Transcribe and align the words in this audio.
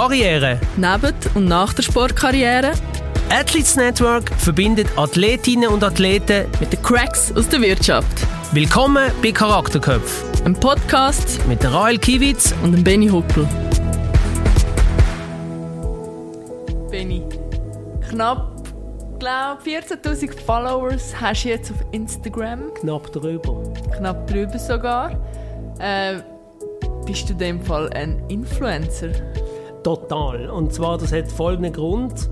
Karriere. 0.00 0.58
Neben 0.78 1.14
und 1.34 1.44
nach 1.44 1.74
der 1.74 1.82
Sportkarriere. 1.82 2.72
Athletes 3.28 3.76
Network 3.76 4.30
verbindet 4.38 4.88
Athletinnen 4.96 5.68
und 5.68 5.84
Athleten 5.84 6.46
mit 6.58 6.72
den 6.72 6.80
Cracks 6.80 7.30
aus 7.36 7.46
der 7.50 7.60
Wirtschaft. 7.60 8.26
Willkommen 8.52 9.12
bei 9.22 9.30
Charakterköpf. 9.30 10.24
Ein 10.46 10.54
Podcast 10.54 11.46
mit 11.46 11.62
der 11.62 11.74
Rael 11.74 11.98
Kiewitz 11.98 12.54
und 12.62 12.72
dem 12.72 12.82
Benny 12.82 13.08
Huckel. 13.08 13.46
Benny, 16.90 17.22
knapp 18.08 18.56
glaube 19.18 19.62
14.000 19.66 20.40
Followers 20.40 21.14
hast 21.20 21.44
du 21.44 21.50
jetzt 21.50 21.72
auf 21.72 21.84
Instagram. 21.92 22.72
Knapp 22.72 23.12
drüber. 23.12 23.70
Knapp 23.98 24.26
drüber 24.26 24.58
sogar. 24.58 25.10
Äh, 25.78 26.22
bist 27.04 27.28
du 27.28 27.34
in 27.34 27.38
dem 27.38 27.62
Fall 27.62 27.90
ein 27.92 28.22
Influencer? 28.30 29.10
Total. 29.82 30.50
Und 30.50 30.72
zwar, 30.72 30.98
das 30.98 31.12
hat 31.12 31.30
folgenden 31.30 31.72
Grund. 31.72 32.28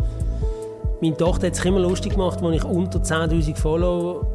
Meine 1.01 1.16
Tochter 1.16 1.47
hat 1.47 1.55
sich 1.55 1.65
immer 1.65 1.80
lustig 1.80 2.12
gemacht, 2.12 2.43
als 2.43 2.56
ich 2.56 2.65
unter 2.65 2.98
10.000 2.98 3.56
Follower 3.56 4.27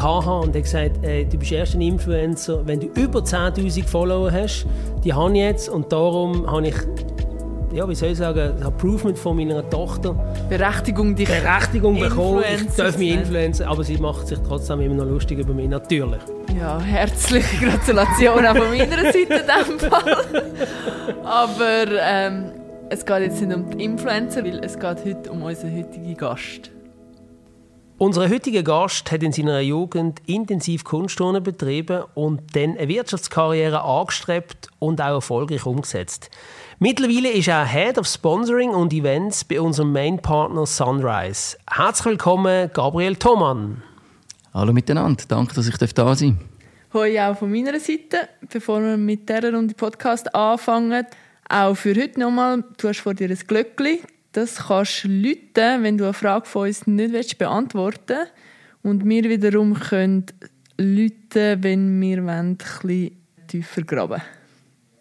hatte 0.00 0.30
und 0.30 0.54
hat 0.56 0.62
gesagt, 0.62 0.98
ey, 1.02 1.26
du 1.26 1.36
bist 1.36 1.52
erst 1.52 1.74
ein 1.74 1.82
Influencer, 1.82 2.66
wenn 2.66 2.80
du 2.80 2.86
über 2.86 3.20
10.000 3.20 3.84
Follower 3.84 4.30
hast. 4.32 4.66
Die 5.04 5.12
habe 5.12 5.32
ich 5.32 5.38
jetzt 5.38 5.68
und 5.68 5.92
darum 5.92 6.50
habe 6.50 6.68
ich 6.68 6.76
ja, 7.72 7.88
wie 7.88 7.94
soll 7.94 8.10
ich 8.10 8.18
sagen, 8.18 8.52
das 8.58 8.66
Approvement 8.66 9.18
von 9.18 9.36
meiner 9.36 9.68
Tochter. 9.68 10.14
Berechtigung, 10.48 11.14
dich 11.14 11.28
Berechtigung 11.28 11.98
bekommen. 11.98 12.44
Ich 12.54 12.74
darf 12.76 12.98
mich 12.98 13.12
influenzen, 13.12 13.66
aber 13.66 13.82
sie 13.82 13.96
macht 13.96 14.28
sich 14.28 14.38
trotzdem 14.46 14.80
immer 14.80 14.96
noch 14.96 15.06
lustig 15.06 15.38
über 15.38 15.54
mich, 15.54 15.68
natürlich. 15.68 16.20
Ja, 16.58 16.78
herzliche 16.80 17.66
Gratulation 17.66 18.46
auch 18.46 18.56
von 18.56 18.68
meiner 18.68 19.02
Seite 19.12 19.18
in 19.18 19.28
diesem 19.28 19.90
Fall. 19.90 20.16
Aber 21.24 21.86
ähm, 22.00 22.52
es 22.90 23.06
geht 23.06 23.20
jetzt 23.20 23.40
nicht 23.40 23.56
um 23.56 23.70
die 23.70 23.84
Influencer, 23.84 24.44
weil 24.44 24.62
es 24.62 24.78
geht 24.78 25.04
heute 25.04 25.30
um 25.30 25.42
unseren 25.42 25.76
heutigen 25.76 26.16
Gast. 26.16 26.70
Unser 27.98 28.28
heutiger 28.28 28.64
Gast 28.64 29.12
hat 29.12 29.22
in 29.22 29.30
seiner 29.30 29.60
Jugend 29.60 30.20
intensiv 30.26 30.82
Kunstturnen 30.82 31.42
betrieben 31.42 32.02
und 32.14 32.56
dann 32.56 32.76
eine 32.76 32.88
Wirtschaftskarriere 32.88 33.80
angestrebt 33.82 34.68
und 34.80 35.00
auch 35.00 35.14
erfolgreich 35.14 35.64
umgesetzt. 35.64 36.28
Mittlerweile 36.82 37.30
ist 37.30 37.46
er 37.46 37.64
Head 37.64 37.96
of 37.96 38.08
Sponsoring 38.08 38.70
und 38.70 38.92
Events 38.92 39.44
bei 39.44 39.60
unserem 39.60 39.92
Main-Partner 39.92 40.66
Sunrise. 40.66 41.56
Herzlich 41.70 42.06
willkommen, 42.06 42.70
Gabriel 42.74 43.14
Thomann. 43.14 43.84
Hallo 44.52 44.72
miteinander, 44.72 45.22
danke, 45.28 45.54
dass 45.54 45.68
ich 45.68 45.76
da 45.76 46.16
sein 46.16 46.40
darf. 46.40 46.94
Hoi 46.94 47.20
auch 47.20 47.38
von 47.38 47.52
meiner 47.52 47.78
Seite. 47.78 48.28
Bevor 48.52 48.82
wir 48.82 48.96
mit 48.96 49.28
dieser 49.28 49.54
Runde 49.54 49.74
Podcast 49.74 50.34
anfangen, 50.34 51.06
auch 51.48 51.76
für 51.76 51.94
heute 51.94 52.18
nochmal, 52.18 52.64
du 52.78 52.88
hast 52.88 52.98
vor 52.98 53.14
dir 53.14 53.30
ein 53.30 53.38
Glöckchen. 53.46 53.98
Das 54.32 54.66
kannst 54.66 55.04
du 55.04 55.08
läuten, 55.08 55.84
wenn 55.84 55.96
du 55.96 56.02
eine 56.02 56.14
Frage 56.14 56.46
von 56.46 56.66
uns 56.66 56.88
nicht 56.88 57.38
beantworten 57.38 58.16
willst. 58.16 58.32
Und 58.82 59.08
wir 59.08 59.22
wiederum 59.30 59.74
können 59.74 60.26
läuten, 60.78 61.62
wenn 61.62 62.00
wir 62.00 62.24
ein 62.24 62.56
bisschen 62.56 63.16
tiefer 63.46 63.82
graben 63.82 64.20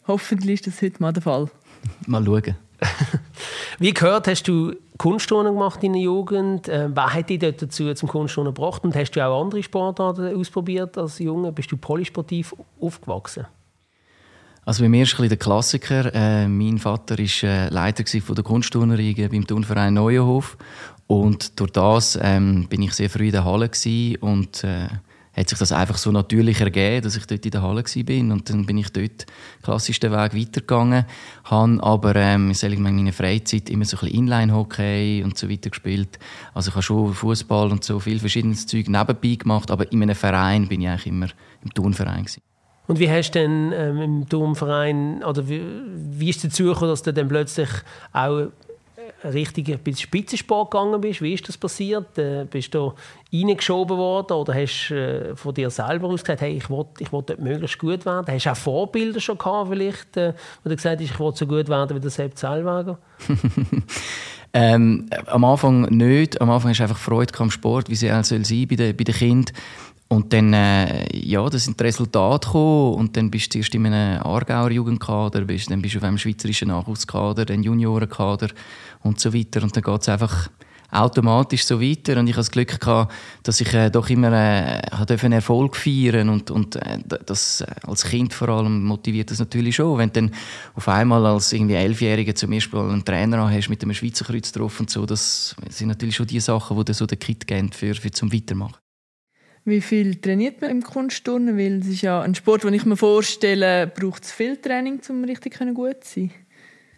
Hoffentlich 0.06 0.68
ist 0.68 0.68
das 0.68 0.82
heute 0.84 1.02
mal 1.02 1.14
der 1.14 1.24
Fall. 1.24 1.50
Mal 2.08 2.26
schauen. 2.26 2.56
Wie 3.80 3.94
gehört, 3.94 4.28
hast 4.28 4.48
du 4.48 4.74
Kunstturnen 4.98 5.54
gemacht 5.54 5.84
in 5.84 5.94
der 5.94 6.02
Jugend? 6.02 6.68
Äh, 6.68 6.90
wer 6.94 7.14
hat 7.14 7.30
dich 7.30 7.40
dort 7.40 7.62
dazu 7.62 7.94
zum 7.94 8.10
Kunstturnen 8.10 8.54
gebracht? 8.54 8.84
Und 8.84 8.96
hast 8.96 9.12
du 9.12 9.26
auch 9.26 9.42
andere 9.42 9.64
Sportarten 9.64 10.36
ausprobiert 10.36 10.98
als 10.98 11.20
Junge? 11.20 11.52
Bist 11.52 11.72
du 11.72 11.78
polysportiv 11.78 12.56
aufgewachsen? 12.80 13.46
Also 14.64 14.84
bei 14.84 14.90
mir 14.90 15.04
ist 15.04 15.20
ein 15.20 15.28
der 15.28 15.38
Klassiker. 15.38 16.14
Äh, 16.14 16.48
mein 16.48 16.78
Vater 16.78 17.18
war 17.18 17.44
äh, 17.44 17.70
Leiter 17.70 18.04
von 18.22 18.36
der 18.36 18.44
Kunstturnerei 18.44 19.28
beim 19.30 19.46
Turnverein 19.46 19.96
Neuenhof. 19.96 20.58
Und 21.08 21.59
durch 21.59 21.72
das 21.72 22.18
ähm, 22.22 22.68
bin 22.70 22.84
ich 22.84 22.94
sehr 22.94 23.09
früh 23.09 23.25
in 23.25 23.31
der 23.31 23.44
Halle 23.44 23.69
und 24.22 24.63
äh, 24.63 24.88
hat 25.34 25.50
sich 25.50 25.58
das 25.58 25.72
einfach 25.72 25.97
so 25.97 26.12
natürlich 26.12 26.59
ergeben, 26.59 27.03
dass 27.03 27.16
ich 27.16 27.25
dort 27.25 27.46
in 27.46 27.52
der 27.52 27.62
Halle 27.62 27.84
war. 27.84 28.34
Und 28.34 28.50
dann 28.50 28.66
bin 28.66 28.78
ich 28.78 28.92
dort 28.92 29.25
klassisch 29.62 30.00
den 30.00 30.12
Weg 30.12 30.36
weitergegangen. 30.36 31.06
Habe 31.46 31.84
aber 31.84 32.16
ähm, 32.16 32.52
in 32.62 32.81
meiner 32.81 33.14
Freizeit 33.14 33.69
immer 33.69 33.86
so 33.86 33.97
ein 34.02 34.08
Inline-Hockey 34.08 35.24
und 35.24 35.38
so 35.38 35.50
weiter 35.50 35.69
gespielt. 35.69 36.19
Also 36.53 36.69
ich 36.69 36.75
habe 36.75 36.84
schon 36.84 37.14
Fußball 37.14 37.72
und 37.72 37.84
so 37.84 38.00
viel 38.00 38.19
verschiedenes 38.19 38.68
Zeug 38.68 38.90
nebenbei 38.90 39.36
gemacht, 39.36 39.72
aber 39.72 39.92
in 39.92 40.03
einem 40.03 40.16
Verein 40.16 40.68
bin 40.68 40.81
ich 40.81 40.90
eigentlich 40.90 41.08
immer 41.08 41.28
im 41.63 41.74
Turnverein. 41.74 42.24
Gewesen. 42.24 42.42
Und 42.88 43.00
wie 43.00 43.09
hast 43.09 43.31
du 43.31 43.40
denn 43.40 43.72
ähm, 43.74 44.02
im 44.02 44.28
Turnverein, 44.30 45.24
oder 45.24 45.48
wie, 45.48 45.62
wie 45.96 46.30
ist 46.30 46.44
es 46.44 46.52
dazu 46.52 46.66
gekommen, 46.66 46.90
dass 46.90 47.03
du 47.03 47.13
dann 47.13 47.30
plötzlich 47.30 47.69
auch 48.12 48.48
richtig 49.24 49.84
bis 49.84 50.02
Spitzensport 50.02 50.72
gegangen 50.72 51.02
bist. 51.02 51.22
Wie 51.22 51.34
ist 51.34 51.48
das 51.48 51.58
passiert? 51.58 52.18
Äh, 52.18 52.46
bist 52.50 52.74
du 52.74 52.94
reingeschoben 53.34 53.98
worden 53.98 54.34
oder 54.34 54.54
hast 54.54 54.90
du 54.90 54.96
äh, 54.96 55.36
von 55.36 55.54
dir 55.54 55.70
selber 55.70 56.08
aus 56.08 56.22
gesagt, 56.22 56.42
hey, 56.42 56.58
ich 56.58 56.70
will, 56.70 56.86
ich 57.00 57.12
will 57.12 57.24
dort 57.26 57.40
möglichst 57.40 57.80
gut 57.80 58.06
werden? 58.06 58.26
Hast 58.28 58.46
du 58.46 58.52
auch 58.52 58.58
Vorbilder 58.58 59.20
schon 59.20 59.38
gehabt, 59.38 59.70
vielleicht, 59.70 60.18
äh, 60.18 60.34
wo 60.64 60.70
du 60.70 60.76
gesagt 60.76 61.02
hast, 61.02 61.10
ich 61.10 61.20
will 61.20 61.31
so 61.36 61.48
gut 61.48 61.70
werden 61.70 61.96
wie 61.96 62.02
der 62.02 62.10
Sepp 62.10 62.38
Zellweger? 62.38 62.98
ähm, 64.54 65.08
am 65.28 65.44
Anfang 65.44 65.81
nicht. 65.84 66.42
Am 66.42 66.50
Anfang 66.50 66.74
du 66.74 66.84
einfach 66.84 66.98
Freude 66.98 67.34
am 67.40 67.52
Sport, 67.52 67.90
wie 67.90 67.96
sie 67.96 68.12
auch 68.12 68.24
soll 68.24 68.46
sein 68.46 68.68
bei 68.68 68.76
den, 68.76 68.96
bei 68.96 69.04
den 69.04 69.16
Kindern. 69.16 69.56
Und 70.12 70.34
dann, 70.34 70.52
äh, 70.52 71.08
ja, 71.16 71.50
das 71.50 71.64
sind 71.64 71.80
die 71.80 71.86
Resultate 71.86 72.46
gekommen. 72.46 72.96
Und 72.96 73.16
dann 73.16 73.32
bist 73.32 73.46
du 73.46 73.52
zuerst 73.52 73.74
in 73.74 73.86
einem 73.86 74.22
Aargauer 74.22 74.70
Jugendkader, 74.70 75.46
bist, 75.46 75.72
dann 75.72 75.82
bist 75.82 75.96
du 75.96 76.00
auf 76.00 76.04
einem 76.04 76.18
schweizerischen 76.18 76.68
Nachwuchskader, 76.68 77.46
dann 77.46 77.64
Juniorenkader 77.64 78.50
und 79.04 79.22
so 79.22 79.34
weiter. 79.34 79.64
Und 79.64 79.74
dann 79.74 79.82
geht 79.82 80.02
es 80.02 80.10
einfach 80.10 80.50
automatisch 80.92 81.64
so 81.64 81.80
weiter. 81.80 82.20
Und 82.20 82.28
ich 82.28 82.34
hatte 82.34 82.42
das 82.42 82.52
Glück, 82.52 82.78
gehabt, 82.78 83.14
dass 83.44 83.62
ich 83.62 83.74
äh, 83.74 83.90
doch 83.90 84.10
immer 84.10 84.34
äh, 84.34 84.82
einen 84.92 85.32
Erfolg 85.32 85.78
feiern 85.78 86.28
und, 86.28 86.52
und 86.52 86.76
äh, 86.76 87.00
das 87.26 87.62
äh, 87.62 87.68
als 87.88 88.04
Kind 88.04 88.34
vor 88.34 88.50
allem 88.50 88.84
motiviert 88.84 89.32
das 89.32 89.40
natürlich 89.40 89.78
schon. 89.78 89.98
Wenn 89.98 90.10
du 90.10 90.24
dann 90.24 90.32
auf 90.74 90.90
einmal 90.90 91.26
als 91.26 91.54
irgendwie 91.54 91.76
Elfjähriger 91.76 92.36
zum 92.36 92.52
Beispiel 92.52 92.82
einen 92.82 93.06
Trainer 93.06 93.50
hast 93.50 93.70
mit 93.70 93.82
einem 93.82 93.94
Schweizer 93.94 94.26
Kreuz 94.26 94.52
drauf 94.52 94.78
und 94.78 94.90
so, 94.90 95.06
das 95.06 95.56
sind 95.70 95.88
natürlich 95.88 96.18
schon 96.18 96.28
die 96.28 96.42
Sachen, 96.42 96.76
die 96.76 96.84
dir 96.84 96.94
so 96.94 97.06
den 97.06 97.18
Kit 97.18 97.48
geben 97.48 97.72
für, 97.72 97.96
für 97.96 98.12
zum 98.12 98.34
Weitermachen. 98.34 98.76
Wie 99.64 99.82
viel 99.82 100.16
trainiert 100.16 100.62
man 100.62 100.72
im 100.72 100.82
Kunstturnen? 100.82 101.58
Weil 101.58 101.80
es 101.80 101.88
ist 101.88 102.02
ja 102.02 102.22
ein 102.22 102.34
Sport, 102.34 102.64
den 102.64 102.74
ich 102.74 102.86
mir 102.86 102.98
vorstelle, 102.98 103.88
braucht 103.88 104.24
es 104.24 104.32
viel 104.32 104.58
Training, 104.58 105.00
um 105.10 105.24
richtig 105.24 105.60
gut 105.76 106.04
zu 106.04 106.22
sein. 106.22 106.32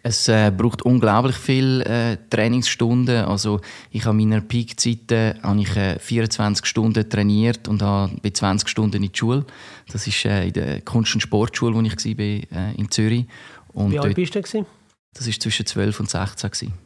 Es 0.06 0.28
äh, 0.28 0.52
braucht 0.54 0.82
unglaublich 0.82 1.36
viele 1.36 1.82
äh, 1.84 2.18
Trainingsstunden. 2.28 3.24
Also 3.24 3.62
ich 3.90 4.04
habe 4.04 4.14
meiner 4.14 4.42
Peakzeiten 4.42 5.42
habe 5.42 5.60
ich 5.60 5.74
äh, 5.76 5.98
24 5.98 6.66
Stunden 6.66 7.08
trainiert 7.08 7.68
und 7.68 7.80
habe 7.80 8.14
bei 8.22 8.28
20 8.28 8.68
Stunden 8.68 9.02
in 9.02 9.10
die 9.10 9.18
Schule. 9.18 9.46
Das 9.90 10.06
ist 10.06 10.26
äh, 10.26 10.48
in 10.48 10.52
der 10.52 10.82
Kunst- 10.82 11.14
und 11.14 11.22
Sportschule, 11.22 11.74
wo 11.74 11.80
ich 11.80 11.96
war, 11.96 12.18
äh, 12.20 12.74
in 12.76 12.90
Zürich. 12.90 13.24
Und 13.72 13.92
Wie 13.92 13.98
alt 13.98 14.14
bist 14.14 14.34
du? 14.34 14.66
Das 15.14 15.26
war 15.26 15.32
zwischen 15.32 15.64
12 15.64 16.00
und 16.00 16.10
16. 16.10 16.50
Gewesen. 16.50 16.83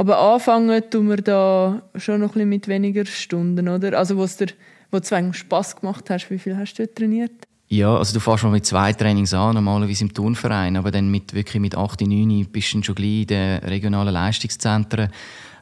Aber 0.00 0.18
anfangen 0.18 0.82
tun 0.88 1.10
wir 1.10 1.18
da 1.18 1.82
schon 1.96 2.20
noch 2.20 2.28
ein 2.28 2.32
bisschen 2.32 2.48
mit 2.48 2.68
weniger 2.68 3.04
Stunden, 3.04 3.68
oder? 3.68 3.98
Also 3.98 4.16
wo 4.16 4.24
es 4.24 4.38
dir 4.38 4.46
wo 4.90 4.98
du 4.98 5.32
Spass 5.34 5.76
gemacht 5.76 6.08
hast, 6.08 6.30
wie 6.30 6.38
viel 6.38 6.56
hast 6.56 6.72
du 6.76 6.90
trainiert? 6.90 7.32
Ja, 7.68 7.94
also 7.94 8.14
du 8.14 8.20
fährst 8.20 8.44
mal 8.44 8.50
mit 8.50 8.64
zwei 8.64 8.94
Trainings 8.94 9.34
an, 9.34 9.56
normalerweise 9.56 10.04
im 10.04 10.14
Turnverein, 10.14 10.78
aber 10.78 10.90
dann 10.90 11.10
mit, 11.10 11.34
wirklich 11.34 11.60
mit 11.60 11.76
8, 11.76 12.00
9 12.00 12.46
bist 12.50 12.72
du 12.72 12.82
schon 12.82 12.94
gleich 12.94 13.20
in 13.20 13.26
den 13.26 13.58
regionalen 13.58 14.14
Leistungszentren, 14.14 15.10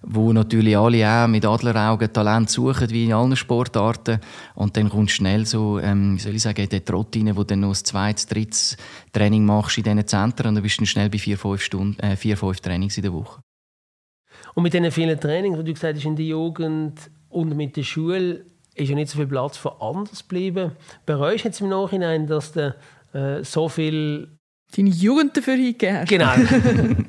wo 0.03 0.33
natürlich 0.33 0.79
alle 0.79 1.05
auch 1.11 1.27
mit 1.27 1.45
Adleraugen 1.45 2.13
Talent 2.13 2.49
suchen, 2.49 2.91
wie 2.91 3.07
in 3.07 3.15
allen 3.15 3.35
Sportarten. 3.35 4.21
Und 4.55 4.77
dann 4.77 4.89
kommst 4.89 5.15
du 5.15 5.17
schnell 5.17 5.47
so, 5.47 5.81
ähm, 5.81 6.15
wie 6.15 6.21
soll 6.21 6.37
ich 6.37 6.43
sagen, 6.43 6.63
in 6.63 6.69
den 6.69 6.85
Trott 6.85 7.17
rein, 7.17 7.35
wo 7.35 7.41
du 7.41 7.47
dann 7.49 7.61
noch 7.61 7.71
ein 7.71 7.85
zweites, 7.85 8.29
drittes 8.29 8.77
Training 9.13 9.45
machst 9.45 9.79
in 9.79 9.83
diesen 9.83 10.07
Zentren 10.07 10.51
und 10.51 10.55
dann 10.55 10.63
bist 10.63 10.81
du 10.81 10.87
schnell 10.87 11.11
bei 11.11 11.19
vier, 11.19 11.37
fünf, 11.37 11.61
Stunden, 11.61 11.99
äh, 11.99 12.15
vier, 12.15 12.37
fünf 12.37 12.61
Trainings 12.61 12.97
in 12.97 13.03
der 13.03 13.13
Woche. 13.13 13.41
Und 14.59 14.65
mit 14.65 14.75
diesen 14.75 14.91
vielen 14.91 15.21
Trainings, 15.21 15.57
die 15.57 15.63
du 15.67 15.73
gesagt 15.73 15.99
hast, 15.99 16.05
in 16.05 16.17
der 16.17 16.25
Jugend 16.25 17.13
und 17.29 17.57
mit 17.57 17.77
der 17.77 17.85
Schule, 17.85 18.45
ist 18.75 18.89
ja 18.89 18.97
nicht 18.97 19.09
so 19.09 19.19
viel 19.19 19.29
Platz 19.29 19.57
für 19.57 19.81
anders 19.81 20.27
geblieben. 20.27 20.73
Bereust 21.07 21.45
du 21.45 21.49
jetzt 21.49 21.61
im 21.61 21.69
Nachhinein, 21.69 22.27
dass 22.27 22.51
du 22.51 22.75
äh, 23.13 23.45
so 23.45 23.69
viel 23.69 24.37
deine 24.77 24.91
Jugend 24.91 25.37
dafür 25.37 25.55
hingegeben 25.55 25.99
hast? 26.01 26.09
Genau. 26.09 26.33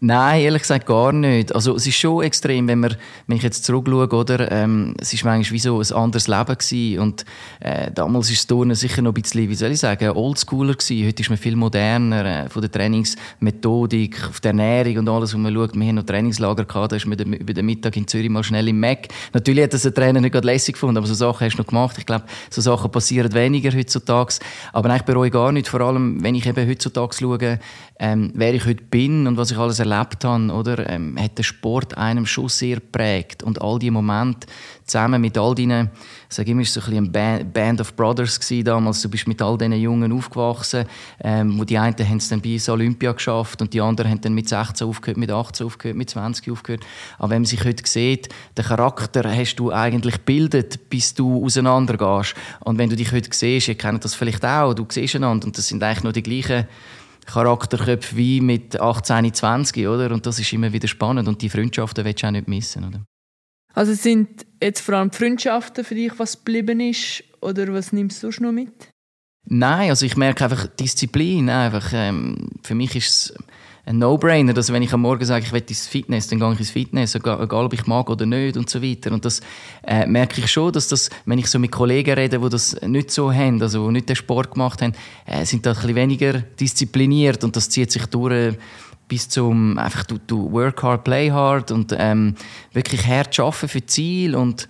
Nein, 0.00 0.42
ehrlich 0.42 0.62
gesagt 0.62 0.86
gar 0.86 1.12
nicht. 1.12 1.54
Also 1.54 1.76
es 1.76 1.86
ist 1.86 1.96
schon 1.96 2.22
extrem, 2.22 2.68
wenn, 2.68 2.80
man, 2.80 2.96
wenn 3.26 3.36
ich 3.36 3.42
jetzt 3.42 3.64
zurückschaue, 3.64 4.08
oder? 4.08 4.50
Ähm, 4.50 4.94
es 4.98 5.12
ist 5.12 5.24
manchmal 5.24 5.54
wie 5.54 5.58
so 5.58 5.80
ein 5.80 5.92
anderes 5.92 6.28
Leben 6.28 6.58
gewesen. 6.58 6.98
und 6.98 7.24
äh, 7.60 7.90
damals 7.92 8.30
ist 8.30 8.40
das 8.40 8.46
Turnen 8.48 8.74
sicher 8.74 9.02
noch 9.02 9.12
ein 9.12 9.22
bisschen, 9.22 9.48
wie 9.48 9.54
soll 9.54 9.70
ich 9.70 9.80
sagen, 9.80 10.10
oldschooler 10.10 10.74
gewesen. 10.74 11.06
Heute 11.06 11.22
ist 11.22 11.28
man 11.30 11.38
viel 11.38 11.56
moderner 11.56 12.44
äh, 12.44 12.48
von 12.48 12.60
der 12.60 12.70
Trainingsmethodik, 12.70 14.24
auf 14.28 14.40
der 14.40 14.50
Ernährung 14.50 14.98
und 14.98 15.08
alles, 15.08 15.34
wo 15.34 15.38
man 15.38 15.54
schaut. 15.54 15.74
Wir 15.74 15.86
haben 15.86 15.94
noch 15.94 16.04
Trainingslager 16.04 16.64
gehabt, 16.64 16.92
da 16.92 16.96
ist 16.96 17.06
man 17.06 17.18
über 17.18 17.52
den 17.52 17.66
Mittag 17.66 17.96
in 17.96 18.06
Zürich 18.06 18.30
mal 18.30 18.44
schnell 18.44 18.68
im 18.68 18.80
Mac. 18.80 19.08
Natürlich 19.32 19.64
hat 19.64 19.74
das 19.74 19.86
ein 19.86 19.94
Trainer 19.94 20.20
nicht 20.20 20.32
gerade 20.32 20.46
lässig 20.46 20.74
gefunden, 20.74 20.96
aber 20.96 21.06
so 21.06 21.14
Sachen 21.14 21.46
hast 21.46 21.56
du 21.56 21.62
noch 21.62 21.68
gemacht. 21.68 21.96
Ich 21.98 22.06
glaube, 22.06 22.24
so 22.50 22.60
Sachen 22.60 22.90
passieren 22.90 23.32
weniger 23.32 23.76
heutzutage. 23.76 24.34
Aber 24.72 24.94
ich 24.96 25.02
bereue 25.02 25.30
gar 25.30 25.52
nicht, 25.52 25.68
vor 25.68 25.80
allem, 25.80 26.22
wenn 26.22 26.34
ich 26.34 26.46
eben 26.46 26.68
heutzutage 26.68 27.14
schaue, 27.18 27.58
ähm, 27.98 28.32
wer 28.34 28.54
ich 28.54 28.66
heute 28.66 28.82
bin 28.84 29.26
und 29.26 29.36
was 29.36 29.50
ich 29.50 29.58
alles 29.58 29.78
erlebt 29.84 30.24
habe, 30.24 30.52
oder, 30.52 30.88
ähm, 30.88 31.16
hat 31.18 31.38
der 31.38 31.42
Sport 31.42 31.96
einem 31.96 32.26
schon 32.26 32.48
sehr 32.48 32.80
prägt. 32.80 33.42
Und 33.42 33.60
all 33.60 33.78
die 33.78 33.90
Momente 33.90 34.46
zusammen 34.84 35.20
mit 35.20 35.38
all 35.38 35.54
deinen, 35.54 35.90
ich 36.28 36.36
sage 36.36 36.50
immer, 36.50 36.64
so 36.64 36.80
ein 36.80 37.10
bisschen 37.10 37.52
Band 37.52 37.80
of 37.80 37.94
Brothers 37.94 38.38
damals. 38.64 39.02
Du 39.02 39.08
bist 39.08 39.26
mit 39.26 39.40
all 39.40 39.56
diesen 39.56 39.72
Jungen 39.74 40.12
aufgewachsen, 40.12 40.84
ähm, 41.22 41.58
wo 41.58 41.64
die 41.64 41.78
einen 41.78 41.96
haben 41.96 42.16
es 42.18 42.28
dann 42.28 42.40
bis 42.40 42.68
Olympia 42.68 43.12
geschafft 43.12 43.62
und 43.62 43.72
die 43.72 43.80
anderen 43.80 44.10
haben 44.10 44.20
dann 44.20 44.34
mit 44.34 44.48
16 44.48 44.86
aufgehört, 44.86 45.16
mit 45.16 45.30
18 45.30 45.66
aufgehört, 45.66 45.96
mit 45.96 46.10
20 46.10 46.50
aufgehört. 46.50 46.84
Aber 47.18 47.30
wenn 47.30 47.42
man 47.42 47.46
sich 47.46 47.64
heute 47.64 47.82
sieht, 47.86 48.28
den 48.56 48.64
Charakter 48.64 49.24
hast 49.24 49.56
du 49.56 49.72
eigentlich 49.72 50.16
gebildet, 50.16 50.90
bis 50.90 51.14
du 51.14 51.44
auseinandergehst. 51.44 52.34
Und 52.60 52.78
wenn 52.78 52.90
du 52.90 52.96
dich 52.96 53.12
heute 53.12 53.30
siehst, 53.32 53.68
ihr 53.68 53.76
kennt 53.76 54.04
das 54.04 54.14
vielleicht 54.14 54.44
auch, 54.44 54.74
du 54.74 54.86
siehst 54.88 55.16
einander 55.16 55.46
und 55.46 55.56
das 55.56 55.68
sind 55.68 55.82
eigentlich 55.82 56.04
nur 56.04 56.12
die 56.12 56.22
gleichen 56.22 56.66
Charakterköpfe 57.26 58.16
wie 58.16 58.40
mit 58.40 58.80
18, 58.80 59.32
20, 59.32 59.86
oder? 59.86 60.12
Und 60.12 60.26
das 60.26 60.38
ist 60.38 60.52
immer 60.52 60.72
wieder 60.72 60.88
spannend 60.88 61.28
und 61.28 61.40
die 61.42 61.48
Freundschaften 61.48 62.04
willst 62.04 62.22
du 62.22 62.26
auch 62.26 62.30
nicht 62.30 62.48
missen, 62.48 62.84
oder? 62.84 63.04
Also 63.74 63.92
sind 63.94 64.46
jetzt 64.62 64.80
vor 64.80 64.94
allem 64.94 65.10
die 65.10 65.16
Freundschaften 65.16 65.84
für 65.84 65.94
dich, 65.94 66.12
was 66.18 66.38
geblieben 66.38 66.80
ist, 66.80 67.24
oder 67.40 67.72
was 67.74 67.92
nimmst 67.92 68.18
du 68.18 68.26
sonst 68.26 68.40
noch 68.40 68.52
mit? 68.52 68.72
Nein, 69.46 69.90
also 69.90 70.06
ich 70.06 70.16
merke 70.16 70.44
einfach 70.44 70.66
Disziplin. 70.68 71.50
Einfach, 71.50 71.92
ähm, 71.92 72.48
für 72.62 72.74
mich 72.74 72.96
ist 72.96 73.08
es 73.08 73.34
ein 73.86 73.98
No-Brainer, 73.98 74.54
dass 74.54 74.72
wenn 74.72 74.82
ich 74.82 74.92
am 74.94 75.02
Morgen 75.02 75.24
sage, 75.24 75.44
ich 75.44 75.52
will 75.52 75.62
ins 75.68 75.86
Fitness, 75.86 76.28
dann 76.28 76.38
gehe 76.38 76.52
ich 76.52 76.58
ins 76.58 76.70
Fitness, 76.70 77.14
egal 77.14 77.50
ob 77.50 77.72
ich 77.74 77.86
mag 77.86 78.08
oder 78.08 78.24
nicht 78.24 78.56
und 78.56 78.70
so 78.70 78.82
weiter. 78.82 79.12
Und 79.12 79.24
das 79.24 79.40
äh, 79.86 80.06
merke 80.06 80.40
ich 80.40 80.50
schon, 80.50 80.72
dass 80.72 80.88
das, 80.88 81.10
wenn 81.26 81.38
ich 81.38 81.48
so 81.48 81.58
mit 81.58 81.70
Kollegen 81.70 82.14
rede, 82.14 82.38
die 82.38 82.48
das 82.48 82.80
nicht 82.82 83.10
so 83.10 83.32
haben, 83.32 83.60
also 83.60 83.86
die 83.86 83.92
nicht 83.92 84.08
den 84.08 84.16
Sport 84.16 84.52
gemacht 84.52 84.80
haben, 84.80 84.94
äh, 85.26 85.44
sind 85.44 85.66
da 85.66 85.70
ein 85.72 85.76
bisschen 85.76 85.96
weniger 85.96 86.32
diszipliniert 86.38 87.44
und 87.44 87.56
das 87.56 87.68
zieht 87.68 87.92
sich 87.92 88.06
durch 88.06 88.32
äh, 88.32 88.52
bis 89.06 89.28
zum 89.28 89.76
einfach 89.76 90.04
du, 90.04 90.18
du 90.26 90.50
work 90.50 90.82
hard, 90.82 91.04
play 91.04 91.30
hard 91.30 91.70
und 91.70 91.94
ähm, 91.98 92.36
wirklich 92.72 93.06
hart 93.06 93.38
arbeiten 93.38 93.68
für 93.68 93.84
Ziel 93.84 94.34
und 94.34 94.66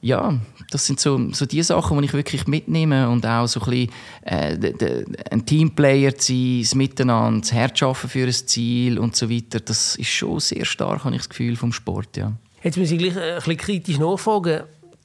ja, 0.00 0.38
das 0.70 0.86
sind 0.86 1.00
so, 1.00 1.32
so 1.32 1.46
die 1.46 1.62
Sachen, 1.62 1.98
die 1.98 2.04
ich 2.04 2.12
wirklich 2.12 2.46
mitnehme 2.46 3.08
und 3.08 3.26
auch 3.26 3.46
so 3.46 3.60
ein 3.60 3.70
bisschen 3.70 3.90
äh, 4.22 4.58
de, 4.58 4.72
de, 4.76 5.04
ein 5.30 5.44
Teamplayer 5.44 6.16
zu 6.16 6.32
sein, 6.32 6.60
das 6.62 6.74
Miteinander, 6.74 7.40
das 7.40 7.52
Herzschaffen 7.52 8.08
für 8.08 8.26
ein 8.26 8.32
Ziel 8.32 8.98
und 8.98 9.16
so 9.16 9.28
weiter, 9.28 9.60
das 9.60 9.96
ist 9.96 10.08
schon 10.08 10.38
sehr 10.40 10.64
stark, 10.64 11.04
habe 11.04 11.14
ich 11.14 11.22
das 11.22 11.28
Gefühl, 11.28 11.56
vom 11.56 11.72
Sport, 11.72 12.16
ja. 12.16 12.32
Jetzt 12.62 12.76
muss 12.76 12.90
ich 12.90 12.98
gleich 12.98 13.16
äh, 13.16 13.32
ein 13.32 13.36
bisschen 13.36 13.56
kritisch 13.56 13.98
nachfragen. 13.98 14.62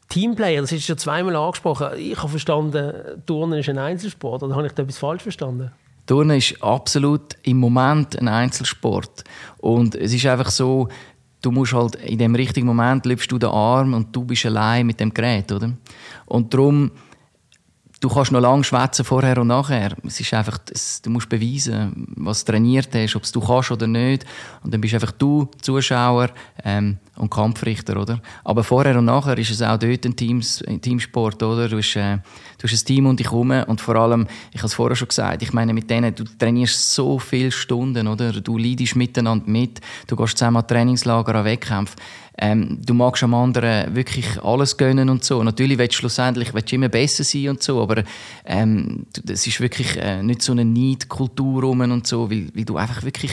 Teamplayer, 0.09 0.61
das 0.61 0.71
ist 0.71 0.85
schon 0.85 0.97
zweimal 0.97 1.35
angesprochen. 1.35 1.87
Ich 1.97 2.17
habe 2.17 2.29
verstanden, 2.29 3.23
Turnen 3.25 3.59
ist 3.59 3.69
ein 3.69 3.77
Einzelsport. 3.79 4.43
Oder 4.43 4.55
habe 4.55 4.67
ich 4.67 4.73
da 4.73 4.83
etwas 4.83 4.97
falsch 4.97 5.23
verstanden? 5.23 5.71
Turnen 6.05 6.37
ist 6.37 6.61
absolut 6.61 7.37
im 7.43 7.57
Moment 7.57 8.19
ein 8.19 8.27
Einzelsport. 8.27 9.23
Und 9.57 9.95
es 9.95 10.13
ist 10.13 10.25
einfach 10.25 10.51
so, 10.51 10.89
du 11.43 11.51
musst 11.51 11.73
halt 11.73 11.95
in 11.95 12.17
dem 12.17 12.33
richtigen 12.33 12.65
Moment 12.65 13.05
lebst 13.05 13.31
du 13.31 13.37
den 13.37 13.49
Arm 13.49 13.93
und 13.93 14.15
du 14.15 14.23
bist 14.23 14.45
allein 14.47 14.87
mit 14.87 14.99
dem 14.99 15.13
Gerät, 15.13 15.51
oder? 15.51 15.71
Und 16.25 16.51
darum 16.53 16.91
du 18.03 18.09
kannst 18.09 18.33
noch 18.33 18.41
lange 18.41 18.65
schwätzen 18.65 19.05
vorher 19.05 19.37
und 19.37 19.47
nachher. 19.47 19.95
Es 20.05 20.19
ist 20.19 20.33
einfach, 20.33 20.57
du 20.57 21.09
musst 21.09 21.29
beweisen, 21.29 22.05
was 22.17 22.43
du 22.43 22.51
trainiert 22.51 22.89
hast, 22.93 23.15
ob 23.15 23.23
es 23.23 23.31
du 23.31 23.39
kannst 23.39 23.71
oder 23.71 23.87
nicht. 23.87 24.25
Und 24.61 24.73
dann 24.73 24.81
bist 24.81 24.93
einfach 24.93 25.13
du 25.13 25.49
Zuschauer 25.61 26.29
ähm, 26.65 26.97
und 27.15 27.29
Kampfrichter, 27.29 27.95
oder? 28.01 28.21
Aber 28.43 28.63
vorher 28.63 28.97
und 28.97 29.05
nachher 29.05 29.37
ist 29.37 29.51
es 29.51 29.61
auch 29.61 29.77
dort 29.77 30.05
ein, 30.05 30.15
Teams, 30.17 30.61
Teamsport, 30.81 31.41
oder? 31.43 31.69
Du 31.69 31.77
hast, 31.77 31.95
äh, 31.95 32.17
du 32.63 32.69
hast 32.69 32.83
ein 32.83 32.85
Team 32.85 33.05
um 33.05 33.17
dich 33.17 33.27
herum 33.27 33.51
und 33.67 33.81
vor 33.81 33.95
allem, 33.95 34.25
ich 34.51 34.59
habe 34.59 34.67
es 34.67 34.73
vorher 34.73 34.95
schon 34.95 35.09
gesagt, 35.09 35.43
ich 35.43 35.53
meine 35.53 35.73
mit 35.73 35.89
denen, 35.89 36.15
du 36.15 36.23
trainierst 36.23 36.93
so 36.93 37.19
viele 37.19 37.51
Stunden, 37.51 38.07
oder? 38.07 38.31
Du 38.31 38.57
leidest 38.57 38.95
miteinander 38.95 39.47
mit, 39.47 39.81
du 40.07 40.15
gehst 40.15 40.37
zusammen 40.37 40.57
an 40.57 40.67
Trainingslager, 40.67 41.35
an 41.35 41.45
Wettkämpfe 41.45 41.95
ähm, 42.37 42.79
du 42.83 42.93
magst 42.93 43.23
am 43.23 43.33
anderen 43.35 43.95
wirklich 43.95 44.41
alles 44.43 44.75
gönnen 44.77 45.09
und 45.09 45.23
so. 45.23 45.43
Natürlich 45.43 45.77
willst 45.77 45.93
du 45.93 45.99
schlussendlich 45.99 46.53
willst 46.53 46.71
du 46.71 46.75
immer 46.75 46.89
besser 46.89 47.23
sein 47.23 47.49
und 47.49 47.61
so, 47.61 47.81
aber 47.81 48.03
ähm, 48.45 49.05
das 49.23 49.45
ist 49.45 49.61
wirklich 49.61 49.97
äh, 49.97 50.23
nicht 50.23 50.41
so 50.41 50.51
eine 50.51 50.65
Neidkultur 50.65 51.61
rum 51.61 51.81
und 51.81 52.07
so, 52.07 52.31
weil, 52.31 52.47
weil 52.55 52.65
du 52.65 52.77
einfach 52.77 53.03
wirklich 53.03 53.31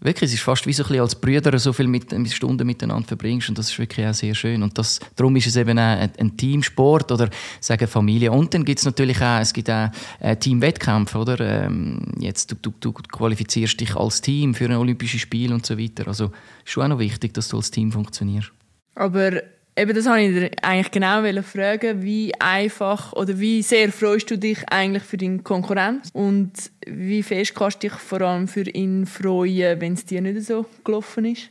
wirklich, 0.00 0.30
es 0.30 0.34
ist 0.34 0.42
fast 0.42 0.66
wie 0.66 0.72
so 0.72 0.82
ein 0.82 0.88
bisschen 0.88 1.02
als 1.02 1.14
Brüder 1.14 1.58
so 1.58 1.72
viele 1.72 1.88
mit, 1.88 2.14
Stunden 2.32 2.66
miteinander 2.66 3.06
verbringst 3.06 3.48
und 3.48 3.58
das 3.58 3.70
ist 3.70 3.78
wirklich 3.78 4.06
auch 4.06 4.14
sehr 4.14 4.34
schön 4.34 4.62
und 4.62 4.76
das, 4.78 5.00
darum 5.16 5.36
ist 5.36 5.46
es 5.46 5.56
eben 5.56 5.78
auch 5.78 5.82
ein, 5.82 6.10
ein 6.18 6.36
Teamsport 6.36 7.12
oder 7.12 7.28
sagen 7.60 7.86
Familie 7.86 8.32
und 8.32 8.52
dann 8.54 8.64
gibt 8.64 8.78
es 8.78 8.84
natürlich 8.84 9.20
auch, 9.20 9.40
es 9.40 9.52
gibt 9.52 9.70
auch 9.70 9.90
äh, 10.20 10.36
Teamwettkämpfe, 10.36 11.18
oder? 11.18 11.40
Ähm, 11.40 12.02
jetzt, 12.18 12.50
du, 12.50 12.56
du, 12.62 12.72
du 12.80 12.92
qualifizierst 12.92 13.80
dich 13.80 13.94
als 13.94 14.20
Team 14.20 14.54
für 14.54 14.66
ein 14.66 14.76
Olympisches 14.76 15.20
Spiel 15.20 15.52
und 15.52 15.66
so 15.66 15.78
weiter, 15.78 16.08
also 16.08 16.32
ist 16.64 16.72
schon 16.72 16.84
auch 16.84 16.88
noch 16.88 16.98
wichtig, 16.98 17.34
dass 17.34 17.48
du 17.48 17.58
als 17.58 17.70
Team 17.70 17.92
funktionierst. 17.92 18.52
Aber 18.94 19.42
Eben, 19.80 19.94
das 19.94 20.04
wollte 20.04 20.50
ich 20.52 20.62
eigentlich 20.62 20.90
genau 20.90 21.42
fragen. 21.42 22.02
Wie 22.02 22.38
einfach 22.38 23.14
oder 23.14 23.40
wie 23.40 23.62
sehr 23.62 23.90
freust 23.90 24.30
du 24.30 24.36
dich 24.36 24.58
eigentlich 24.68 25.04
für 25.04 25.16
deinen 25.16 25.42
Konkurrenz? 25.42 26.10
Und 26.12 26.52
wie 26.86 27.22
fest 27.22 27.54
kannst 27.54 27.82
du 27.82 27.88
dich 27.88 27.96
vor 27.96 28.20
allem 28.20 28.46
für 28.46 28.68
ihn 28.68 29.06
freuen, 29.06 29.80
wenn 29.80 29.94
es 29.94 30.04
dir 30.04 30.20
nicht 30.20 30.42
so 30.42 30.66
gelaufen 30.84 31.24
ist? 31.24 31.48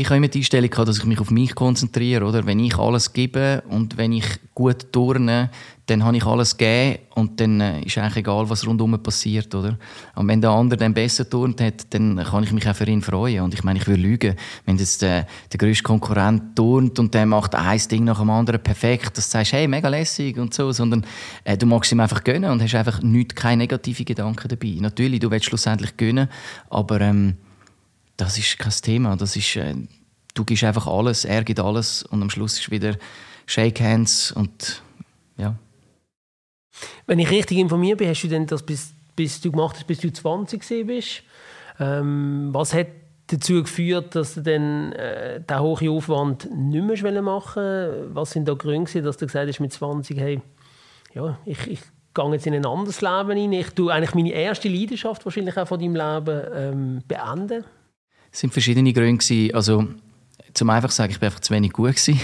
Ich 0.00 0.06
habe 0.06 0.18
immer 0.18 0.28
die 0.28 0.38
Einstellung 0.38 0.70
gehabt, 0.70 0.88
dass 0.88 0.98
ich 0.98 1.06
mich 1.06 1.18
auf 1.18 1.32
mich 1.32 1.56
konzentriere, 1.56 2.24
oder? 2.24 2.46
Wenn 2.46 2.60
ich 2.60 2.78
alles 2.78 3.12
gebe 3.12 3.64
und 3.68 3.96
wenn 3.96 4.12
ich 4.12 4.26
gut 4.54 4.92
turne, 4.92 5.50
dann 5.86 6.04
habe 6.04 6.16
ich 6.16 6.24
alles 6.24 6.56
gegeben 6.56 7.00
und 7.16 7.40
dann 7.40 7.60
äh, 7.60 7.80
ist 7.82 7.98
eigentlich 7.98 8.18
egal, 8.18 8.48
was 8.48 8.64
rundherum 8.64 8.96
passiert, 9.02 9.52
oder? 9.56 9.76
Und 10.14 10.28
wenn 10.28 10.40
der 10.40 10.50
andere 10.50 10.78
dann 10.78 10.94
besser 10.94 11.28
turnt 11.28 11.60
hat, 11.60 11.92
dann 11.92 12.16
kann 12.22 12.44
ich 12.44 12.52
mich 12.52 12.68
auch 12.68 12.76
für 12.76 12.86
ihn 12.86 13.02
freuen. 13.02 13.42
Und 13.42 13.54
ich 13.54 13.64
meine, 13.64 13.80
ich 13.80 13.88
würde 13.88 14.00
lügen, 14.00 14.36
wenn 14.66 14.76
jetzt 14.76 15.02
der, 15.02 15.26
der 15.50 15.58
grösste 15.58 15.82
Konkurrent 15.82 16.54
turnt 16.54 17.00
und 17.00 17.12
der 17.12 17.26
macht 17.26 17.56
ein 17.56 17.80
Ding 17.90 18.04
nach 18.04 18.20
dem 18.20 18.30
anderen 18.30 18.62
perfekt, 18.62 19.18
dass 19.18 19.24
du 19.24 19.32
sagst, 19.32 19.52
hey, 19.52 19.66
mega 19.66 19.88
lässig 19.88 20.38
und 20.38 20.54
so, 20.54 20.70
sondern 20.70 21.04
äh, 21.42 21.58
du 21.58 21.66
magst 21.66 21.90
ihm 21.90 21.98
einfach 21.98 22.22
gönnen 22.22 22.52
und 22.52 22.62
hast 22.62 22.76
einfach 22.76 23.02
nicht, 23.02 23.34
keine 23.34 23.64
negativen 23.64 24.04
Gedanken 24.04 24.46
dabei. 24.46 24.76
Natürlich, 24.78 25.18
du 25.18 25.28
willst 25.32 25.46
schlussendlich 25.46 25.96
gönnen, 25.96 26.28
aber 26.70 27.00
ähm, 27.00 27.34
das 28.18 28.36
ist 28.36 28.58
kein 28.58 28.72
Thema. 28.72 29.16
Das 29.16 29.34
ist, 29.36 29.56
äh, 29.56 29.74
du 30.34 30.44
gibst 30.44 30.64
einfach 30.64 30.86
alles, 30.86 31.24
er 31.24 31.42
gibt 31.44 31.60
alles 31.60 32.02
und 32.02 32.20
am 32.20 32.28
Schluss 32.28 32.58
ist 32.58 32.70
wieder 32.70 32.96
Shake 33.46 33.80
Hands 33.80 34.32
und 34.32 34.82
ja. 35.38 35.54
Wenn 37.06 37.18
ich 37.18 37.30
richtig 37.30 37.56
informiert 37.58 37.98
bin, 37.98 38.08
hast 38.08 38.22
du 38.22 38.28
denn 38.28 38.46
das 38.46 38.62
bis, 38.62 38.92
bis 39.16 39.40
du 39.40 39.50
gemacht 39.50 39.76
hast, 39.76 39.86
bis 39.86 39.98
du 40.00 40.12
20 40.12 40.86
bist. 40.86 41.22
Ähm, 41.80 42.50
was 42.52 42.74
hat 42.74 42.88
dazu 43.28 43.62
geführt, 43.62 44.14
dass 44.14 44.34
du 44.34 44.42
dann 44.42 44.92
äh, 44.92 45.40
den 45.40 45.60
hohen 45.60 45.88
Aufwand 45.88 46.48
nicht 46.54 47.02
mehr 47.02 47.22
machen? 47.22 48.14
Was 48.14 48.32
sind 48.32 48.48
da 48.48 48.54
Gründe, 48.54 49.02
dass 49.02 49.16
du 49.16 49.26
gesagt 49.26 49.48
hast 49.48 49.60
mit 49.60 49.72
20, 49.72 50.18
hey, 50.18 50.42
ja, 51.14 51.38
ich, 51.46 51.66
ich 51.66 51.80
gehe 52.14 52.32
jetzt 52.32 52.46
in 52.46 52.54
ein 52.54 52.66
anderes 52.66 53.00
Leben 53.00 53.30
hinein. 53.30 53.52
Ich 53.52 53.70
tue 53.70 53.92
eigentlich 53.92 54.14
meine 54.14 54.32
erste 54.32 54.68
Leidenschaft 54.68 55.24
wahrscheinlich 55.24 55.56
auch 55.56 55.68
von 55.68 55.78
deinem 55.78 55.94
Leben 55.94 56.42
ähm, 56.54 57.02
beenden. 57.06 57.64
Es 58.38 58.42
sind 58.42 58.52
verschiedene 58.52 58.92
Gründe. 58.92 59.52
Also, 59.52 59.88
zum 60.58 60.70
einfach 60.70 60.90
sagen, 60.90 61.12
ich 61.12 61.20
bin 61.20 61.28
einfach 61.28 61.40
zu 61.40 61.54
wenig 61.54 61.72
gut 61.72 61.94
gewesen. 61.94 62.20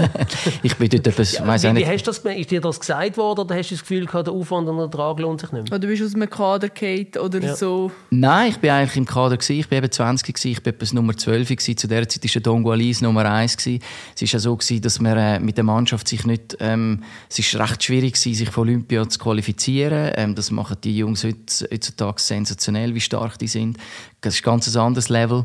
ich 0.62 0.74
bin 0.76 0.88
dort 0.88 1.06
etwas, 1.06 1.34
ja, 1.34 1.44
wie, 1.44 1.76
wie 1.76 1.86
hast 1.86 2.02
du 2.02 2.10
das 2.10 2.18
Ist 2.18 2.50
dir 2.50 2.60
das 2.60 2.80
gesagt 2.80 3.16
worden 3.18 3.40
oder 3.40 3.54
hast 3.54 3.70
du 3.70 3.74
das 3.74 3.82
Gefühl 3.82 4.06
gehabt, 4.06 4.26
der 4.26 4.34
Aufwand 4.34 4.68
und 4.68 4.76
der 4.78 4.86
Ertrag 4.86 5.18
lohnt 5.20 5.42
sich 5.42 5.52
nicht 5.52 5.70
mehr? 5.70 5.78
Oder 5.78 5.86
bist 5.86 6.00
du 6.00 6.06
aus 6.06 6.14
einem 6.14 6.30
Kader 6.30 6.70
gefallen 6.70 7.08
oder 7.22 7.40
ja. 7.40 7.54
so? 7.54 7.92
Nein, 8.10 8.50
ich 8.50 8.58
bin 8.58 8.70
eigentlich 8.70 8.96
im 8.96 9.04
Kader 9.04 9.36
gewesen. 9.36 9.60
Ich 9.60 9.68
bin 9.68 9.78
eben 9.78 9.90
20 9.90 10.34
gewesen. 10.34 10.50
Ich 10.52 10.62
bin 10.62 10.72
etwas 10.72 10.92
Nummer 10.94 11.14
12 11.14 11.48
gewesen. 11.48 11.76
Zu 11.76 11.86
der 11.86 12.08
Zeit 12.08 12.24
war 12.24 12.30
der 12.32 12.40
Don 12.40 12.62
Gualis 12.62 13.02
Nummer 13.02 13.30
1 13.30 13.58
gewesen. 13.58 13.82
Es 14.14 14.22
war 14.22 14.28
ja 14.28 14.38
so 14.38 14.56
gewesen, 14.56 14.80
dass 14.80 15.00
man 15.00 15.18
äh, 15.18 15.40
mit 15.40 15.58
der 15.58 15.64
Mannschaft 15.64 16.08
sich 16.08 16.24
nicht, 16.24 16.56
ähm, 16.60 17.02
es 17.28 17.38
ist 17.38 17.54
recht 17.56 17.84
schwierig 17.84 18.14
gewesen, 18.14 18.34
sich 18.34 18.50
für 18.50 18.60
Olympia 18.60 19.06
zu 19.06 19.18
qualifizieren. 19.18 20.12
Ähm, 20.16 20.34
das 20.34 20.50
machen 20.50 20.78
die 20.82 20.96
Jungs 20.96 21.22
heutzutage 21.22 22.20
sensationell, 22.20 22.94
wie 22.94 23.00
stark 23.00 23.38
die 23.38 23.48
sind. 23.48 23.76
Das 24.22 24.34
ist 24.34 24.40
ein 24.40 24.44
ganz 24.44 24.74
anderes 24.74 25.10
Level. 25.10 25.44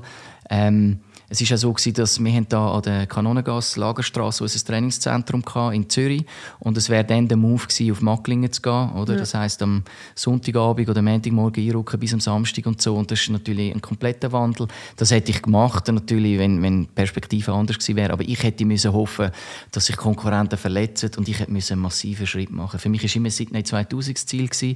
Ähm, 0.49 0.99
es 1.29 1.39
ist 1.39 1.49
ja 1.49 1.57
so 1.57 1.71
gewesen, 1.71 1.93
dass 1.93 2.23
wir 2.23 2.41
da 2.41 2.71
an 2.73 2.81
der 2.81 3.05
Kanonengasse 3.05 3.79
Lagerstraße 3.79 4.43
ein 4.43 4.49
Trainingszentrum 4.49 5.43
in 5.71 5.87
Zürich 5.87 6.25
und 6.59 6.75
es 6.75 6.89
wäre 6.89 7.05
dann 7.05 7.27
der 7.27 7.37
Move 7.37 7.67
gewesen, 7.67 7.91
auf 7.91 8.01
Macklingen 8.01 8.51
zu 8.51 8.61
gehen, 8.61 8.91
oder? 8.93 9.13
Ja. 9.13 9.19
Das 9.19 9.35
heißt 9.35 9.61
am 9.61 9.83
Sonntagabend 10.15 10.89
oder 10.89 11.03
Montagmorgen 11.03 11.63
einrücken 11.63 11.99
bis 11.99 12.13
am 12.13 12.19
Samstag 12.19 12.65
und 12.65 12.81
so 12.81 12.95
und 12.95 13.11
das 13.11 13.21
ist 13.21 13.29
natürlich 13.29 13.73
ein 13.73 13.81
kompletter 13.81 14.31
Wandel. 14.31 14.67
Das 14.95 15.11
hätte 15.11 15.31
ich 15.31 15.41
gemacht, 15.41 15.87
natürlich, 15.87 16.39
wenn, 16.39 16.63
wenn 16.63 16.83
die 16.83 16.91
Perspektive 16.93 17.53
anders 17.53 17.77
gewesen 17.77 17.95
wäre, 17.95 18.13
aber 18.13 18.23
ich 18.23 18.41
hätte 18.41 18.65
müssen 18.65 18.91
hoffen, 18.91 19.29
dass 19.71 19.85
sich 19.85 19.97
Konkurrenten 19.97 20.57
verletzen 20.57 21.11
und 21.17 21.29
ich 21.29 21.39
hätte 21.39 21.51
müssen 21.51 21.73
einen 21.73 21.83
massiven 21.83 22.25
Schritt 22.25 22.51
machen. 22.51 22.79
Für 22.79 22.89
mich 22.89 23.03
war 23.03 23.15
immer 23.15 23.29
Sydney 23.29 23.63
2000 23.63 24.17
das 24.17 24.25
Ziel 24.25 24.47
gewesen. 24.47 24.75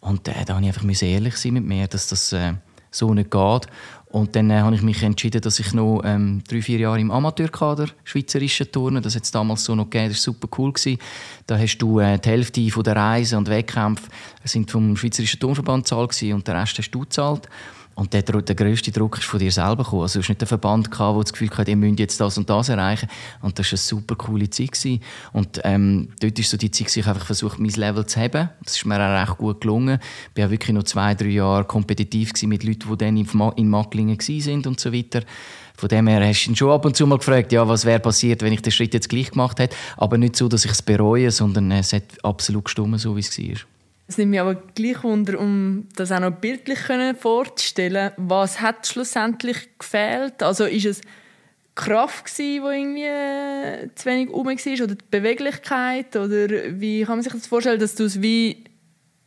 und 0.00 0.28
äh, 0.28 0.44
da 0.46 0.54
habe 0.54 0.64
ich 0.64 0.68
einfach 0.68 1.02
ehrlich 1.02 1.36
sein 1.36 1.54
mit 1.54 1.64
mir, 1.64 1.88
dass 1.88 2.06
das 2.06 2.32
äh, 2.32 2.54
so 2.90 3.12
nicht 3.14 3.30
geht. 3.30 3.66
Und 4.10 4.34
dann 4.34 4.50
äh, 4.50 4.60
habe 4.60 4.74
ich 4.74 4.82
mich 4.82 5.02
entschieden, 5.02 5.42
dass 5.42 5.58
ich 5.58 5.74
noch 5.74 6.00
ähm, 6.02 6.42
drei, 6.48 6.62
vier 6.62 6.78
Jahre 6.78 7.00
im 7.00 7.10
Amateurkader 7.10 7.88
schweizerischen 8.04 8.72
Turnen, 8.72 9.02
das 9.02 9.14
hat 9.14 9.24
es 9.24 9.30
damals 9.30 9.64
so 9.64 9.74
noch 9.74 9.84
gegeben, 9.84 10.08
das 10.08 10.26
war 10.26 10.34
super 10.34 10.48
cool. 10.58 10.72
Gewesen. 10.72 10.98
Da 11.46 11.58
hast 11.58 11.78
du 11.78 12.00
äh, 12.00 12.18
die 12.18 12.28
Hälfte 12.28 12.70
von 12.70 12.84
der 12.84 12.96
Reise 12.96 13.36
und 13.36 13.48
Wettkämpfe 13.48 14.08
sind 14.44 14.70
vom 14.70 14.96
Schweizerischen 14.96 15.40
Turnverband 15.40 15.84
gezahlt 15.84 16.22
und 16.22 16.48
den 16.48 16.56
Rest 16.56 16.78
hast 16.78 16.90
du 16.90 17.00
gezahlt. 17.00 17.48
Und 17.98 18.12
der, 18.12 18.22
der 18.22 18.54
grösste 18.54 18.92
Druck 18.92 19.18
ist 19.18 19.24
von 19.24 19.40
dir 19.40 19.50
selber 19.50 19.82
gekommen. 19.82 20.02
Also, 20.02 20.20
du 20.20 20.22
hast 20.22 20.28
nicht 20.28 20.40
einen 20.40 20.46
Verband 20.46 20.88
gehabt, 20.88 21.16
der 21.16 21.22
das 21.24 21.32
Gefühl 21.32 21.50
hatte, 21.50 21.72
ihr 21.72 21.76
müsst 21.76 21.98
jetzt 21.98 22.20
das 22.20 22.38
und 22.38 22.48
das 22.48 22.68
erreichen. 22.68 23.08
Und 23.42 23.58
das 23.58 23.66
war 23.66 23.72
eine 23.72 23.78
super 23.78 24.14
coole 24.14 24.48
Zeit. 24.48 24.70
Gewesen. 24.70 25.00
Und 25.32 25.60
ähm, 25.64 26.10
dort 26.20 26.38
war 26.38 26.44
so 26.44 26.56
die 26.56 26.70
Zeit, 26.70 26.96
ich 26.96 27.06
einfach 27.08 27.26
versucht, 27.26 27.58
mein 27.58 27.72
Level 27.72 28.06
zu 28.06 28.20
haben. 28.20 28.50
Das 28.62 28.76
ist 28.76 28.86
mir 28.86 28.94
auch 28.94 29.20
recht 29.20 29.36
gut 29.38 29.62
gelungen. 29.62 29.98
Ich 30.32 30.40
war 30.40 30.48
wirklich 30.48 30.72
noch 30.76 30.84
zwei, 30.84 31.16
drei 31.16 31.30
Jahre 31.30 31.64
kompetitiv 31.64 32.30
mit 32.44 32.62
Leuten, 32.62 32.88
die 32.88 32.98
dann 32.98 33.16
in 33.56 33.68
Macklingen 33.68 34.16
waren 34.16 34.66
und 34.66 34.78
so 34.78 34.92
weiter. 34.92 35.22
Von 35.76 35.88
dem 35.88 36.06
her 36.06 36.24
hast 36.24 36.44
du 36.44 36.50
ihn 36.50 36.56
schon 36.56 36.70
ab 36.70 36.84
und 36.84 36.94
zu 36.94 37.04
mal 37.04 37.18
gefragt, 37.18 37.50
ja, 37.50 37.66
was 37.66 37.84
wäre 37.84 37.98
passiert, 37.98 38.42
wenn 38.42 38.52
ich 38.52 38.62
den 38.62 38.70
Schritt 38.70 38.94
jetzt 38.94 39.08
gleich 39.08 39.32
gemacht 39.32 39.58
hätte. 39.58 39.74
Aber 39.96 40.18
nicht 40.18 40.36
so, 40.36 40.46
dass 40.46 40.64
ich 40.64 40.70
es 40.70 40.82
bereue, 40.82 41.32
sondern 41.32 41.72
es 41.72 41.92
hat 41.92 42.04
absolut 42.22 42.66
gestimmt, 42.66 43.00
so 43.00 43.16
wie 43.16 43.20
es 43.20 43.36
war. 43.36 43.77
Es 44.10 44.16
nimmt 44.16 44.30
mich 44.30 44.40
aber 44.40 44.54
gleich 44.74 45.04
wunder, 45.04 45.38
um 45.38 45.86
das 45.94 46.10
auch 46.10 46.20
noch 46.20 46.30
bildlich 46.30 46.78
vorzustellen, 47.20 48.12
was 48.16 48.62
hat 48.62 48.86
schlussendlich 48.86 49.68
gefehlt? 49.78 50.42
Also 50.42 50.64
ist 50.64 50.86
es 50.86 51.00
Kraft 51.74 52.24
gewesen, 52.24 52.38
die 52.38 52.56
irgendwie 52.56 53.04
äh, 53.04 53.94
zu 53.94 54.06
wenig 54.06 54.30
rum 54.30 54.46
war, 54.46 54.84
oder 54.84 54.94
die 54.94 55.04
Beweglichkeit, 55.10 56.16
oder 56.16 56.48
wie 56.80 57.04
kann 57.04 57.16
man 57.16 57.22
sich 57.22 57.34
das 57.34 57.46
vorstellen, 57.46 57.78
dass 57.78 57.94
du 57.94 58.04
es 58.04 58.20
wie 58.22 58.64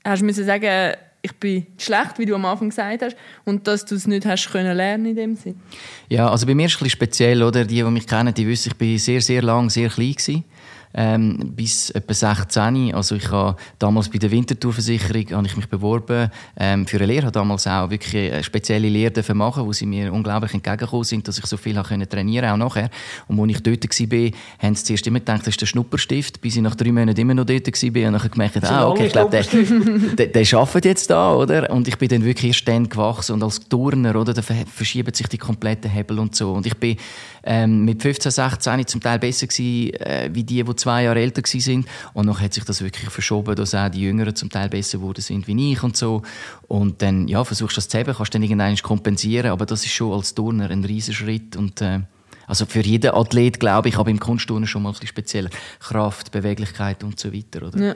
hast 0.04 0.24
müssen 0.24 0.46
sagen, 0.46 0.96
ich 1.22 1.34
bin 1.34 1.68
schlecht, 1.78 2.18
wie 2.18 2.26
du 2.26 2.34
am 2.34 2.46
Anfang 2.46 2.70
gesagt 2.70 3.04
hast, 3.04 3.16
und 3.46 3.68
dass 3.68 3.86
du 3.86 3.94
es 3.94 4.08
nicht 4.08 4.26
hast 4.26 4.52
können 4.52 4.76
lernen 4.76 5.06
in 5.06 5.16
dem 5.16 5.36
Sinn? 5.36 5.62
Ja, 6.10 6.28
also 6.28 6.48
bei 6.48 6.56
mir 6.56 6.66
ist 6.66 6.72
es 6.72 6.78
ein 6.78 6.86
bisschen 6.86 6.98
speziell, 6.98 7.44
oder? 7.44 7.66
Die, 7.66 7.76
die 7.76 7.84
mich 7.84 8.08
kennen, 8.08 8.34
die 8.34 8.48
wissen, 8.48 8.70
ich 8.70 8.78
bin 8.78 8.98
sehr, 8.98 9.22
sehr 9.22 9.44
lang, 9.44 9.70
sehr 9.70 9.90
klein 9.90 10.14
gewesen 10.14 10.44
ähm, 10.93 11.53
bis 11.55 11.89
etwa 11.91 12.13
16. 12.13 12.93
Also 12.93 13.15
ich 13.15 13.29
habe 13.31 13.55
damals 13.79 14.10
bei 14.10 14.17
der 14.17 14.31
Wintertourversicherung 14.31 15.31
habe 15.31 15.48
ich 15.48 15.55
mich 15.55 15.67
beworben 15.67 16.29
ähm, 16.57 16.86
für 16.86 16.98
eine 16.98 17.05
Lehre. 17.05 17.27
habe 17.27 17.31
damals 17.31 17.67
auch 17.67 17.89
wirklich 17.89 18.33
eine 18.33 18.43
spezielle 18.43 18.89
Lehre 18.89 19.33
machen, 19.33 19.65
wo 19.65 19.74
sie 19.74 19.86
mir 19.86 20.12
unglaublich 20.12 20.53
entgegengekommen 20.53 21.03
sind, 21.03 21.27
dass 21.27 21.38
ich 21.38 21.45
so 21.45 21.57
viel 21.57 21.77
habe 21.77 22.07
trainieren 22.07 22.50
auch 22.50 22.57
nachher. 22.57 22.89
Und 23.27 23.39
als 23.39 23.51
ich 23.51 23.63
dort 23.63 23.83
war, 23.83 24.31
haben 24.60 24.75
sie 24.75 24.83
zuerst 24.83 25.07
immer 25.07 25.19
gedacht, 25.19 25.41
das 25.41 25.50
ist 25.50 25.62
der 25.62 25.65
Schnupperstift, 25.65 26.41
bis 26.41 26.55
ich 26.55 26.62
nach 26.62 26.75
drei 26.75 26.91
Monaten 26.91 27.19
immer 27.19 27.33
noch 27.33 27.45
dort 27.45 27.67
war 27.67 28.07
und 28.07 28.13
dann 28.13 28.31
gemerkt, 28.31 28.63
ah, 28.63 28.88
okay, 28.88 29.07
ich 29.07 29.12
glaube, 29.12 29.31
der, 29.31 29.43
der, 30.15 30.27
der 30.27 30.57
arbeitet 30.57 30.86
jetzt 30.86 31.10
da, 31.10 31.33
oder? 31.33 31.69
Und 31.69 31.88
ich 31.88 31.98
bin 31.98 32.10
dann 32.10 32.24
wirklich 32.24 32.51
erst 32.51 32.67
dann 32.67 32.89
gewachsen 32.89 33.33
und 33.33 33.43
als 33.43 33.60
Turner, 33.67 34.15
oder, 34.15 34.33
da 34.33 34.41
verschieben 34.41 35.13
sich 35.13 35.27
die 35.27 35.38
kompletten 35.38 35.89
Hebel 35.89 36.19
und 36.19 36.36
so. 36.36 36.53
Und 36.53 36.65
ich 36.65 36.75
bin 36.77 36.98
ähm, 37.43 37.86
mit 37.86 38.01
15, 38.01 38.31
16 38.31 38.88
zum 38.88 39.01
Teil 39.01 39.19
besser 39.19 39.48
gewesen, 39.48 39.93
äh, 39.95 40.29
wie 40.31 40.43
die, 40.43 40.63
die 40.63 40.75
zwei 40.82 41.04
Jahre 41.04 41.20
älter 41.20 41.42
sind. 41.46 41.88
Und 42.14 42.28
dann 42.28 42.40
hat 42.40 42.54
sich 42.54 42.64
das 42.64 42.82
wirklich 42.82 43.10
verschoben, 43.10 43.56
dass 43.56 43.74
auch 43.74 43.90
die 43.90 44.02
Jüngeren 44.02 44.36
zum 44.36 44.50
Teil 44.50 44.70
besser 44.70 44.98
geworden 44.98 45.22
sind 45.22 45.48
wie 45.48 45.72
ich 45.72 45.84
und 45.84 45.96
so. 45.96 46.22
Und 46.68 47.02
dann, 47.02 47.28
ja, 47.28 47.44
versuchst 47.44 47.78
du 47.78 47.80
das 47.80 47.90
zu 47.90 47.98
haben, 47.98 48.14
kannst 48.14 48.36
dann 48.36 48.44
irgendwann 48.44 48.76
kompensieren, 48.78 49.52
aber 49.52 49.66
das 49.66 49.86
ist 49.86 49.94
schon 49.94 50.14
als 50.14 50.34
Turner 50.36 50.70
ein 50.70 50.84
riesiger 50.84 51.18
Schritt 51.18 51.56
und 51.56 51.82
äh, 51.82 52.02
also 52.48 52.66
für 52.66 52.82
jeden 52.82 53.12
Athlet, 53.12 53.60
glaube 53.62 53.88
ich, 53.88 53.98
aber 53.98 54.10
im 54.10 54.20
Kunstturnen 54.20 54.68
schon 54.68 54.84
mal 54.84 54.90
ein 54.90 54.94
bisschen 54.94 55.08
speziell. 55.08 55.50
Kraft, 55.80 56.32
Beweglichkeit 56.32 57.04
und 57.04 57.18
so 57.18 57.32
weiter, 57.34 57.68
oder? 57.68 57.80
Ja. 57.80 57.96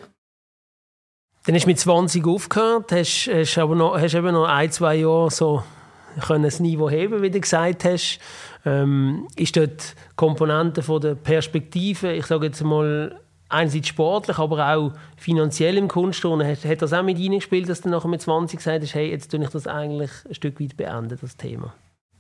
Dann 1.46 1.56
hast 1.56 1.64
du 1.64 1.68
mit 1.68 1.80
20 1.80 2.26
aufgehört, 2.26 2.92
hast, 2.92 3.30
hast 3.32 3.58
aber 3.58 3.76
noch, 3.76 4.00
hast 4.00 4.16
eben 4.16 4.32
noch 4.32 4.46
ein, 4.46 4.72
zwei 4.72 4.96
Jahre 4.96 5.30
so 5.30 5.62
können 6.22 6.44
das 6.44 6.60
Niveau 6.60 6.90
heben, 6.90 7.22
wie 7.22 7.30
du 7.30 7.40
gesagt 7.40 7.84
hast. 7.84 8.20
Ähm, 8.66 9.28
ist 9.36 9.56
dort 9.56 9.96
Komponente 10.16 10.82
von 10.82 11.00
der 11.00 11.16
Perspektive, 11.16 12.14
ich 12.14 12.26
sage 12.26 12.48
jetzt 12.48 12.64
mal, 12.64 13.20
einerseits 13.48 13.90
sportlich, 13.90 14.40
aber 14.40 14.76
auch 14.76 14.92
finanziell 15.18 15.78
im 15.78 15.88
Kunstturnen, 15.88 16.48
hat, 16.48 16.66
hat 16.66 16.82
das 16.82 16.94
auch 16.94 17.04
mit 17.04 17.20
reingespielt, 17.20 17.70
dass 17.70 17.82
du 17.82 17.90
nachher 17.90 18.08
mit 18.08 18.22
20 18.22 18.58
gesagt 18.58 18.84
hast, 18.84 18.96
hey, 18.96 19.10
jetzt 19.10 19.30
tue 19.30 19.44
ich 19.44 19.50
das 19.50 19.68
eigentlich 19.68 20.12
ein 20.28 20.34
Stück 20.34 20.60
weit 20.60 20.78
beenden, 20.78 21.18
das 21.22 21.38
Thema? 21.38 21.74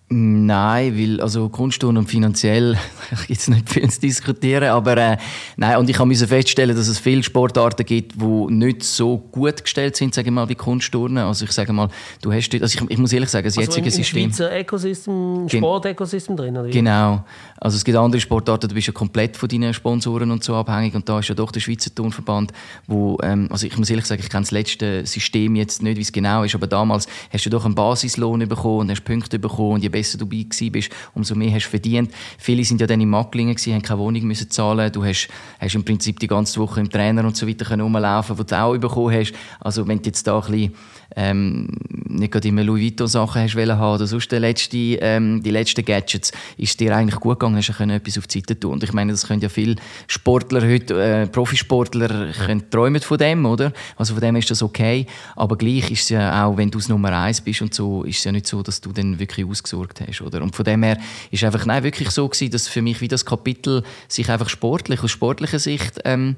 Nein, 0.07 0.95
weil 0.95 1.19
also 1.19 1.49
Kunstturnen 1.49 1.97
und 1.97 2.07
finanziell 2.07 2.77
gibt 3.27 3.39
es 3.39 3.47
nicht 3.47 3.67
viel 3.67 3.89
zu 3.89 4.01
diskutieren, 4.01 4.69
aber 4.69 4.95
äh, 4.97 5.17
nein, 5.57 5.77
und 5.77 5.89
ich 5.89 5.97
musste 5.97 6.27
feststellen, 6.27 6.75
dass 6.75 6.87
es 6.87 6.99
viele 6.99 7.23
Sportarten 7.23 7.83
gibt, 7.83 8.21
die 8.21 8.53
nicht 8.53 8.83
so 8.83 9.17
gut 9.17 9.63
gestellt 9.63 9.95
sind, 9.95 10.13
sage 10.13 10.27
ich 10.27 10.31
mal, 10.31 10.47
wie 10.47 10.53
Kunstturnen. 10.53 11.23
Also 11.23 11.45
ich 11.45 11.51
sage 11.51 11.73
mal, 11.73 11.89
du 12.21 12.31
hast 12.31 12.53
also 12.53 12.65
ich, 12.65 12.91
ich 12.91 12.97
muss 12.99 13.13
ehrlich 13.13 13.31
sagen, 13.31 13.45
das 13.45 13.57
also 13.57 13.67
jetzige 13.67 13.87
im, 13.87 13.91
System... 13.91 14.23
Im 14.25 14.29
Schweizer 14.29 14.59
Ökosystem, 14.59 15.49
Sportökosystem 15.49 16.37
drin, 16.37 16.55
oder? 16.55 16.69
Genau. 16.69 17.25
Also 17.59 17.77
es 17.77 17.83
gibt 17.83 17.97
andere 17.97 18.21
Sportarten, 18.21 18.69
du 18.69 18.75
bist 18.75 18.85
ja 18.85 18.93
komplett 18.93 19.35
von 19.35 19.49
deinen 19.49 19.73
Sponsoren 19.73 20.29
und 20.29 20.43
so 20.43 20.53
abhängig 20.53 20.93
und 20.93 21.09
da 21.09 21.17
ist 21.17 21.29
ja 21.29 21.35
doch 21.35 21.51
der 21.51 21.61
Schweizer 21.61 21.93
Turnverband, 21.95 22.51
wo, 22.85 23.17
ähm, 23.23 23.47
also 23.49 23.65
ich 23.65 23.75
muss 23.75 23.89
ehrlich 23.89 24.05
sagen, 24.05 24.21
ich 24.23 24.29
kenne 24.29 24.43
das 24.43 24.51
letzte 24.51 25.03
System 25.07 25.55
jetzt 25.55 25.81
nicht, 25.81 25.97
wie 25.97 26.01
es 26.01 26.11
genau 26.11 26.43
ist, 26.43 26.53
aber 26.53 26.67
damals 26.67 27.07
hast 27.33 27.43
du 27.43 27.49
doch 27.49 27.65
einen 27.65 27.73
Basislohn 27.73 28.47
bekommen 28.47 28.81
und 28.81 28.91
hast 28.91 29.03
Punkte 29.03 29.39
bekommen 29.39 29.73
und 29.73 29.83
je 29.83 29.94
besser 29.95 30.17
du 30.17 30.25
dabei 30.25 30.45
bist, 30.69 30.89
umso 31.13 31.35
mehr 31.35 31.53
hast 31.53 31.65
du 31.65 31.69
verdient. 31.69 32.11
Viele 32.37 32.65
sind 32.65 32.81
ja 32.81 32.87
dann 32.87 32.99
in 32.99 33.09
Macklingen 33.09 33.55
haben 33.55 33.81
keine 33.81 33.99
Wohnung 33.99 34.23
müssen 34.23 34.49
zahlen. 34.49 34.91
Du 34.91 35.05
hast, 35.05 35.29
hast 35.59 35.75
im 35.75 35.85
Prinzip 35.85 36.19
die 36.19 36.27
ganze 36.27 36.59
Woche 36.59 36.81
im 36.81 36.89
Trainer 36.89 37.23
und 37.23 37.37
so 37.37 37.47
weiter 37.47 37.79
rumlaufen, 37.79 38.37
wo 38.37 38.43
du 38.43 38.59
auch 38.59 38.77
bekommen 38.77 39.15
hast. 39.15 39.33
Also 39.61 39.87
wenn 39.87 39.99
du 39.99 40.05
jetzt 40.07 40.27
da 40.27 40.39
ein 40.39 40.51
bisschen 40.51 40.73
ähm, 41.15 41.67
nicht 42.07 42.31
gerade 42.31 42.47
immer 42.47 42.63
Louis 42.63 42.83
Vuitton 42.83 43.07
Sachen 43.07 43.41
hast 43.41 43.55
wollen 43.55 43.77
haben 43.77 43.95
oder 43.95 44.07
sonst 44.07 44.31
die, 44.31 44.35
letzte, 44.35 44.77
ähm, 44.77 45.41
die 45.43 45.51
letzten 45.51 45.85
Gadgets, 45.85 46.31
ist 46.57 46.79
dir 46.79 46.95
eigentlich 46.95 47.19
gut 47.19 47.39
gegangen, 47.39 47.57
hast 47.57 47.67
du 47.67 47.83
etwas 47.83 48.17
auf 48.17 48.27
die 48.27 48.39
Seite 48.39 48.59
tun. 48.59 48.73
Und 48.73 48.83
ich 48.83 48.93
meine, 48.93 49.11
das 49.11 49.27
können 49.27 49.41
ja 49.41 49.49
viele 49.49 49.75
Sportler 50.07 50.61
heute, 50.61 51.01
äh, 51.01 51.27
Profisportler, 51.27 52.31
können 52.33 52.69
träumen 52.69 53.01
von 53.01 53.17
dem, 53.17 53.45
oder? 53.45 53.71
Also 53.95 54.13
von 54.13 54.21
dem 54.21 54.35
ist 54.35 54.51
das 54.51 54.61
okay. 54.61 55.05
Aber 55.35 55.57
gleich 55.57 55.91
ist 55.91 56.03
es 56.03 56.09
ja 56.09 56.45
auch, 56.45 56.57
wenn 56.57 56.71
du 56.71 56.79
es 56.79 56.89
Nummer 56.89 57.11
eins 57.17 57.41
bist 57.41 57.61
und 57.61 57.73
so, 57.73 58.03
ist 58.03 58.17
es 58.17 58.23
ja 58.23 58.31
nicht 58.31 58.47
so, 58.47 58.61
dass 58.61 58.81
du 58.81 58.91
dann 58.91 59.19
wirklich 59.19 59.45
ausgesorgt 59.85 60.01
hast, 60.01 60.21
oder? 60.21 60.41
Und 60.41 60.55
von 60.55 60.65
dem 60.65 60.83
her 60.83 60.97
ist 61.31 61.43
einfach 61.43 61.65
nein, 61.65 61.83
wirklich 61.83 62.09
so 62.11 62.27
gewesen, 62.27 62.51
dass 62.51 62.67
für 62.67 62.81
mich 62.81 63.01
wie 63.01 63.07
das 63.07 63.25
Kapitel 63.25 63.83
sich 64.07 64.29
einfach 64.29 64.49
sportlich, 64.49 65.03
aus 65.03 65.11
sportlicher 65.11 65.59
Sicht 65.59 65.99
ähm, 66.05 66.35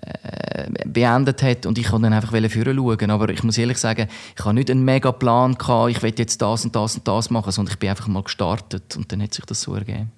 äh, 0.00 0.68
beendet 0.86 1.42
hat 1.42 1.66
und 1.66 1.78
ich 1.78 1.88
konnte 1.88 2.04
dann 2.04 2.12
einfach 2.12 2.30
führen 2.50 2.76
schauen. 2.76 3.10
Aber 3.10 3.28
ich 3.30 3.42
muss 3.42 3.58
ehrlich 3.58 3.78
sagen, 3.78 4.08
ich 4.36 4.44
habe 4.44 4.54
nicht 4.54 4.70
einen 4.70 4.84
mega 4.84 5.12
Plan 5.12 5.54
gehabt, 5.56 5.90
ich 5.90 6.02
will 6.02 6.14
jetzt 6.16 6.40
das 6.42 6.64
und 6.64 6.74
das 6.74 6.96
und 6.96 7.06
das 7.06 7.30
machen, 7.30 7.52
sondern 7.52 7.72
ich 7.72 7.78
bin 7.78 7.90
einfach 7.90 8.08
mal 8.08 8.22
gestartet 8.22 8.96
und 8.96 9.10
dann 9.12 9.22
hat 9.22 9.34
sich 9.34 9.44
das 9.44 9.60
so 9.60 9.74
ergeben. 9.74 10.12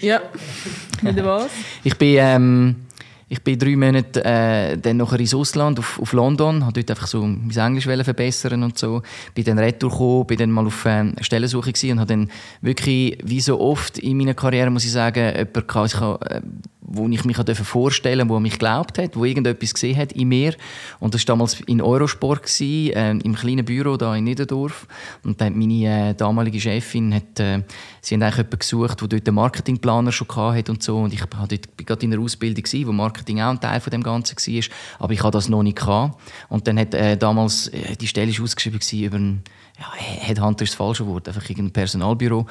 Ja, 0.00 0.20
mit 1.02 1.24
was? 1.24 1.48
ich 1.82 1.96
bin 1.96 2.16
ähm, 2.18 2.85
ich 3.28 3.42
bin 3.42 3.58
drei 3.58 3.74
Monate 3.74 4.24
äh, 4.24 4.78
dann 4.78 4.98
nachher 4.98 5.18
ins 5.18 5.34
Ausland, 5.34 5.80
auf, 5.80 5.98
auf 6.00 6.12
London, 6.12 6.64
habe 6.64 6.74
dort 6.74 6.90
einfach 6.90 7.08
so 7.08 7.26
mein 7.26 7.50
Englisch 7.50 7.84
verbessern 7.84 8.62
und 8.62 8.78
so. 8.78 9.02
Bin 9.34 9.44
dann 9.44 9.58
retour 9.58 9.90
gekommen, 9.90 10.26
bin 10.26 10.38
dann 10.38 10.50
mal 10.52 10.66
auf 10.66 10.84
äh, 10.84 11.12
Stellensuche 11.20 11.72
gewesen 11.72 11.92
und 11.92 12.00
habe 12.00 12.08
dann 12.08 12.30
wirklich, 12.60 13.18
wie 13.24 13.40
so 13.40 13.60
oft 13.60 13.98
in 13.98 14.16
meiner 14.16 14.34
Karriere, 14.34 14.70
muss 14.70 14.84
ich 14.84 14.92
sagen, 14.92 15.24
jemanden 15.24 15.66
gehabt, 15.66 15.92
ich 15.92 16.00
habe, 16.00 16.30
äh, 16.30 16.40
wo 16.86 17.08
ich 17.08 17.24
mich 17.24 17.36
vorstellen 17.36 18.28
durfte, 18.28 18.34
wo 18.34 18.40
mich 18.40 18.52
geglaubt 18.52 18.98
hat, 18.98 19.16
wo 19.16 19.24
irgendetwas 19.24 19.74
gesehen 19.74 19.96
hat 19.96 20.12
in 20.12 20.28
mir. 20.28 20.54
Und 21.00 21.14
das 21.14 21.22
war 21.22 21.34
damals 21.34 21.60
in 21.62 21.82
Eurosport, 21.82 22.44
gewesen, 22.44 22.92
äh, 22.92 23.10
im 23.10 23.34
kleinen 23.34 23.64
Büro 23.64 23.96
da 23.96 24.14
in 24.14 24.24
Niederdorf. 24.24 24.86
Und 25.24 25.40
dann 25.40 25.58
meine 25.58 26.10
äh, 26.10 26.14
damalige 26.14 26.60
Chefin 26.60 27.14
hat, 27.14 27.40
äh, 27.40 27.62
sie 28.00 28.14
haben 28.14 28.22
eigentlich 28.22 28.36
jemanden 28.36 28.58
gesucht, 28.58 29.00
der 29.00 29.08
dort 29.08 29.28
einen 29.28 29.34
Marketingplaner 29.34 30.12
schon 30.12 30.28
hatte 30.28 30.70
und 30.70 30.82
so. 30.82 30.98
Und 30.98 31.12
ich 31.12 31.20
war 31.20 31.46
dort 31.48 31.76
gerade 31.76 32.06
in 32.06 32.12
einer 32.12 32.22
Ausbildung, 32.22 32.62
gewesen, 32.62 32.86
wo 32.86 32.92
Marketing 32.92 33.40
auch 33.40 33.50
ein 33.50 33.60
Teil 33.60 33.80
von 33.80 33.90
dem 33.90 34.02
Ganzen 34.02 34.36
war. 34.36 34.64
Aber 35.00 35.12
ich 35.12 35.22
hatte 35.22 35.38
das 35.38 35.48
noch 35.48 35.62
nicht 35.62 35.78
gehabt. 35.78 36.20
Und 36.48 36.66
dann 36.68 36.78
hat 36.78 36.94
äh, 36.94 37.16
damals, 37.16 37.68
äh, 37.68 37.96
die 37.96 38.06
Stelle 38.06 38.30
ist 38.30 38.40
ausgeschrieben 38.40 38.80
über 39.04 39.16
einen 39.16 39.42
ja, 39.78 39.92
Headhunter 39.94 40.64
ist 40.64 40.70
das 40.70 40.76
falsche 40.76 41.06
Wort, 41.06 41.28
einfach 41.28 41.48
irgendein 41.48 41.72
Personalbüro. 41.72 42.46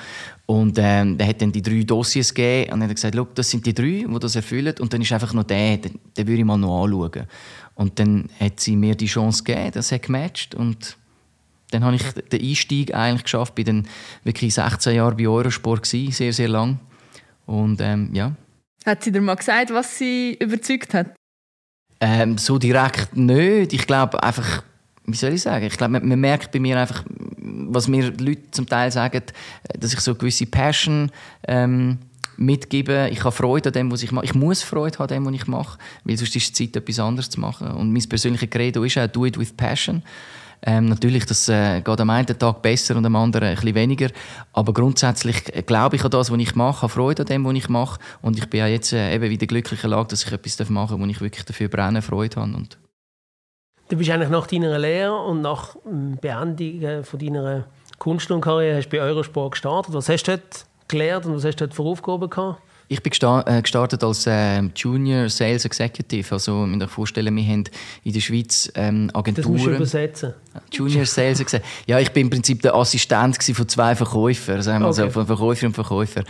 Und 0.45 0.77
ähm, 0.79 1.17
der 1.17 1.27
hat 1.27 1.41
dann 1.41 1.51
die 1.51 1.61
drei 1.61 1.81
Dossiers 1.83 2.33
gegeben 2.33 2.73
und 2.73 2.83
hat 2.83 2.93
gesagt, 2.93 3.17
das 3.33 3.49
sind 3.49 3.65
die 3.65 3.73
drei, 3.73 4.05
die 4.07 4.19
das 4.19 4.35
erfüllen. 4.35 4.75
Und 4.79 4.93
dann 4.93 5.01
ist 5.01 5.11
einfach 5.11 5.33
noch 5.33 5.43
der, 5.43 5.77
den, 5.77 5.99
den 6.15 6.27
würde 6.27 6.39
ich 6.39 6.45
mal 6.45 6.57
noch 6.57 6.83
anschauen. 6.83 7.25
Und 7.73 7.99
dann 7.99 8.29
hat 8.39 8.59
sie 8.59 8.75
mir 8.75 8.95
die 8.95 9.07
Chance 9.07 9.43
gegeben, 9.43 9.71
das 9.73 9.91
hat 9.91 10.03
gematcht 10.03 10.55
und 10.55 10.97
dann 11.71 11.83
habe 11.83 11.95
ich 11.95 12.03
den 12.31 12.41
Einstieg 12.41 12.93
eigentlich 12.93 13.23
geschafft. 13.23 13.55
Bin 13.55 13.65
dann 13.65 13.87
wirklich 14.23 14.53
16 14.53 14.95
Jahre 14.95 15.15
bei 15.15 15.27
Eurosport 15.27 15.83
gewesen, 15.83 16.11
sehr, 16.11 16.31
sehr 16.31 16.47
lang. 16.47 16.79
Und 17.45 17.81
ähm, 17.81 18.11
ja. 18.13 18.33
Hat 18.85 19.03
sie 19.03 19.11
dir 19.11 19.21
mal 19.21 19.35
gesagt, 19.35 19.71
was 19.73 19.97
sie 19.97 20.37
überzeugt 20.39 20.93
hat? 20.93 21.15
Ähm, 21.99 22.37
so 22.37 22.59
direkt 22.59 23.17
nicht. 23.17 23.73
Ich 23.73 23.87
glaube 23.87 24.21
einfach, 24.21 24.63
wie 25.07 25.15
soll 25.15 25.33
ich 25.33 25.41
sagen? 25.41 25.65
Ich 25.65 25.77
glaube, 25.77 25.93
man, 25.93 26.07
man, 26.07 26.19
merkt 26.19 26.51
bei 26.51 26.59
mir 26.59 26.79
einfach, 26.79 27.03
was 27.37 27.87
mir 27.87 28.11
Leute 28.17 28.51
zum 28.51 28.67
Teil 28.67 28.91
sagen, 28.91 29.21
dass 29.77 29.93
ich 29.93 29.99
so 29.99 30.11
eine 30.11 30.17
gewisse 30.17 30.45
Passion 30.45 31.11
ähm, 31.47 31.99
mitgebe. 32.37 33.09
Ich 33.11 33.23
habe 33.23 33.31
Freude 33.31 33.69
an 33.69 33.73
dem, 33.73 33.91
was 33.91 34.03
ich 34.03 34.11
mache. 34.11 34.25
Ich 34.25 34.33
muss 34.33 34.63
Freude 34.63 34.97
haben 34.97 35.03
an 35.03 35.23
dem, 35.23 35.25
was 35.25 35.33
ich 35.33 35.47
mache, 35.47 35.77
weil 36.03 36.17
sonst 36.17 36.35
ist 36.35 36.59
die 36.59 36.71
Zeit, 36.71 36.81
etwas 36.81 36.99
anderes 36.99 37.29
zu 37.29 37.39
machen. 37.39 37.67
Und 37.71 37.93
mein 37.93 38.07
persönliches 38.07 38.49
Credo 38.49 38.83
ist 38.83 38.97
auch 38.97 39.07
«Do 39.07 39.25
it 39.25 39.37
with 39.37 39.53
passion». 39.53 40.03
Ähm, 40.67 40.85
natürlich, 40.85 41.25
das 41.25 41.47
äh, 41.47 41.81
geht 41.81 42.01
am 42.01 42.09
einen 42.09 42.25
Tag 42.25 42.61
besser 42.61 42.95
und 42.95 43.05
am 43.05 43.15
anderen 43.15 43.49
ein 43.49 43.55
bisschen 43.55 43.75
weniger. 43.75 44.09
Aber 44.53 44.73
grundsätzlich 44.73 45.55
äh, 45.55 45.61
glaube 45.61 45.95
ich 45.95 46.03
an 46.03 46.09
das, 46.09 46.31
was 46.31 46.39
ich 46.39 46.55
mache, 46.55 46.81
habe 46.81 46.91
Freude 46.91 47.21
an 47.21 47.27
dem, 47.27 47.45
was 47.45 47.53
ich 47.53 47.69
mache. 47.69 47.99
Und 48.21 48.37
ich 48.39 48.49
bin 48.49 48.61
ja 48.61 48.67
jetzt 48.67 48.91
äh, 48.91 49.13
eben 49.13 49.29
wieder 49.29 49.45
glücklich 49.45 49.83
in 49.83 49.91
Lage, 49.91 50.07
dass 50.07 50.25
ich 50.25 50.31
etwas 50.31 50.57
machen 50.69 50.97
darf, 50.97 50.99
wo 50.99 51.05
ich 51.05 51.21
wirklich 51.21 51.45
dafür 51.45 51.67
brenne, 51.67 52.01
Freude 52.01 52.41
habe. 52.41 52.55
Und 52.55 52.77
du 53.89 53.97
bist 53.97 54.09
eigentlich 54.09 54.29
nach 54.29 54.47
deiner 54.47 54.77
Lehre 54.77 55.15
und 55.15 55.41
nach 55.41 55.75
Beendigung 56.21 57.03
von 57.03 57.19
deiner 57.19 57.65
Kunst- 57.97 58.31
und 58.31 58.41
Karriere 58.41 58.77
hast 58.77 58.89
du 58.89 58.97
bei 58.97 59.03
Eurosport 59.03 59.51
gestartet. 59.51 59.93
Was 59.93 60.09
hast 60.09 60.23
du 60.23 60.37
dort 60.37 60.65
gelernt 60.87 61.25
und 61.25 61.35
was 61.35 61.45
hast 61.45 61.59
du 61.61 61.65
dort 61.65 61.75
für 61.75 61.83
Aufgaben 61.83 62.29
gehabt? 62.29 62.61
Ich 62.87 63.01
bin 63.01 63.11
äh, 63.11 63.61
gestartet 63.63 64.03
als 64.03 64.27
äh, 64.27 64.61
Junior 64.75 65.27
Sales 65.27 65.65
Executive. 65.65 66.31
Also, 66.31 66.61
kann 66.61 66.79
sich 66.79 66.89
vorstellen, 66.89 67.35
wir 67.35 67.43
haben 67.43 67.63
in 68.03 68.13
der 68.13 68.19
Schweiz 68.19 68.71
ähm, 68.75 69.09
Agenturen. 69.11 69.53
Das 69.55 69.65
musst 69.65 69.75
übersetzen. 69.75 70.33
Junior 70.71 71.05
Sales 71.05 71.39
Executive. 71.39 71.73
Ja, 71.87 71.99
ich 71.99 72.11
bin 72.11 72.27
im 72.27 72.29
Prinzip 72.29 72.61
der 72.61 72.75
Assistent 72.75 73.43
von 73.43 73.67
zwei 73.67 73.95
Verkäufern, 73.95 74.61
sagen 74.61 74.83
wir 74.83 74.89
okay. 74.89 75.01
so, 75.01 75.09
von 75.09 75.25
Verkäufer 75.25 75.65
und 75.65 75.73
Verkäufer. 75.73 76.23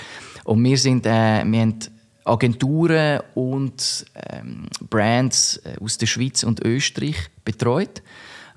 Und 0.45 0.63
wir 0.63 0.77
sind, 0.77 1.05
äh, 1.05 1.43
wir 1.43 1.59
haben 1.59 1.79
Agenturen 2.25 3.21
und 3.35 4.05
ähm, 4.15 4.67
Brands 4.89 5.57
äh, 5.57 5.77
aus 5.81 5.97
der 5.97 6.07
Schweiz 6.07 6.43
und 6.43 6.65
Österreich 6.65 7.29
betreut. 7.45 8.01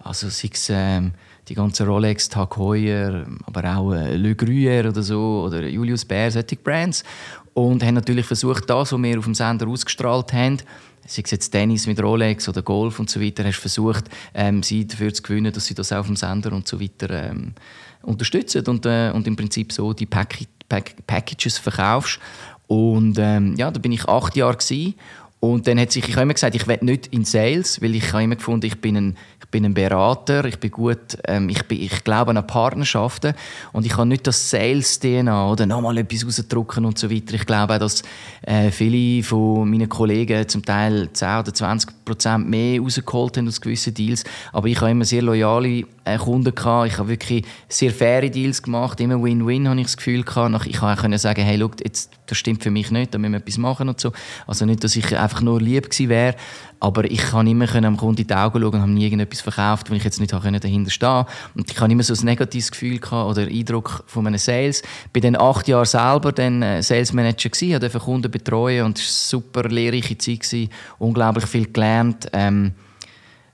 Also 0.03 0.29
sei 0.31 0.51
es 0.53 0.71
ähm, 0.71 1.13
die 1.49 1.55
ganzen 1.55 1.87
Rolex, 1.87 2.29
Tag 2.29 2.57
Heuer, 2.57 3.27
aber 3.45 3.77
auch 3.77 3.93
äh, 3.93 4.17
Le 4.17 4.33
Gruyère 4.33 4.89
oder 4.89 5.03
so 5.03 5.45
oder 5.47 5.67
Julius 5.69 6.05
Baer, 6.05 6.31
solche 6.31 6.57
Brands. 6.57 7.05
Und 7.53 7.83
haben 7.83 7.95
natürlich 7.95 8.27
versucht, 8.27 8.71
das, 8.71 8.93
was 8.93 9.03
wir 9.03 9.19
auf 9.19 9.25
dem 9.25 9.35
Sender 9.35 9.67
ausgestrahlt 9.67 10.33
haben, 10.33 10.59
sei 11.07 11.23
es 11.25 11.31
jetzt 11.31 11.51
Tennis 11.51 11.87
mit 11.87 12.01
Rolex 12.03 12.49
oder 12.49 12.63
Golf 12.63 12.99
und 13.01 13.11
so 13.11 13.21
weiter, 13.21 13.45
hast 13.45 13.59
versucht, 13.59 14.05
ähm, 14.35 14.63
sie 14.63 14.87
dafür 14.87 15.13
zu 15.13 15.23
gewinnen, 15.23 15.53
dass 15.53 15.67
sie 15.67 15.75
das 15.75 15.93
auch 15.93 15.99
auf 15.99 16.07
dem 16.07 16.17
Sender 16.17 16.53
und 16.53 16.69
so 16.69 16.81
weiter 16.81 17.11
ähm, 17.11 17.55
unterstützen 18.03 18.65
und, 18.67 18.87
äh, 18.87 19.11
und 19.13 19.27
im 19.27 19.37
Prinzip 19.37 19.73
so 19.73 19.93
die 19.93 20.07
Pack 20.07 20.39
Pack 20.69 21.07
Packages 21.07 21.59
verkaufst. 21.59 22.21
Und 22.69 23.17
ähm, 23.19 23.57
ja, 23.57 23.71
da 23.71 23.81
bin 23.81 23.93
ich 23.93 24.09
acht 24.09 24.37
Jahre 24.37 24.57
gewesen. 24.57 24.95
Und 25.41 25.67
dann 25.69 25.79
hat 25.79 25.93
sich, 25.93 26.09
ich 26.09 26.15
habe 26.15 26.23
immer 26.23 26.35
gesagt, 26.35 26.57
ich 26.57 26.67
will 26.67 26.79
nicht 26.83 27.09
in 27.09 27.25
Sales, 27.25 27.81
weil 27.81 27.95
ich 27.95 28.13
habe 28.13 28.25
immer 28.25 28.37
gefunden, 28.37 28.67
ich 28.67 28.81
bin 28.81 28.97
ein 28.97 29.17
ich 29.49 29.53
bin 29.53 29.65
ein 29.65 29.73
Berater, 29.73 30.45
ich 30.45 30.59
bin 30.59 30.71
gut, 30.71 31.17
ähm, 31.27 31.49
ich, 31.49 31.63
bin, 31.63 31.81
ich 31.81 32.05
glaube 32.05 32.33
an 32.33 32.47
Partnerschaften 32.47 33.33
und 33.73 33.87
ich 33.87 33.97
habe 33.97 34.07
nicht 34.07 34.27
das 34.27 34.51
Sales-DNA 34.51 35.51
oder 35.51 35.65
nochmal 35.65 35.97
etwas 35.97 36.27
rausdrücken 36.27 36.85
und 36.85 36.99
so 36.99 37.11
weiter. 37.11 37.33
Ich 37.33 37.47
glaube 37.47 37.75
auch, 37.75 37.79
dass 37.79 38.03
äh, 38.43 38.71
viele 38.71 39.23
von 39.23 39.71
meinen 39.71 39.89
Kollegen 39.89 40.47
zum 40.47 40.63
Teil 40.67 41.09
10 41.11 41.39
oder 41.39 41.55
20 41.55 42.05
Prozent 42.05 42.47
mehr 42.47 42.79
rausgeholt 42.79 43.39
haben 43.39 43.49
aus 43.49 43.59
gewissen 43.59 43.95
Deals, 43.95 44.25
aber 44.53 44.69
ich 44.69 44.79
habe 44.83 44.91
immer 44.91 45.07
sehr 45.07 45.23
loyale 45.23 45.85
äh, 46.05 46.19
Kunden 46.19 46.55
gehabt. 46.55 46.89
Ich 46.89 46.99
habe 46.99 47.09
wirklich 47.09 47.45
sehr 47.69 47.91
faire 47.91 48.29
Deals 48.29 48.63
gemacht, 48.63 49.01
immer 49.01 49.23
Win-Win 49.23 49.67
habe 49.69 49.81
ich 49.81 49.87
das 49.87 49.97
Gefühl 49.97 50.25
gehabt. 50.25 50.67
Ich 50.67 50.77
konnte 50.77 51.15
auch 51.15 51.19
sagen, 51.19 51.43
hey, 51.43 51.57
look, 51.57 51.77
jetzt, 51.83 52.11
das 52.27 52.37
stimmt 52.37 52.63
für 52.63 52.71
mich 52.71 52.91
nicht, 52.91 53.15
da 53.15 53.19
müssen 53.19 53.33
wir 53.33 53.39
etwas 53.39 53.57
machen 53.57 53.89
und 53.89 53.99
so. 53.99 54.13
Also 54.47 54.67
nicht, 54.67 54.85
dass 54.85 54.95
ich 54.95 55.19
einfach 55.29 55.43
nur 55.43 55.61
lieb 55.61 55.91
gewesen 55.91 56.09
wäre, 56.09 56.35
aber 56.81 57.05
ich 57.11 57.19
kann 57.19 57.47
immer 57.47 57.73
am 57.75 57.97
Kunden 57.97 58.23
in 58.23 58.27
die 58.27 58.35
Augen 58.35 58.61
schauen 58.61 58.75
und 58.75 58.81
habe 58.81 58.91
nie 58.91 59.05
irgendetwas 59.05 59.41
verkauft, 59.41 59.91
wo 59.91 59.95
ich 59.95 60.05
jetzt 60.05 60.21
nicht 60.21 60.33
dahinter 60.33 60.91
stehen 60.91 61.25
Und 61.55 61.71
ich 61.71 61.81
habe 61.81 61.93
immer 61.93 62.03
so 62.03 62.15
ein 62.15 62.25
negatives 62.25 62.71
Gefühl 62.71 63.01
oder 63.11 63.43
Eindruck 63.43 64.05
von 64.07 64.25
meinen 64.25 64.39
Sales. 64.39 64.83
Bei 65.13 65.21
den 65.21 65.37
acht 65.37 65.67
Jahren 65.69 65.87
selber 65.87 66.33
dann 66.33 66.63
äh, 66.63 66.83
Sales 66.83 67.13
Manager 67.13 67.49
gewesen, 67.49 67.81
durfte 67.81 67.99
Kunden 67.99 68.31
betreuen 68.31 68.85
und 68.85 68.99
es 68.99 69.05
war 69.33 69.39
eine 69.39 69.43
super 69.43 69.69
lehrreiche 69.69 70.17
Zeit 70.19 70.41
gewesen, 70.41 70.71
unglaublich 70.99 71.47
viel 71.47 71.67
gelernt. 71.73 72.29
Ähm, 72.33 72.73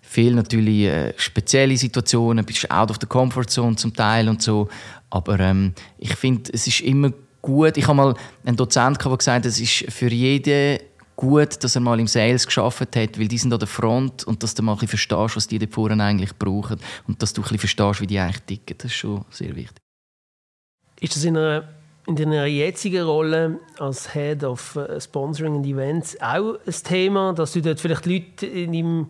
viel 0.02 0.34
natürlich 0.34 0.84
äh, 0.84 1.12
spezielle 1.16 1.76
Situationen, 1.76 2.44
bist 2.44 2.70
out 2.70 2.90
of 2.90 2.98
the 3.00 3.06
comfort 3.06 3.46
zone 3.48 3.76
zum 3.76 3.94
Teil 3.94 4.28
und 4.28 4.42
so. 4.42 4.68
Aber 5.10 5.40
ähm, 5.40 5.72
ich 5.98 6.14
finde, 6.14 6.52
es 6.52 6.66
ist 6.66 6.80
immer 6.80 7.10
gut. 7.44 7.76
Ich 7.76 7.86
habe 7.86 7.96
mal 7.96 8.14
einen 8.44 8.56
Dozent 8.56 9.04
der 9.04 9.16
gesagt, 9.16 9.46
es 9.46 9.60
ist 9.60 9.92
für 9.92 10.08
jeden 10.08 10.78
gut, 11.16 11.62
dass 11.62 11.74
er 11.74 11.80
mal 11.80 11.98
im 12.00 12.06
Sales 12.06 12.46
geschafft 12.46 12.96
hat, 12.96 13.18
weil 13.18 13.28
die 13.28 13.38
sind 13.38 13.52
an 13.52 13.58
der 13.58 13.68
Front 13.68 14.24
und 14.24 14.42
dass 14.42 14.54
du 14.54 14.62
mal 14.62 14.76
ein 14.80 14.88
verstehst, 14.88 15.36
was 15.36 15.46
die 15.46 15.58
da 15.58 15.66
vorne 15.70 16.02
eigentlich 16.02 16.36
brauchen 16.36 16.78
und 17.06 17.22
dass 17.22 17.32
du 17.32 17.42
ein 17.42 17.58
verstehst, 17.58 18.00
wie 18.00 18.06
die 18.06 18.18
eigentlich 18.18 18.42
ticken. 18.42 18.76
Das 18.78 18.86
ist 18.86 18.96
schon 18.96 19.24
sehr 19.30 19.54
wichtig. 19.54 19.78
Ist 21.00 21.16
das 21.16 21.24
in, 21.24 21.36
einer, 21.36 21.68
in 22.06 22.16
deiner 22.16 22.46
jetzigen 22.46 23.04
Rolle 23.04 23.60
als 23.78 24.12
Head 24.12 24.44
of 24.44 24.76
äh, 24.76 25.00
Sponsoring 25.00 25.56
and 25.56 25.66
Events 25.66 26.20
auch 26.20 26.54
ein 26.66 26.74
Thema, 26.84 27.32
dass 27.32 27.52
du 27.52 27.60
dort 27.60 27.80
vielleicht 27.80 28.06
Leute 28.06 28.46
in 28.46 28.72
deinem 28.72 29.06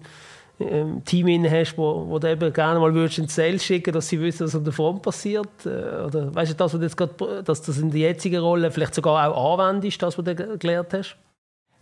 ähm, 0.61 1.05
Team 1.05 1.45
hast, 1.51 1.77
wo, 1.77 2.07
wo 2.09 2.19
du 2.19 2.31
eben 2.31 2.53
gerne 2.53 2.79
mal 2.79 2.95
würdest 2.95 3.19
ins 3.19 3.35
Sales 3.35 3.65
schicken, 3.65 3.93
dass 3.93 4.09
sie 4.09 4.21
wissen, 4.21 4.47
was 4.47 4.55
an 4.55 4.65
der 4.65 4.73
Front 4.73 5.03
passiert? 5.03 5.67
Äh, 5.67 6.05
oder 6.05 6.35
weißt 6.35 6.53
du, 6.53 6.57
das, 6.57 6.75
was 6.75 6.81
jetzt 6.81 6.97
grad, 6.97 7.21
dass 7.49 7.63
das 7.63 7.79
in 7.79 7.91
der 7.91 8.01
jetzigen 8.01 8.41
Rolle 8.41 8.71
vielleicht 8.71 8.95
sogar 8.95 9.29
auch 9.29 9.59
anwendest, 9.59 10.03
das, 10.03 10.17
was 10.17 10.25
du 10.25 10.59
gelernt 10.59 10.93
hast? 10.93 11.17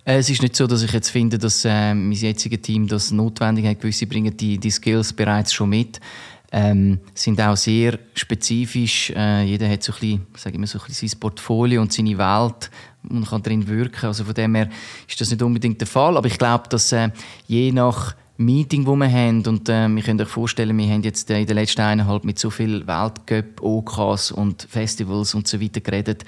Äh, 0.05 0.19
es 0.19 0.31
ist 0.31 0.43
nicht 0.43 0.57
so, 0.57 0.67
dass 0.67 0.83
ich 0.83 0.93
jetzt 0.93 1.11
finde, 1.11 1.39
dass 1.39 1.65
äh, 1.65 1.95
mein 1.95 2.13
jetziges 2.13 2.61
Team 2.63 2.89
das 2.89 3.11
notwendig 3.11 3.67
hat. 3.67 3.81
Gewisse 3.81 4.07
bringen 4.07 4.37
die, 4.37 4.59
die 4.59 4.71
Skills 4.71 5.13
bereits 5.13 5.53
schon 5.53 5.71
mit. 5.71 6.01
Ähm, 6.55 7.01
sind 7.15 7.41
auch 7.41 7.57
sehr 7.57 7.99
spezifisch. 8.15 9.11
Äh, 9.11 9.45
jeder 9.45 9.69
hat 9.71 9.83
so 9.83 9.93
ein 9.93 9.99
bisschen, 10.01 10.27
sage 10.37 10.55
ich 10.55 10.61
mal, 10.61 10.67
so 10.67 10.79
ein 10.79 10.87
bisschen 10.87 11.09
sein 11.09 11.21
Portfolio 11.21 11.81
und 11.81 11.93
seine 11.93 12.19
Welt 12.19 12.71
und 13.09 13.27
kann 13.27 13.43
darin 13.43 13.67
wirken. 13.67 14.07
Also 14.07 14.25
von 14.25 14.35
dem 14.35 14.55
her 14.55 14.69
ist 15.09 15.21
das 15.21 15.31
nicht 15.31 15.43
unbedingt 15.43 15.81
der 15.81 15.89
Fall. 15.89 16.17
Aber 16.17 16.27
ich 16.27 16.37
glaube, 16.37 16.69
dass 16.69 16.93
äh, 16.93 17.09
je 17.47 17.73
nach 17.73 18.15
Meeting, 18.37 18.87
wo 18.87 18.97
wir 18.97 19.11
haben, 19.11 19.47
und 19.47 19.69
äh, 19.69 19.89
wir 19.89 20.03
können 20.03 20.21
euch 20.21 20.29
vorstellen, 20.29 20.77
wir 20.77 20.89
haben 20.89 21.03
jetzt 21.03 21.31
äh, 21.31 21.41
in 21.41 21.47
den 21.47 21.57
letzten 21.57 21.81
eineinhalb 21.81 22.25
mit 22.25 22.39
so 22.39 22.51
viel 22.51 22.87
Weltcup, 22.87 23.63
OKs 23.63 24.33
und 24.33 24.67
Festivals 24.69 25.35
und 25.35 25.47
so 25.49 25.61
weiter 25.61 25.81
geredet. 25.81 26.25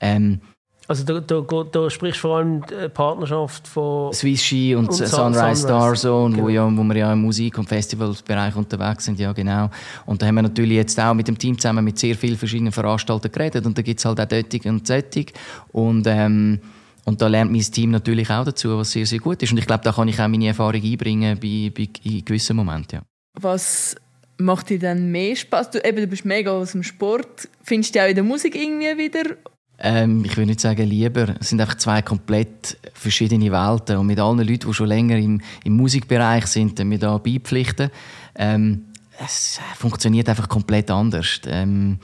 Ähm, 0.00 0.40
also 0.86 1.04
da, 1.04 1.20
da, 1.20 1.40
da 1.40 1.90
sprichst 1.90 2.18
du 2.18 2.28
vor 2.28 2.36
allem 2.38 2.62
die 2.66 2.88
Partnerschaft 2.88 3.66
von 3.66 4.12
Swiss 4.12 4.42
Ski 4.42 4.74
und, 4.74 4.88
und 4.88 4.94
Sunrise, 4.94 5.16
Sunrise 5.16 5.62
Star 5.62 5.94
Zone, 5.94 6.34
genau. 6.34 6.46
wo, 6.46 6.48
ja, 6.50 6.76
wo 6.76 6.82
wir 6.82 6.96
ja 6.96 7.12
im 7.12 7.22
Musik- 7.22 7.58
und 7.58 7.68
Festivalbereich 7.68 8.54
unterwegs 8.54 9.04
sind, 9.04 9.18
ja 9.18 9.32
genau. 9.32 9.70
Und 10.04 10.20
da 10.20 10.26
haben 10.26 10.34
wir 10.34 10.42
natürlich 10.42 10.76
jetzt 10.76 11.00
auch 11.00 11.14
mit 11.14 11.26
dem 11.26 11.38
Team 11.38 11.58
zusammen 11.58 11.84
mit 11.84 11.98
sehr 11.98 12.14
vielen 12.14 12.36
verschiedenen 12.36 12.72
Veranstaltern 12.72 13.32
geredet 13.32 13.64
und 13.64 13.78
da 13.78 13.82
gibt 13.82 13.98
es 13.98 14.04
halt 14.04 14.20
auch 14.20 14.26
Döttig 14.26 14.66
und 14.66 14.86
Zettig 14.86 15.32
und 15.72 16.06
ähm, 16.06 16.60
und 17.06 17.20
da 17.20 17.28
lernt 17.28 17.52
mein 17.52 17.60
Team 17.60 17.90
natürlich 17.90 18.30
auch 18.30 18.44
dazu, 18.44 18.78
was 18.78 18.92
sehr, 18.92 19.06
sehr 19.06 19.18
gut 19.18 19.42
ist. 19.42 19.52
Und 19.52 19.58
ich 19.58 19.66
glaube, 19.66 19.84
da 19.84 19.92
kann 19.92 20.08
ich 20.08 20.18
auch 20.20 20.28
meine 20.28 20.48
Erfahrung 20.48 20.82
einbringen 20.82 21.38
bei, 21.38 21.70
bei 21.76 21.88
in 22.02 22.24
gewissen 22.24 22.56
Momenten. 22.56 23.00
Ja. 23.00 23.02
Was 23.40 23.94
macht 24.38 24.70
dir 24.70 24.78
dann 24.78 25.10
mehr 25.10 25.36
Spaß? 25.36 25.72
Du, 25.72 25.84
eben, 25.84 25.98
du 25.98 26.06
bist 26.06 26.24
mega 26.24 26.50
aus 26.50 26.72
dem 26.72 26.82
Sport. 26.82 27.48
Findest 27.62 27.94
du 27.94 28.02
auch 28.02 28.08
in 28.08 28.14
der 28.14 28.24
Musik 28.24 28.54
irgendwie 28.54 28.96
wieder? 28.96 29.36
Ähm, 29.78 30.24
ich 30.24 30.36
würde 30.36 30.46
nicht 30.46 30.60
sagen 30.60 30.88
lieber. 30.88 31.34
Es 31.40 31.48
sind 31.48 31.60
einfach 31.60 31.76
zwei 31.76 32.02
komplett 32.02 32.78
verschiedene 32.92 33.50
Welten. 33.50 33.96
Und 33.96 34.06
mit 34.06 34.20
allen 34.20 34.38
Leuten, 34.38 34.68
die 34.68 34.74
schon 34.74 34.88
länger 34.88 35.16
im, 35.16 35.40
im 35.64 35.72
Musikbereich 35.76 36.46
sind, 36.46 36.78
wir 36.78 36.98
da 36.98 37.18
beipflichten. 37.18 37.90
Ähm, 38.36 38.86
es 39.24 39.60
funktioniert 39.76 40.28
einfach 40.28 40.48
komplett 40.48 40.90
anders. 40.90 41.40
Ähm, 41.46 41.98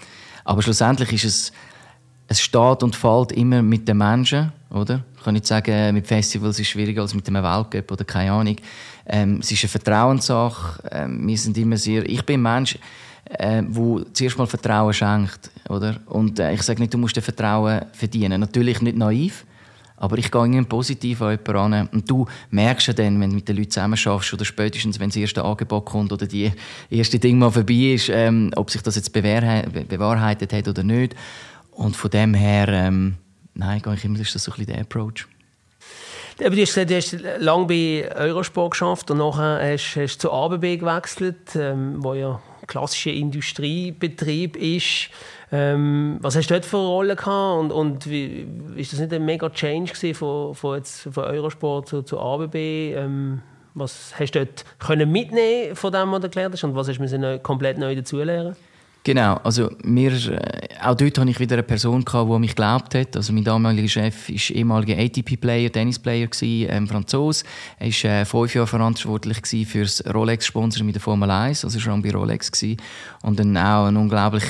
aber 0.45 0.63
schlussendlich 0.63 1.13
ist 1.13 1.25
es, 1.25 1.53
es 2.29 2.41
steht 2.41 2.83
und 2.83 2.95
fällt 2.95 3.33
immer 3.33 3.63
mit 3.63 3.89
den 3.89 3.99
Menschen, 3.99 4.53
oder? 4.71 5.05
Ich 5.17 5.25
kann 5.25 5.35
nicht 5.35 5.47
sagen, 5.47 5.95
mit 5.95 6.07
Festivals 6.07 6.57
ist 6.57 6.67
es 6.67 6.69
schwieriger 6.69 7.03
als 7.03 7.15
mit 7.15 7.27
einem 7.29 7.43
Weltcup 7.43 7.91
oder 7.91 8.05
keine 8.05 8.33
Ahnung. 8.33 8.57
Ähm, 9.07 9.39
es 9.41 9.51
ist 9.51 9.65
eine 9.65 9.69
Vertrauenssache. 9.69 10.83
Ähm, 10.93 11.27
wir 11.27 11.37
sind 11.37 11.59
immer 11.59 11.77
sehr, 11.77 12.09
ich 12.09 12.25
bin 12.25 12.43
Mensch, 12.43 12.79
äh, 13.25 13.63
wo 13.69 14.01
zuerst 14.13 14.39
mal 14.39 14.47
Vertrauen 14.47 14.93
schenkt. 14.93 15.51
Oder? 15.69 16.01
Und 16.07 16.39
äh, 16.39 16.53
ich 16.53 16.63
sage 16.63 16.81
nicht, 16.81 16.95
du 16.95 16.99
musst 16.99 17.17
das 17.17 17.25
Vertrauen 17.25 17.87
verdienen. 17.93 18.41
Natürlich 18.41 18.81
nicht 18.81 18.97
naiv, 18.97 19.45
aber 19.97 20.19
ich 20.19 20.31
gehe 20.31 20.41
irgendwie 20.41 20.65
positiv 20.65 21.23
an 21.23 21.39
jemanden 21.45 21.75
an. 21.75 21.89
Und 21.93 22.11
du 22.11 22.27
merkst 22.51 22.89
ja 22.89 22.93
dann, 22.93 23.21
wenn 23.21 23.31
du 23.31 23.37
mit 23.37 23.49
den 23.49 23.57
Leuten 23.57 23.71
zusammen 23.71 23.99
oder 24.05 24.45
spätestens, 24.45 24.99
wenn 24.99 25.11
das 25.11 25.17
erste 25.17 25.45
Angebot 25.45 25.85
kommt 25.85 26.13
oder 26.13 26.27
die 26.27 26.51
erste 26.89 27.19
Ding 27.19 27.39
mal 27.39 27.51
vorbei 27.51 27.95
ist, 27.95 28.09
ähm, 28.09 28.51
ob 28.57 28.71
sich 28.71 28.83
das 28.83 28.97
jetzt 28.97 29.13
bewahrheitet 29.13 30.53
hat 30.53 30.69
oder 30.69 30.83
nicht. 30.83 31.15
Und 31.71 31.97
von 31.97 32.11
dem 32.11 32.35
her, 32.35 32.69
ähm, 32.69 33.17
nein, 33.55 33.81
gehe 33.83 33.95
ich 33.95 34.05
immer, 34.05 34.19
ist 34.19 34.35
das 34.35 34.45
so 34.45 34.53
ein 34.53 34.57
bisschen 34.57 34.75
der 34.75 34.83
Approach. 34.83 35.27
Aber 36.39 36.57
du 36.57 36.63
hast 36.63 36.75
gesagt, 36.75 36.91
du 36.91 36.97
hast 36.97 37.17
lange 37.39 37.67
bei 37.67 38.11
Eurosport 38.17 38.71
geschafft 38.71 39.11
und 39.11 39.19
nachher 39.19 39.61
hast, 39.73 39.95
du 39.95 40.07
zu 40.07 40.33
ABB 40.33 40.79
gewechselt, 40.79 41.55
ähm, 41.55 42.03
wo 42.03 42.15
ja 42.15 42.41
klassischer 42.71 43.13
Industriebetrieb 43.13 44.57
ist. 44.57 45.11
Ähm, 45.53 46.19
was 46.21 46.37
hast 46.37 46.49
du 46.49 46.55
dort 46.55 46.65
für 46.65 46.79
eine 46.79 46.87
Rolle 46.87 47.17
gehabt 47.17 47.61
und, 47.61 47.73
und 47.73 48.09
wie, 48.09 48.47
ist 48.77 48.93
das 48.93 49.01
nicht 49.01 49.13
ein 49.13 49.25
mega 49.25 49.51
Change 49.51 50.15
von, 50.15 50.55
von, 50.55 50.77
jetzt, 50.77 51.09
von 51.13 51.25
Eurosport 51.25 51.89
zu, 51.89 52.03
zu 52.03 52.19
ABB? 52.19 52.55
Ähm, 52.55 53.43
was 53.75 54.15
hast 54.19 54.35
du 54.35 54.45
dort 54.45 54.65
können 54.79 55.11
mitnehmen 55.11 55.77
von 55.77 55.93
dem, 55.93 56.11
was 56.13 56.21
du 56.21 56.27
erklärt 56.27 56.53
hast 56.53 56.65
und 56.65 56.75
was 56.75 56.89
hast 56.89 56.99
du 56.99 57.39
komplett 57.41 57.79
neu 57.79 57.95
dazulernen 57.95 58.57
Genau, 59.03 59.37
also 59.45 59.71
mir, 59.83 60.13
äh, 60.13 60.69
auch 60.83 60.95
dort 60.95 61.17
hatte 61.17 61.31
ich 61.31 61.41
wieder 61.41 61.55
eine 61.55 61.63
Person, 61.63 62.05
gehabt, 62.05 62.31
die 62.31 62.39
mich 62.39 62.51
geglaubt 62.51 62.95
hat. 62.95 63.17
Also 63.17 63.33
mein 63.33 63.45
damaliger 63.45 63.89
Chef 63.89 64.29
war 64.29 64.57
ehemaliger 64.57 65.03
ATP-Player, 65.03 65.73
Tennisplayer, 65.73 66.29
ähm, 66.43 66.87
Franzose. 66.87 67.45
Er 67.79 67.89
war 67.89 68.11
äh, 68.11 68.25
fünf 68.27 68.55
Jahre 68.55 68.67
verantwortlich 68.67 69.67
für 69.67 69.83
das 69.83 70.05
Rolex-Sponsor 70.13 70.85
mit 70.85 70.97
der 70.97 71.03
Formel 71.03 71.31
1, 71.31 71.65
also 71.65 71.81
schon 71.81 72.03
bei 72.03 72.11
Rolex. 72.11 72.53
Gewesen. 72.53 72.77
Und 73.23 73.39
dann 73.39 73.57
auch 73.57 73.87
ein 73.87 73.97
unglaublich 73.97 74.45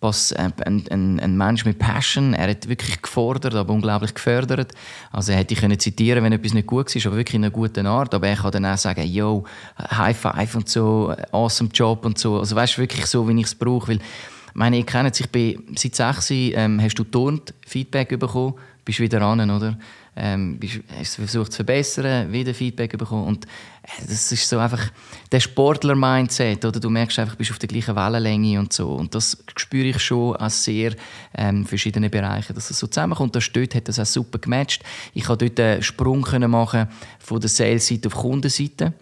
was 0.00 0.32
äh, 0.32 0.50
ein, 0.64 0.84
ein, 0.90 1.20
ein, 1.20 1.36
Mensch 1.36 1.64
mit 1.64 1.78
Passion. 1.78 2.34
Er 2.34 2.50
hat 2.50 2.68
wirklich 2.68 3.02
gefordert, 3.02 3.54
aber 3.54 3.72
unglaublich 3.72 4.14
gefördert. 4.14 4.72
Also 5.10 5.32
er 5.32 5.38
hätte 5.38 5.54
ich 5.54 5.60
können 5.60 5.78
zitieren, 5.78 6.22
wenn 6.22 6.32
etwas 6.32 6.54
nicht 6.54 6.66
gut 6.66 6.94
war, 6.94 7.06
aber 7.06 7.16
wirklich 7.16 7.34
in 7.34 7.44
einer 7.44 7.50
guten 7.50 7.86
Art. 7.86 8.14
Aber 8.14 8.28
er 8.28 8.36
kann 8.36 8.52
dann 8.52 8.66
auch 8.66 8.78
sagen, 8.78 9.04
yo, 9.06 9.44
High 9.78 10.16
Five 10.16 10.54
und 10.54 10.68
so, 10.68 11.14
awesome 11.32 11.70
Job 11.70 12.04
und 12.04 12.18
so. 12.18 12.38
Also 12.38 12.54
weißt 12.54 12.76
du 12.76 12.82
wirklich 12.82 13.06
so, 13.06 13.28
wie 13.28 13.38
ich 13.40 13.46
es 13.46 13.54
brauche, 13.54 13.88
weil 13.88 13.96
ich 13.96 14.54
meine, 14.54 14.78
ihr 14.78 14.86
kennt 14.86 15.14
sich 15.14 15.30
bei 15.30 15.58
seit 15.76 15.94
sechs 15.94 16.30
ähm, 16.30 16.80
hast 16.80 16.94
du 16.94 17.04
turnt 17.04 17.54
Feedback 17.66 18.18
bekommen, 18.18 18.54
bist 18.84 19.00
wieder 19.00 19.20
ran, 19.20 19.50
oder? 19.50 19.78
Ähm, 20.18 20.58
hast 20.98 21.14
versucht 21.16 21.52
zu 21.52 21.56
verbessern, 21.56 22.32
wieder 22.32 22.52
Feedback 22.52 22.98
bekommen 22.98 23.26
und 23.26 23.44
äh, 23.44 24.06
das 24.06 24.32
ist 24.32 24.48
so 24.48 24.58
einfach 24.58 24.90
der 25.30 25.40
Sportler-Mindset, 25.40 26.64
oder 26.64 26.80
du 26.80 26.90
merkst 26.90 27.18
einfach, 27.18 27.34
du 27.34 27.38
bist 27.38 27.50
auf 27.52 27.58
der 27.58 27.68
gleichen 27.68 27.94
Wellenlänge 27.94 28.58
und 28.58 28.72
so 28.72 28.92
und 28.92 29.14
das 29.14 29.38
spüre 29.56 29.88
ich 29.88 30.00
schon 30.00 30.36
aus 30.36 30.64
sehr 30.64 30.94
ähm, 31.34 31.64
verschiedenen 31.64 32.10
Bereichen, 32.10 32.54
dass 32.54 32.68
das 32.68 32.78
so 32.78 32.86
zusammenkommt. 32.86 33.36
Das 33.36 33.50
dort 33.52 33.74
hat 33.74 33.88
das 33.88 33.98
auch 33.98 34.06
super 34.06 34.38
gematcht. 34.38 34.82
Ich 35.14 35.24
konnte 35.24 35.48
dort 35.48 35.60
einen 35.60 35.82
Sprung 35.82 36.22
können 36.22 36.50
machen 36.50 36.88
von 37.18 37.40
der 37.40 37.48
Sales-Seite 37.48 38.08
auf 38.08 38.14
Kundenseite 38.14 38.94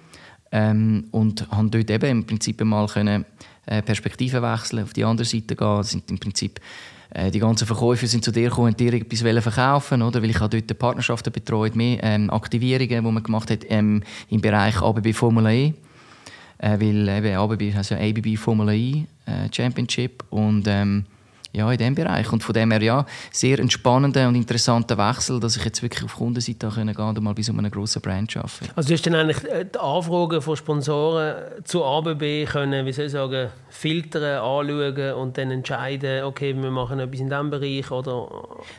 ähm, 0.56 1.04
und 1.10 1.50
habe 1.50 1.68
dort 1.68 1.90
eben 1.90 2.10
im 2.10 2.24
Prinzip 2.24 2.64
mal 2.64 2.86
können 2.86 3.26
äh, 3.66 3.82
Perspektiven 3.82 4.42
wechseln, 4.42 4.84
auf 4.84 4.94
die 4.94 5.04
andere 5.04 5.26
Seite 5.26 5.54
gehen. 5.54 5.76
Das 5.76 5.90
sind 5.90 6.10
im 6.10 6.18
Prinzip 6.18 6.60
äh, 7.10 7.30
die 7.30 7.40
ganzen 7.40 7.66
Verkäufer 7.66 8.06
sind 8.06 8.24
zu 8.24 8.32
dir 8.32 8.48
gekommen 8.48 8.68
und 8.68 8.80
dir 8.80 8.94
etwas 8.94 9.20
verkaufen 9.42 10.00
oder? 10.00 10.22
Weil 10.22 10.30
ich 10.30 10.40
habe 10.40 10.58
dort 10.58 10.78
Partnerschaften 10.78 11.30
betreut, 11.30 11.76
mehr 11.76 12.02
ähm, 12.02 12.30
Aktivierungen, 12.30 13.04
die 13.04 13.12
man 13.12 13.22
gemacht 13.22 13.50
hat 13.50 13.66
ähm, 13.68 14.02
im 14.30 14.40
Bereich 14.40 14.80
ABB 14.80 15.12
Formula 15.12 15.50
E. 15.50 15.74
Äh, 16.58 16.80
weil 16.80 17.06
eben 17.06 17.36
ABB 17.36 17.74
heißt 17.74 17.90
ja 17.90 17.98
ABB 17.98 18.38
Formula 18.38 18.72
E 18.72 19.04
äh, 19.26 19.52
Championship 19.52 20.24
und 20.30 20.64
ähm, 20.68 21.04
ja, 21.52 21.70
in 21.70 21.78
diesem 21.78 21.94
Bereich. 21.94 22.32
Und 22.32 22.42
von 22.42 22.52
dem 22.52 22.70
her, 22.70 22.82
ja, 22.82 23.06
sehr 23.30 23.58
entspannender 23.58 24.28
und 24.28 24.34
interessanter 24.34 24.98
Wechsel, 24.98 25.40
dass 25.40 25.56
ich 25.56 25.64
jetzt 25.64 25.82
wirklich 25.82 26.04
auf 26.04 26.16
Kundenseite 26.16 26.68
gehen 26.68 26.94
kann 26.94 27.16
und 27.16 27.22
mal 27.22 27.34
bei 27.34 27.42
so 27.42 27.52
einem 27.52 27.70
grossen 27.70 28.02
Brand 28.02 28.36
arbeiten 28.36 28.70
Also 28.74 28.88
du 28.88 28.94
hast 28.94 29.06
dann 29.06 29.14
eigentlich 29.14 29.44
äh, 29.44 29.64
die 29.64 29.78
Anfragen 29.78 30.40
von 30.40 30.56
Sponsoren 30.56 31.34
zu 31.64 31.84
ABB 31.84 32.44
können, 32.46 32.84
wie 32.86 32.92
soll 32.92 33.06
ich 33.06 33.12
sagen, 33.12 33.50
filtern, 33.70 34.38
anschauen 34.38 35.14
und 35.14 35.38
dann 35.38 35.50
entscheiden, 35.50 36.24
okay, 36.24 36.54
wir 36.54 36.70
machen 36.70 36.98
etwas 36.98 37.20
in 37.20 37.28
diesem 37.28 37.50
Bereich 37.50 37.90
oder... 37.90 38.28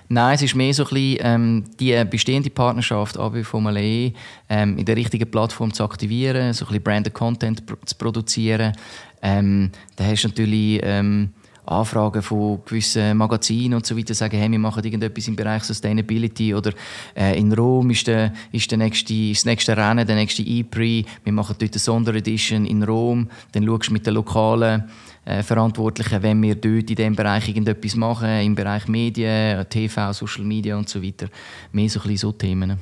Nein, 0.10 0.36
es 0.36 0.42
ist 0.42 0.56
mehr 0.56 0.74
so 0.74 0.84
ein 0.84 0.90
bisschen 0.90 1.18
ähm, 1.22 1.64
die 1.80 2.04
bestehende 2.10 2.50
Partnerschaft 2.50 3.18
ABB 3.18 3.44
Formel 3.44 3.78
E 3.78 4.14
ähm, 4.50 4.78
in 4.78 4.86
der 4.86 4.96
richtigen 4.96 5.30
Plattform 5.30 5.74
zu 5.74 5.84
aktivieren, 5.84 6.54
so 6.54 6.66
ein 6.66 6.68
bisschen 6.68 6.84
branded 6.84 7.14
Content 7.14 7.64
zu 7.86 7.96
produzieren. 7.96 8.74
Ähm, 9.22 9.72
da 9.96 10.04
hast 10.06 10.24
du 10.24 10.28
natürlich... 10.30 10.80
Ähm, 10.84 11.32
Anfragen 11.68 12.22
von 12.22 12.62
gewissen 12.66 13.18
Magazinen 13.18 13.76
und 13.76 13.86
so 13.86 13.98
weiter 13.98 14.14
sagen, 14.14 14.38
hey, 14.38 14.50
wir 14.50 14.60
machen 14.60 14.84
irgendetwas 14.84 15.28
im 15.28 15.36
Bereich 15.36 15.64
Sustainability 15.64 16.56
oder 16.56 16.72
äh, 17.16 17.38
in 17.38 17.52
Rom 17.52 17.90
ist, 17.90 18.08
der, 18.08 18.34
ist, 18.52 18.72
der 18.72 18.78
nächste, 18.78 19.14
ist 19.14 19.42
das 19.42 19.46
nächste 19.46 19.76
Rennen, 19.76 20.08
der 20.08 20.16
nächste 20.16 20.44
E-Prix, 20.44 21.10
wir 21.24 21.34
machen 21.34 21.56
dort 21.60 21.74
eine 21.74 21.80
Sonderedition 21.80 22.66
in 22.66 22.84
Rom, 22.84 23.30
dann 23.52 23.66
schaust 23.66 23.90
du 23.90 23.94
mit 23.94 24.08
den 24.08 24.14
lokalen 24.14 24.90
äh, 25.26 25.44
Verantwortlichen, 25.44 26.24
wenn 26.24 26.42
wir 26.42 26.56
dort 26.56 26.90
in 26.90 26.96
diesem 26.96 27.16
Bereich 27.16 27.50
irgendetwas 27.50 27.96
machen, 27.96 28.30
im 28.40 28.56
Bereich 28.56 28.88
Medien, 28.88 29.66
TV, 29.70 30.14
Social 30.14 30.46
Media 30.46 30.78
und 30.78 30.88
so 30.88 31.04
weiter, 31.04 31.28
mehr 31.74 31.90
so 31.90 32.00
ein 32.00 32.04
bisschen 32.04 32.18
so 32.18 32.32
Themen. 32.32 32.78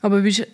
Aber 0.00 0.20
bist 0.20 0.46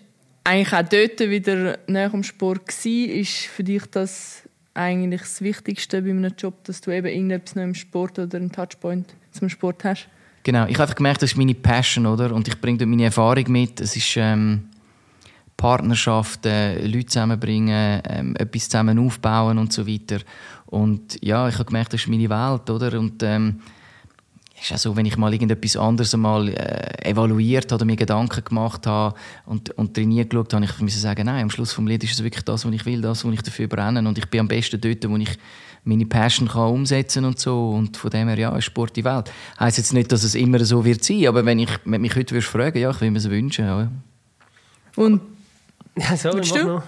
eigentlich 0.45 0.73
auch 0.73 0.89
dort 0.89 1.21
wieder 1.21 1.79
näher 1.87 2.11
am 2.13 2.23
Sport 2.23 2.67
gewesen? 2.67 3.11
Ist 3.11 3.47
für 3.47 3.65
dich 3.65 3.83
das 3.91 4.49
eigentlich 4.75 5.23
das 5.23 5.41
Wichtigste 5.41 6.03
bei 6.03 6.11
einem 6.11 6.33
Job, 6.37 6.65
dass 6.65 6.81
du 6.81 6.91
eben 6.91 7.07
irgendetwas 7.07 7.57
noch 7.57 7.63
im 7.63 7.75
Sport 7.75 8.19
oder 8.19 8.39
einen 8.39 8.53
Touchpoint 8.53 9.15
zum 9.33 9.49
Sport 9.49 9.85
hast? 9.85 10.09
Genau, 10.43 10.67
ich 10.67 10.75
habe 10.75 10.85
einfach 10.85 10.95
gemerkt, 10.95 11.23
das 11.23 11.33
ist 11.33 11.37
meine 11.37 11.55
Passion, 11.55 12.07
oder? 12.07 12.35
Und 12.35 12.49
ich 12.49 12.61
bringe 12.61 12.79
dort 12.79 12.89
meine 12.89 13.05
Erfahrung 13.05 13.45
mit. 13.49 13.81
Es 13.81 13.95
ist 13.95 14.17
ähm, 14.17 14.71
Partnerschaften, 15.57 16.91
Leute 16.91 17.07
zusammenbringen, 17.07 18.01
ähm, 18.09 18.37
etwas 18.37 18.69
zusammen 18.69 18.99
aufbauen 18.99 19.59
und 19.59 19.73
so 19.73 19.87
weiter. 19.87 20.21
Und 20.67 21.23
ja, 21.23 21.49
ich 21.49 21.55
habe 21.55 21.67
gemerkt, 21.67 21.93
das 21.93 22.03
ist 22.03 22.09
meine 22.09 22.31
Welt, 22.31 22.71
oder? 22.71 22.99
Und 22.99 23.23
ähm, 23.23 23.61
ist 24.63 24.73
auch 24.73 24.79
so, 24.79 24.97
wenn 24.97 25.07
ich 25.07 25.17
mal 25.17 25.33
irgendetwas 25.33 25.77
anderes 25.77 26.17
mal 26.17 26.49
äh, 26.49 27.11
evaluiert 27.11 27.73
oder 27.73 27.85
mir 27.85 27.97
Gedanken 27.97 28.45
gemacht 28.45 28.87
habe 28.87 29.15
und, 29.47 29.71
und 29.71 29.95
trainiert 29.95 30.31
geschaut 30.31 30.53
habe, 30.53 30.65
ich 30.65 30.79
musste 30.81 31.01
sagen, 31.01 31.27
nein, 31.27 31.43
am 31.43 31.51
Schluss 31.51 31.73
vom 31.73 31.87
Lied 31.87 32.05
ist 32.05 32.13
es 32.13 32.23
wirklich 32.23 32.45
das, 32.45 32.65
was 32.65 32.73
ich 32.73 32.87
will, 32.87 33.01
das, 33.01 33.25
was 33.25 33.33
ich 33.33 33.43
dafür 33.43 33.69
brenne 33.69 34.07
und 34.07 34.19
ich 34.19 34.27
bin 34.27 34.41
am 34.41 34.49
besten 34.49 34.81
dort, 34.81 35.09
wo 35.09 35.17
ich 35.17 35.39
meine 35.85 36.05
Passion 36.07 36.49
kann 36.49 36.69
umsetzen 36.69 37.25
und 37.25 37.39
so 37.39 37.71
und 37.71 37.97
von 37.97 38.11
dem 38.11 38.29
her, 38.29 38.39
ja, 38.39 38.57
ist 38.57 38.65
Sport 38.65 38.97
die 38.97 39.05
Welt. 39.05 39.33
Heißt 39.59 39.79
jetzt 39.79 39.95
nicht, 39.95 40.13
dass 40.13 40.25
es 40.25 40.35
immer 40.35 40.63
so 40.65 40.85
wird 40.85 41.03
sein, 41.03 41.27
aber 41.27 41.45
wenn 41.47 41.59
ich 41.59 41.71
wenn 41.85 42.03
mich 42.03 42.15
heute 42.15 42.35
würdest 42.35 42.51
fragen, 42.51 42.79
ja, 42.79 42.91
ich 42.91 43.01
würde 43.01 43.11
mir 43.11 43.19
es 43.19 43.31
wünschen, 43.31 43.65
ja. 43.65 43.91
Und 44.97 45.23
ja, 45.97 46.17
so, 46.17 46.31
du? 46.31 46.65
Noch. 46.65 46.83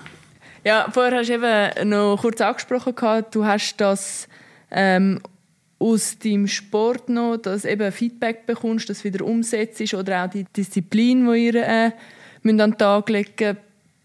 Ja, 0.64 0.88
vorher 0.92 1.18
hast 1.18 1.28
du 1.28 1.34
eben 1.34 1.88
noch 1.88 2.18
kurz 2.20 2.40
angesprochen, 2.40 2.94
du 3.30 3.44
hast 3.44 3.76
das 3.78 4.28
ähm, 4.70 5.20
aus 5.82 6.18
deinem 6.18 6.46
Sport 6.46 7.08
noch, 7.08 7.36
dass 7.38 7.64
eben 7.64 7.90
Feedback 7.90 8.46
bekommst, 8.46 8.88
das 8.88 9.04
wieder 9.04 9.24
umsetzt 9.24 9.92
oder 9.94 10.24
auch 10.24 10.30
die 10.30 10.44
Disziplin, 10.56 11.30
die 11.30 11.46
ihr 11.46 11.54
äh, 11.56 11.90
an 12.44 12.58
den 12.58 12.78
Tag 12.78 13.08
legen 13.08 13.56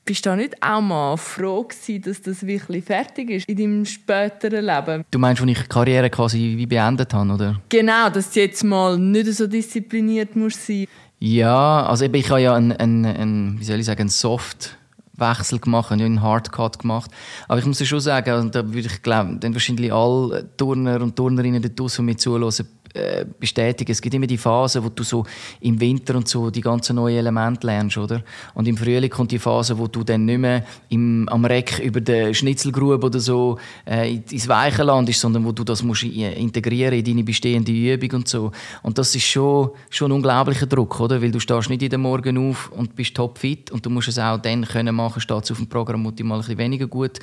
bist 0.08 0.26
du 0.26 0.30
da 0.30 0.36
nicht 0.38 0.56
auch 0.64 0.82
mal 0.82 1.18
froh 1.18 1.64
gewesen, 1.64 2.02
dass 2.02 2.22
das 2.22 2.48
wirklich 2.48 2.86
fertig 2.86 3.30
ist 3.30 3.50
in 3.50 3.58
deinem 3.58 3.86
späteren 3.86 4.66
Leben? 4.66 5.04
Du 5.12 5.20
meinst, 5.20 5.42
als 5.42 5.52
ich 5.52 5.60
die 5.60 5.68
Karriere 5.68 6.10
quasi 6.10 6.54
wie 6.56 6.66
beendet 6.66 7.14
habe, 7.14 7.34
oder? 7.34 7.62
Genau, 7.68 8.10
dass 8.10 8.32
du 8.32 8.40
jetzt 8.40 8.64
mal 8.64 8.98
nicht 8.98 9.34
so 9.34 9.48
diszipliniert 9.48 10.36
musst 10.36 10.66
sein. 10.66 10.88
Ja, 11.20 11.86
also 11.86 12.06
ich 12.06 12.30
habe 12.30 12.42
ja 12.42 12.56
einen, 12.56 12.72
einen, 12.72 13.06
einen 13.06 13.60
wie 13.60 13.66
soll 13.66 13.80
ich 13.80 13.86
sagen, 13.86 14.02
einen 14.02 14.10
Soft 14.10 14.78
Wechsel 15.18 15.60
gemacht, 15.60 15.90
habe 15.90 16.04
einen 16.04 16.22
Hardcut 16.22 16.80
gemacht. 16.80 17.12
Aber 17.48 17.60
ich 17.60 17.66
muss 17.66 17.86
schon 17.86 18.00
sagen, 18.00 18.34
und 18.40 18.56
da 18.56 18.66
würde 18.66 18.88
ich 18.88 19.02
glauben, 19.02 19.40
dann 19.40 19.54
wahrscheinlich 19.54 19.92
alle 19.92 20.50
Turner 20.58 21.02
und 21.02 21.16
Turnerinnen 21.16 21.62
die 21.62 21.76
draussen 21.76 22.06
mir 22.06 22.18
zuhören, 22.18 22.52
äh, 22.94 23.26
bestätigen. 23.40 23.92
Es 23.92 24.02
gibt 24.02 24.16
immer 24.16 24.28
die 24.28 24.38
Phase, 24.38 24.84
wo 24.84 24.90
du 24.90 25.04
so 25.04 25.26
im 25.62 25.80
Winter 25.80 26.16
und 26.16 26.28
so 26.28 26.50
die 26.50 26.62
ganzen 26.62 26.96
neuen 26.96 27.18
Elemente 27.18 27.68
lernst, 27.68 27.98
oder? 27.98 28.24
Und 28.54 28.68
im 28.68 28.78
Frühling 28.78 29.10
kommt 29.10 29.32
die 29.32 29.40
Phase, 29.40 29.78
wo 29.78 29.88
du 29.88 30.04
dann 30.04 30.26
nicht 30.26 30.40
mehr 30.40 30.66
im, 30.90 31.28
am 31.30 31.46
Reck 31.46 31.80
über 31.80 32.02
den 32.02 32.34
Schnitzelgrube 32.34 33.06
oder 33.06 33.20
so 33.20 33.58
äh, 33.86 34.16
ins 34.16 34.48
weiche 34.48 34.84
Land 34.84 35.10
ist, 35.10 35.20
sondern 35.20 35.46
wo 35.46 35.52
du 35.52 35.64
das 35.64 35.84
musst 35.84 36.04
integrieren 36.04 36.94
in 36.94 37.06
deine 37.06 37.24
bestehende 37.24 37.72
Übung 37.72 38.20
und 38.20 38.28
so. 38.28 38.52
Und 38.84 38.98
das 38.98 39.14
ist 39.16 39.26
schon, 39.26 39.72
schon 39.90 40.12
ein 40.12 40.16
unglaublicher 40.16 40.66
Druck, 40.66 41.00
oder? 41.00 41.22
Weil 41.22 41.32
du 41.32 41.40
stehst 41.40 41.70
nicht 41.70 41.82
jeden 41.82 42.02
Morgen 42.02 42.50
auf 42.50 42.72
und 42.72 42.96
bist 42.96 43.16
topfit 43.16 43.72
und 43.72 43.86
du 43.86 43.90
musst 43.90 44.08
es 44.08 44.20
auch 44.20 44.38
dann 44.38 44.66
können 44.66 44.96
machen, 44.96 45.22
steht 45.22 45.52
auf 45.52 45.58
dem 45.58 45.68
Programm, 45.68 46.06
wo 46.06 46.12
du 46.12 46.24
mal 46.24 46.36
ein 46.36 46.42
bisschen 46.42 46.58
weniger 46.58 46.88
gut 46.88 47.20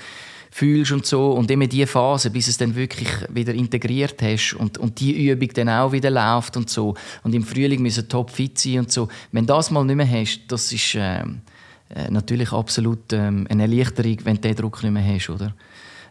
fühlst 0.55 0.93
und 0.93 1.05
so. 1.05 1.33
Und 1.33 1.51
immer 1.51 1.67
diese 1.67 1.88
Phase, 1.88 2.31
bis 2.31 2.47
es 2.47 2.57
dann 2.57 2.77
wirklich 2.77 3.09
wieder 3.29 3.53
integriert 3.53 4.23
hast 4.23 4.55
und, 4.55 4.79
und 4.79 5.01
die 5.01 5.29
Übung 5.29 5.49
dann 5.53 5.69
auch 5.69 5.90
wieder 5.90 6.11
läuft 6.11 6.57
und 6.57 6.71
so. 6.71 6.95
Und 7.25 7.35
im 7.35 7.43
Frühling 7.43 7.83
müssen 7.83 8.09
top 8.09 8.31
fit 8.31 8.57
sein 8.57 8.79
und 8.79 8.93
so. 8.93 9.09
Wenn 9.33 9.47
das 9.47 9.73
mal 9.73 9.85
nicht 9.85 9.97
mehr 9.97 10.09
hast, 10.09 10.43
das 10.47 10.73
ist 10.73 10.95
ähm, 10.97 11.40
äh, 11.93 12.09
natürlich 12.09 12.53
absolut 12.53 13.12
ähm, 13.12 13.49
eine 13.51 13.64
Erleichterung, 13.64 14.17
wenn 14.23 14.37
du 14.37 14.43
diesen 14.43 14.57
Druck 14.59 14.81
nicht 14.85 14.93
mehr 14.93 15.05
hast, 15.05 15.29
oder? 15.29 15.53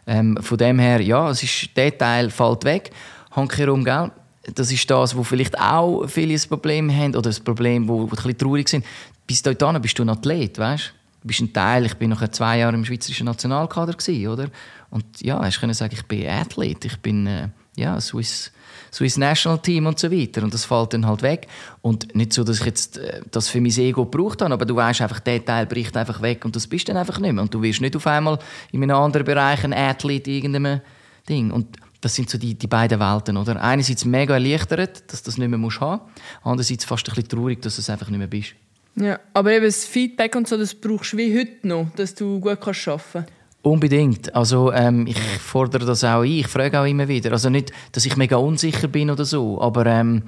Ähm, 0.06 0.36
von 0.42 0.58
dem 0.58 0.78
her, 0.78 1.00
ja, 1.00 1.30
es 1.30 1.42
ist, 1.42 1.74
der 1.74 1.96
Teil 1.96 2.28
fällt 2.28 2.64
weg. 2.64 2.90
Handkehrum, 3.30 3.82
gell? 3.82 4.10
Das 4.54 4.70
ist 4.70 4.90
das, 4.90 5.16
wo 5.16 5.22
vielleicht 5.22 5.58
auch 5.58 6.06
viele 6.06 6.34
ein 6.34 6.48
Problem 6.50 6.94
haben 6.94 7.16
oder 7.16 7.30
das 7.30 7.40
Problem, 7.40 7.88
wo, 7.88 8.00
wo 8.00 8.04
ein 8.04 8.10
bisschen 8.10 8.36
traurig 8.36 8.68
sind. 8.68 8.84
Bis 9.26 9.40
dahin 9.40 9.80
bist 9.80 9.98
du 9.98 10.02
ein 10.02 10.10
Athlet, 10.10 10.58
weißt 10.58 10.84
du? 10.84 11.03
Du 11.24 11.28
bist 11.28 11.40
ein 11.40 11.52
Teil, 11.54 11.86
ich 11.86 11.94
bin 11.94 12.10
noch 12.10 12.26
zwei 12.28 12.58
Jahre 12.58 12.74
im 12.74 12.84
schweizerischen 12.84 13.24
Nationalkader 13.24 13.94
gewesen, 13.94 14.28
oder? 14.28 14.48
Und 14.90 15.04
ja, 15.22 15.44
ich 15.48 15.58
können 15.58 15.72
sagen, 15.72 15.94
ich 15.94 16.04
bin 16.04 16.28
Athlet, 16.28 16.84
ich 16.84 16.98
bin 16.98 17.26
äh, 17.26 17.48
ja 17.76 17.98
Swiss, 17.98 18.52
Swiss 18.92 19.16
National 19.16 19.58
Team 19.58 19.86
und 19.86 19.98
so 19.98 20.12
weiter 20.12 20.42
und 20.42 20.52
das 20.52 20.66
fällt 20.66 20.92
dann 20.92 21.06
halt 21.06 21.22
weg 21.22 21.48
und 21.80 22.14
nicht 22.14 22.34
so, 22.34 22.44
dass 22.44 22.60
ich 22.60 22.66
jetzt 22.66 22.98
äh, 22.98 23.22
das 23.30 23.48
für 23.48 23.62
mein 23.62 23.72
Ego 23.72 24.04
gebraucht 24.04 24.42
habe, 24.42 24.52
aber 24.52 24.66
du 24.66 24.76
weißt 24.76 25.00
einfach, 25.00 25.20
der 25.20 25.42
Teil 25.42 25.64
bricht 25.64 25.96
einfach 25.96 26.20
weg 26.20 26.44
und 26.44 26.54
das 26.54 26.66
bist 26.66 26.90
dann 26.90 26.98
einfach 26.98 27.18
nicht 27.18 27.32
mehr 27.32 27.42
und 27.42 27.54
du 27.54 27.62
wirst 27.62 27.80
nicht 27.80 27.96
auf 27.96 28.06
einmal 28.06 28.38
in 28.70 28.82
einem 28.82 28.96
anderen 28.96 29.24
Bereich 29.24 29.64
ein 29.64 29.72
Athlet 29.72 30.28
in 30.28 30.34
irgendeinem 30.34 30.80
Ding. 31.26 31.50
Und 31.50 31.78
das 32.00 32.14
sind 32.14 32.28
so 32.28 32.36
die, 32.36 32.54
die 32.54 32.66
beiden 32.66 33.00
Welten, 33.00 33.38
oder? 33.38 33.62
Einerseits 33.62 34.04
mega 34.04 34.34
erleichtert, 34.34 35.10
dass 35.10 35.22
du 35.22 35.30
das 35.30 35.38
nicht 35.38 35.48
mehr 35.48 35.58
musst 35.58 35.80
haben, 35.80 36.02
andererseits 36.42 36.84
fast 36.84 37.08
ein 37.08 37.14
bisschen 37.14 37.30
traurig, 37.30 37.62
dass 37.62 37.76
du 37.76 37.80
es 37.80 37.88
einfach 37.88 38.10
nicht 38.10 38.18
mehr 38.18 38.28
bist. 38.28 38.54
Ja, 38.96 39.18
aber 39.32 39.52
eben 39.52 39.64
das 39.64 39.84
Feedback 39.84 40.36
und 40.36 40.46
so, 40.46 40.56
das 40.56 40.74
brauchst 40.74 41.12
du 41.12 41.16
wie 41.16 41.36
heute 41.36 41.66
noch, 41.66 41.88
dass 41.96 42.14
du 42.14 42.38
gut 42.40 42.60
kannst 42.60 42.86
arbeiten 42.86 43.04
kannst. 43.12 43.32
Unbedingt. 43.62 44.34
Also 44.34 44.72
ähm, 44.72 45.06
ich 45.06 45.18
fordere 45.18 45.86
das 45.86 46.04
auch 46.04 46.20
ein. 46.20 46.30
Ich 46.30 46.48
frage 46.48 46.78
auch 46.78 46.84
immer 46.84 47.08
wieder. 47.08 47.32
Also 47.32 47.48
nicht, 47.48 47.72
dass 47.92 48.04
ich 48.04 48.16
mega 48.16 48.36
unsicher 48.36 48.88
bin 48.88 49.10
oder 49.10 49.24
so, 49.24 49.60
aber 49.60 49.86
ähm, 49.86 50.24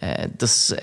äh, 0.00 0.28
dass, 0.38 0.70
äh, 0.70 0.80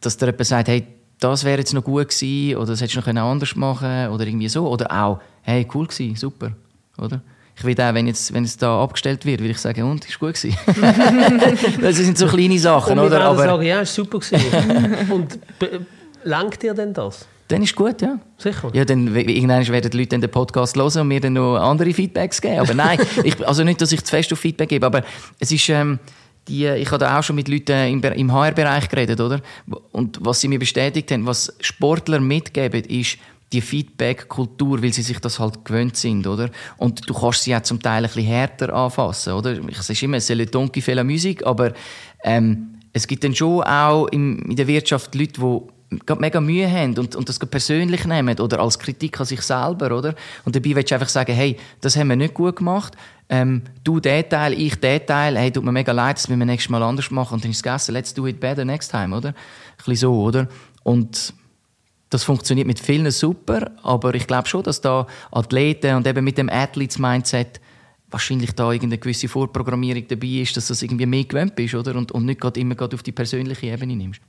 dass 0.00 0.16
der 0.16 0.30
jemand 0.30 0.46
sagt, 0.46 0.68
hey, 0.68 0.84
das 1.20 1.44
wäre 1.44 1.58
jetzt 1.58 1.72
noch 1.74 1.84
gut 1.84 2.08
gewesen 2.08 2.56
oder 2.56 2.66
das 2.72 2.80
hättest 2.80 3.06
du 3.06 3.12
noch 3.12 3.22
anders 3.22 3.54
machen 3.56 4.08
oder 4.08 4.26
irgendwie 4.26 4.48
so. 4.48 4.68
Oder 4.68 4.90
auch, 4.90 5.20
hey, 5.42 5.66
cool 5.74 5.86
gewesen, 5.86 6.16
super. 6.16 6.52
Oder? 6.98 7.22
Ich 7.56 7.64
will 7.64 7.80
auch, 7.80 7.94
wenn 7.94 8.06
jetzt, 8.06 8.32
wenn 8.32 8.44
es 8.44 8.56
da 8.56 8.82
abgestellt 8.82 9.24
wird, 9.24 9.40
will 9.40 9.50
ich 9.50 9.58
sagen, 9.58 9.82
und, 9.82 10.04
ist 10.08 10.18
gut 10.18 10.34
gewesen. 10.34 10.56
das 11.80 11.96
sind 11.96 12.16
so 12.16 12.26
kleine 12.26 12.58
Sachen, 12.58 12.98
Und 12.98 13.06
oder? 13.06 13.20
Aber 13.24 13.44
sagen, 13.44 13.62
ja, 13.64 13.80
ist 13.80 13.94
super 13.94 14.20
gewesen. 14.20 15.10
Und 15.10 15.38
lenkt 16.24 16.62
dir 16.62 16.74
denn 16.74 16.92
das? 16.92 17.26
dann 17.50 17.62
ist 17.62 17.74
gut, 17.74 18.02
ja. 18.02 18.18
Sicher? 18.36 18.70
Ja, 18.74 18.84
dann 18.84 19.06
irgendwann 19.16 19.66
werden 19.68 19.90
die 19.90 19.96
Leute 19.96 20.10
dann 20.10 20.20
den 20.20 20.30
Podcast 20.30 20.76
hören 20.76 21.00
und 21.00 21.08
mir 21.08 21.18
dann 21.18 21.32
noch 21.32 21.56
andere 21.56 21.94
Feedbacks 21.94 22.42
geben. 22.42 22.58
Aber 22.58 22.74
nein, 22.74 22.98
ich, 23.24 23.46
also 23.48 23.64
nicht, 23.64 23.80
dass 23.80 23.90
ich 23.90 24.04
zu 24.04 24.10
fest 24.10 24.30
auf 24.34 24.38
Feedback 24.38 24.68
gebe, 24.68 24.84
aber 24.84 25.02
es 25.38 25.50
ist, 25.50 25.66
ähm, 25.70 25.98
die, 26.46 26.66
ich 26.66 26.88
habe 26.90 26.98
da 26.98 27.18
auch 27.18 27.22
schon 27.22 27.36
mit 27.36 27.48
Leuten 27.48 27.72
im, 27.90 28.00
Be- 28.02 28.08
im 28.08 28.30
HR-Bereich 28.30 28.90
geredet, 28.90 29.18
oder? 29.18 29.40
Und 29.92 30.18
was 30.20 30.42
sie 30.42 30.48
mir 30.48 30.58
bestätigt 30.58 31.10
haben, 31.10 31.24
was 31.24 31.50
Sportler 31.60 32.20
mitgeben, 32.20 32.84
ist 32.84 33.16
die 33.50 33.62
Feedback-Kultur, 33.62 34.82
weil 34.82 34.92
sie 34.92 35.00
sich 35.02 35.18
das 35.18 35.38
halt 35.38 35.64
gewöhnt 35.64 35.96
sind, 35.96 36.26
oder? 36.26 36.50
Und 36.76 37.08
du 37.08 37.14
kannst 37.14 37.44
sie 37.44 37.56
auch 37.56 37.62
zum 37.62 37.80
Teil 37.80 38.04
ein 38.04 38.10
bisschen 38.10 38.24
härter 38.26 38.74
anfassen, 38.74 39.32
oder? 39.32 39.58
Ich 39.68 39.78
sage 39.80 40.04
immer, 40.04 40.20
ton 40.50 40.70
qui 40.70 40.82
fait 40.82 40.94
la 40.94 41.02
musique, 41.04 41.46
aber 41.46 41.72
ähm, 42.24 42.74
es 42.92 43.06
gibt 43.06 43.24
dann 43.24 43.34
schon 43.34 43.62
auch 43.62 44.06
in 44.08 44.54
der 44.54 44.66
Wirtschaft 44.66 45.14
Leute, 45.14 45.40
die 45.40 45.77
gerade 46.04 46.20
mega 46.20 46.40
Mühe 46.40 46.70
haben 46.70 46.98
und, 46.98 47.16
und 47.16 47.28
das 47.28 47.38
persönlich 47.38 48.04
nehmen 48.04 48.38
oder 48.40 48.60
als 48.60 48.78
Kritik 48.78 49.18
an 49.20 49.26
sich 49.26 49.40
selber, 49.40 49.96
oder? 49.96 50.14
Und 50.44 50.54
dabei 50.54 50.76
willst 50.76 50.90
du 50.90 50.94
einfach 50.94 51.08
sagen, 51.08 51.34
hey, 51.34 51.56
das 51.80 51.96
haben 51.96 52.08
wir 52.08 52.16
nicht 52.16 52.34
gut 52.34 52.56
gemacht, 52.56 52.94
ähm, 53.30 53.62
du 53.84 54.00
den 54.00 54.28
Teil, 54.28 54.52
ich 54.52 54.76
den 54.76 55.04
Teil, 55.06 55.36
hey, 55.38 55.50
tut 55.50 55.64
mir 55.64 55.72
mega 55.72 55.92
leid, 55.92 56.16
das 56.16 56.28
müssen 56.28 56.40
wir 56.40 56.46
nächstes 56.46 56.70
Mal 56.70 56.82
anders 56.82 57.10
machen 57.10 57.34
und 57.34 57.44
dann 57.44 57.50
ist 57.50 57.58
es 57.58 57.62
gegessen, 57.62 57.92
let's 57.92 58.12
do 58.12 58.26
it 58.26 58.40
better 58.40 58.64
next 58.64 58.90
time, 58.90 59.16
oder? 59.16 59.28
Ein 59.28 59.34
bisschen 59.76 59.96
so, 59.96 60.20
oder? 60.20 60.48
Und 60.82 61.32
das 62.10 62.24
funktioniert 62.24 62.66
mit 62.66 62.80
vielen 62.80 63.10
super, 63.10 63.70
aber 63.82 64.14
ich 64.14 64.26
glaube 64.26 64.48
schon, 64.48 64.62
dass 64.62 64.80
da 64.80 65.06
Athleten 65.30 65.96
und 65.96 66.06
eben 66.06 66.24
mit 66.24 66.38
dem 66.38 66.48
Athletes-Mindset 66.48 67.60
wahrscheinlich 68.10 68.52
da 68.52 68.72
irgendeine 68.72 68.98
gewisse 68.98 69.28
Vorprogrammierung 69.28 70.06
dabei 70.08 70.26
ist, 70.26 70.56
dass 70.56 70.68
das 70.68 70.82
irgendwie 70.82 71.04
mehr 71.04 71.24
gewöhnt 71.24 71.54
bist, 71.54 71.74
oder? 71.74 71.94
Und, 71.96 72.12
und 72.12 72.24
nicht 72.24 72.40
gerade 72.40 72.58
immer 72.60 72.74
gerade 72.74 72.94
auf 72.94 73.02
die 73.02 73.12
persönliche 73.12 73.66
Ebene 73.66 73.96
nimmst. 73.96 74.20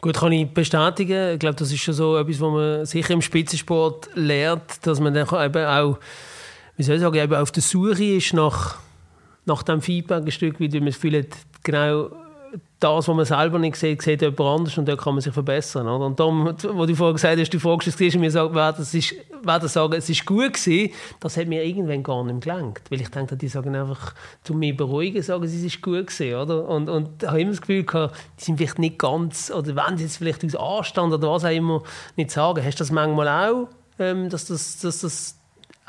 Gut, 0.00 0.16
kann 0.16 0.32
ich 0.32 0.48
bestätigen. 0.48 1.34
Ich 1.34 1.38
glaube, 1.40 1.56
das 1.56 1.72
ist 1.72 1.80
schon 1.80 1.94
so 1.94 2.16
etwas, 2.16 2.40
was 2.40 2.52
man 2.52 2.86
sicher 2.86 3.14
im 3.14 3.22
Spitzensport 3.22 4.08
lernt, 4.14 4.86
dass 4.86 5.00
man 5.00 5.12
dann 5.12 5.26
eben 5.26 5.66
auch, 5.66 5.98
wie 6.76 6.82
soll 6.84 6.96
ich 6.96 7.00
sagen, 7.00 7.16
eben 7.16 7.34
auf 7.34 7.50
der 7.50 7.62
Suche 7.62 8.04
ist 8.04 8.32
nach, 8.32 8.76
nach 9.44 9.64
dem 9.64 9.82
Feedback 9.82 10.24
ein 10.24 10.30
Stück, 10.30 10.60
wie 10.60 10.68
man 10.68 10.86
das 10.86 10.94
Gefühl 10.94 11.18
hat, 11.18 11.36
genau 11.64 12.10
das, 12.80 13.08
was 13.08 13.14
man 13.14 13.24
selber 13.24 13.58
nicht 13.58 13.76
sieht, 13.76 14.02
sieht 14.02 14.22
jemand 14.22 14.40
anders 14.40 14.78
und 14.78 14.88
dort 14.88 15.00
kann 15.00 15.14
man 15.14 15.20
sich 15.20 15.32
verbessern. 15.32 15.88
Oder? 15.88 16.06
Und 16.06 16.20
darum, 16.20 16.46
wo 16.46 16.86
du 16.86 16.94
vorhin 16.94 17.16
gesagt 17.16 17.38
hast, 17.38 17.52
du 17.52 17.58
fragst 17.58 17.88
es 17.88 18.14
und 18.14 18.20
mir 18.20 18.30
sagt, 18.30 18.54
wer 18.54 18.72
das, 18.72 18.94
ist, 18.94 19.14
wer 19.42 19.58
das 19.58 19.72
sagen, 19.72 19.94
es 19.94 20.08
ist 20.08 20.24
gut 20.24 20.54
gewesen, 20.54 20.92
das 21.18 21.36
hat 21.36 21.48
mir 21.48 21.64
irgendwann 21.64 22.02
gar 22.02 22.22
nicht 22.24 22.42
gelangt. 22.42 22.82
Weil 22.90 23.00
ich 23.00 23.08
denke, 23.08 23.36
die 23.36 23.48
sagen 23.48 23.74
einfach, 23.74 24.14
um 24.48 24.58
mich 24.58 24.76
beruhigen, 24.76 25.22
sagen 25.22 25.46
sie, 25.48 25.58
es 25.58 25.74
ist 25.74 25.82
gut 25.82 26.06
gewesen. 26.06 26.34
Oder? 26.36 26.68
Und, 26.68 26.88
und 26.88 27.22
ich 27.22 27.28
habe 27.28 27.40
immer 27.40 27.50
das 27.50 27.60
Gefühl 27.60 27.84
gehabt, 27.84 28.16
die 28.38 28.44
sind 28.44 28.58
vielleicht 28.58 28.78
nicht 28.78 28.98
ganz, 28.98 29.50
oder 29.50 29.74
wenn 29.74 29.98
sie 29.98 30.04
jetzt 30.04 30.18
vielleicht 30.18 30.44
aus 30.44 30.54
Anstand 30.54 31.12
oder 31.12 31.30
was 31.30 31.44
auch 31.44 31.50
immer 31.50 31.82
nicht 32.16 32.30
sagen. 32.30 32.64
Hast 32.64 32.76
du 32.76 32.82
das 32.82 32.92
manchmal 32.92 33.28
auch, 33.28 33.68
ähm, 33.98 34.28
dass 34.28 34.46
das, 34.46 34.78
dass 34.78 35.00
das 35.00 35.37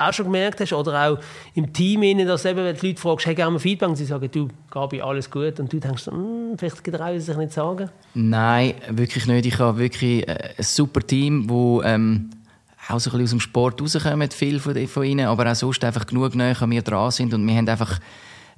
auch 0.00 0.12
schon 0.12 0.26
gemerkt 0.26 0.60
hast, 0.60 0.72
oder 0.72 1.08
auch 1.08 1.18
im 1.54 1.72
Team, 1.72 2.26
dass 2.26 2.44
eben, 2.44 2.64
wenn 2.64 2.76
die 2.76 2.88
Leute 2.88 3.00
fragst, 3.00 3.26
hey, 3.26 3.34
gerne 3.34 3.58
Feedback, 3.58 3.88
und 3.90 3.96
sie 3.96 4.04
sagen, 4.04 4.28
du, 4.30 4.48
Gabi, 4.70 5.00
alles 5.00 5.30
gut, 5.30 5.60
und 5.60 5.72
du 5.72 5.78
denkst, 5.78 6.06
hm, 6.06 6.56
vielleicht 6.58 6.82
getrauen 6.82 7.18
sie 7.18 7.26
sich 7.26 7.36
nicht 7.36 7.52
sagen. 7.52 7.90
Nein, 8.14 8.74
wirklich 8.88 9.26
nicht. 9.26 9.46
Ich 9.46 9.58
habe 9.58 9.78
wirklich 9.78 10.26
äh, 10.26 10.54
ein 10.56 10.64
super 10.64 11.00
Team, 11.00 11.48
wo 11.48 11.82
ähm, 11.82 12.30
auch 12.88 12.98
so 12.98 13.10
ein 13.10 13.18
bisschen 13.18 13.22
aus 13.22 13.30
dem 13.30 13.40
Sport 13.40 13.80
rauskommen, 13.80 14.30
viel 14.30 14.58
von, 14.58 14.86
von 14.86 15.04
ihnen, 15.04 15.26
aber 15.26 15.50
auch 15.50 15.54
sonst 15.54 15.84
einfach 15.84 16.06
genug 16.06 16.34
nahe 16.34 16.56
an 16.58 16.68
mir 16.68 16.82
dran 16.82 17.10
sind 17.10 17.34
und 17.34 17.46
wir 17.46 17.54
haben 17.54 17.68
einfach 17.68 18.00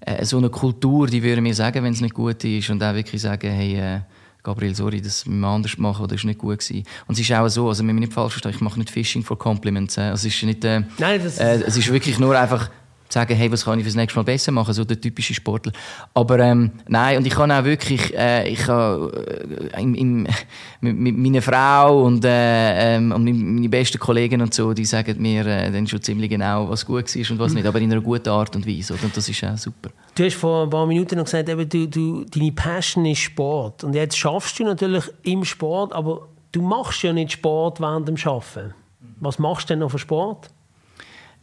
äh, 0.01 0.25
so 0.25 0.39
eine 0.39 0.51
Kultur, 0.51 1.07
die 1.07 1.23
würden 1.23 1.43
mir 1.43 1.55
sagen, 1.55 1.83
wenn 1.85 1.93
es 1.93 2.01
nicht 2.01 2.15
gut 2.15 2.43
ist 2.45 2.71
und 2.71 2.83
auch 2.83 2.95
wirklich 2.95 3.21
sagen, 3.21 3.51
hey, 3.51 3.77
äh, 3.77 4.01
Gabriel, 4.43 4.75
sorry, 4.75 5.01
das 5.01 5.25
müssen 5.27 5.41
wir 5.41 5.47
anders 5.49 5.79
machen 5.79 6.03
oder 6.03 6.09
das 6.15 6.21
ist 6.23 6.25
nicht 6.25 6.39
gut 6.39 6.59
gewesen. 6.59 6.85
Und 7.07 7.15
es 7.15 7.21
ist 7.21 7.33
auch 7.33 7.49
so, 7.49 7.69
also 7.69 7.81
wenn 7.87 7.95
mich 7.95 8.01
nicht 8.07 8.13
falsch 8.13 8.33
verstehen, 8.33 8.51
ich 8.53 8.61
mache 8.61 8.79
nicht 8.79 8.91
Fishing 8.91 9.23
for 9.23 9.39
Compliments. 9.39 9.97
Äh. 9.97 10.03
Also 10.03 10.27
es 10.27 10.35
ist 10.35 10.43
nicht, 10.43 10.65
äh, 10.65 10.83
Nein, 10.99 11.21
das- 11.23 11.39
äh, 11.39 11.63
es 11.65 11.77
ist 11.77 11.93
wirklich 11.93 12.19
nur 12.19 12.37
einfach 12.39 12.69
sagen, 13.13 13.35
hey, 13.35 13.51
was 13.53 13.65
kann 13.65 13.79
ich 13.79 13.85
fürs 13.85 13.95
nächste 13.95 14.19
Mal 14.19 14.25
besser 14.25 14.53
machen, 14.53 14.73
so 14.75 14.85
der 14.85 15.01
typische 15.01 15.35
Sportler. 15.35 15.73
Aber 16.15 16.39
ähm, 16.39 16.73
nein, 16.89 17.19
und 17.19 17.27
ich 17.27 17.35
kann 17.35 17.51
auch 17.53 17.65
wirklich, 17.65 18.15
äh, 18.17 18.49
ich 18.49 18.67
habe 18.67 19.71
äh, 19.75 19.83
im, 19.83 19.95
im, 19.95 20.27
mit, 20.81 20.97
mit 20.97 21.17
meiner 21.17 21.43
Frau 21.43 22.05
und, 22.05 22.25
äh, 22.25 22.97
ähm, 22.97 23.13
und 23.13 23.25
meine 23.25 23.69
besten 23.69 23.99
Kollegen 23.99 24.41
und 24.41 24.55
so, 24.55 24.73
die 24.73 24.85
sagen 24.85 25.21
mir 25.21 25.47
äh, 25.47 25.71
dann 25.71 25.87
schon 25.87 26.03
ziemlich 26.03 26.31
genau, 26.31 26.69
was 26.69 26.87
gut 26.87 27.15
war 27.15 27.31
und 27.31 27.39
was 27.39 27.55
nicht, 27.55 27.67
aber 27.67 27.81
in 27.81 27.93
einer 27.93 28.01
guten 28.01 28.29
Art 28.29 28.57
und 28.57 28.67
Weise. 28.67 28.95
Oder? 28.95 29.05
Und 29.05 29.17
das 29.17 29.29
ist 29.29 29.45
auch 29.45 29.57
super. 29.57 29.91
Du 30.15 30.25
hast 30.25 30.37
vor 30.37 30.65
ein 30.65 30.71
paar 30.71 30.87
Minuten 30.87 31.17
noch 31.17 31.25
gesagt, 31.25 31.49
eben, 31.49 31.69
du, 31.69 31.87
du, 31.89 32.25
deine 32.25 32.53
Passion 32.53 33.05
ist 33.07 33.19
Sport. 33.21 33.85
Und 33.85 33.95
jetzt 33.95 34.17
schaffst 34.17 34.59
du 34.59 34.65
natürlich 34.65 35.05
im 35.23 35.45
Sport, 35.45 35.93
aber 35.93 36.29
du 36.53 36.63
machst 36.63 37.03
ja 37.03 37.13
nicht 37.13 37.33
Sport 37.33 37.81
während 37.81 38.09
dem 38.09 38.17
Arbeiten. 38.25 38.75
Was 39.21 39.39
machst 39.39 39.69
du 39.69 39.75
denn 39.75 39.81
noch 39.81 39.91
für 39.91 39.99
Sport? 39.99 40.51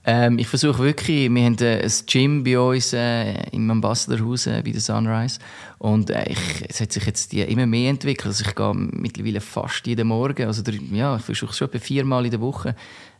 Ähm, 0.05 0.39
ich 0.39 0.47
versuche 0.47 0.79
wirklich, 0.79 1.29
wir 1.29 1.43
haben 1.43 1.57
äh, 1.59 1.83
ein 1.83 1.91
Gym 2.05 2.43
bei 2.43 2.57
uns 2.57 2.93
äh, 2.93 3.33
im 3.51 3.69
Ambassadorhaus 3.69 4.47
äh, 4.47 4.61
bei 4.63 4.71
der 4.71 4.79
Sunrise 4.79 5.39
und 5.77 6.09
äh, 6.09 6.23
ich, 6.29 6.65
es 6.69 6.79
hat 6.79 6.93
sich 6.93 7.05
jetzt 7.05 7.33
die 7.33 7.41
immer 7.41 7.65
mehr 7.65 7.89
entwickelt. 7.89 8.27
Also 8.27 8.45
ich 8.47 8.55
gehe 8.55 8.73
mittlerweile 8.73 9.41
fast 9.41 9.85
jeden 9.85 10.07
Morgen, 10.07 10.47
also 10.47 10.61
der, 10.61 10.75
ja, 10.91 11.17
ich 11.17 11.23
versuche 11.23 11.53
schon 11.53 11.67
etwa 11.67 11.79
viermal 11.79 12.25
in 12.25 12.31
der 12.31 12.39
Woche 12.39 12.75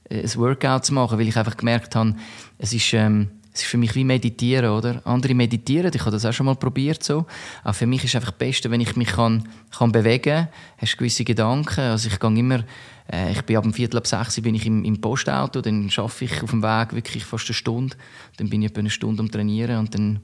äh, 0.10 0.22
ein 0.22 0.36
Workout 0.36 0.86
zu 0.86 0.94
machen, 0.94 1.20
weil 1.20 1.28
ich 1.28 1.38
einfach 1.38 1.58
gemerkt 1.58 1.96
habe, 1.96 2.16
es 2.58 2.74
ist, 2.74 2.94
ähm, 2.94 3.30
es 3.54 3.62
ist 3.62 3.68
für 3.68 3.78
mich 3.78 3.96
wie 3.96 4.04
Meditieren, 4.04 4.70
oder? 4.70 5.02
Andere 5.06 5.34
meditieren, 5.34 5.92
ich 5.94 6.02
habe 6.02 6.12
das 6.12 6.26
auch 6.26 6.34
schon 6.34 6.46
mal 6.46 6.56
probiert 6.56 7.04
so. 7.04 7.26
Auch 7.64 7.74
für 7.74 7.88
mich 7.88 8.04
ist 8.04 8.16
einfach 8.16 8.32
das 8.32 8.38
Beste, 8.38 8.70
wenn 8.70 8.82
ich 8.82 8.96
mich 8.96 9.10
kann, 9.10 9.48
kann 9.72 9.92
bewegen, 9.92 10.48
hast 10.78 10.98
gewisse 10.98 11.24
Gedanken. 11.24 11.82
Also 11.82 12.10
ich 12.10 12.20
gehe 12.20 12.40
immer, 12.40 12.64
äh, 13.12 13.32
ich 13.32 13.42
bin 13.42 13.58
ab 13.58 13.64
dem 13.64 13.74
Viertel 13.74 13.98
ab 13.98 14.08
sechs 14.08 14.40
bin 14.42 14.56
ich 14.56 14.66
im, 14.66 14.84
im 14.84 15.02
Postauto, 15.02 15.62
dann 15.62 15.90
schaffe 15.90 16.26
ich 16.26 16.44
auf 16.44 16.52
dem 16.52 16.62
Weg 16.62 16.94
wirklich 16.94 17.26
fast 17.26 17.48
eine 17.48 17.56
Stunde. 17.56 17.98
Dann 18.38 18.50
bin 18.50 18.62
ich 18.62 18.70
etwa 18.70 18.80
eine 18.80 18.90
Stunde 18.90 19.22
am 19.22 19.32
Trainieren 19.32 19.80
und 19.80 19.96
dann 19.96 20.20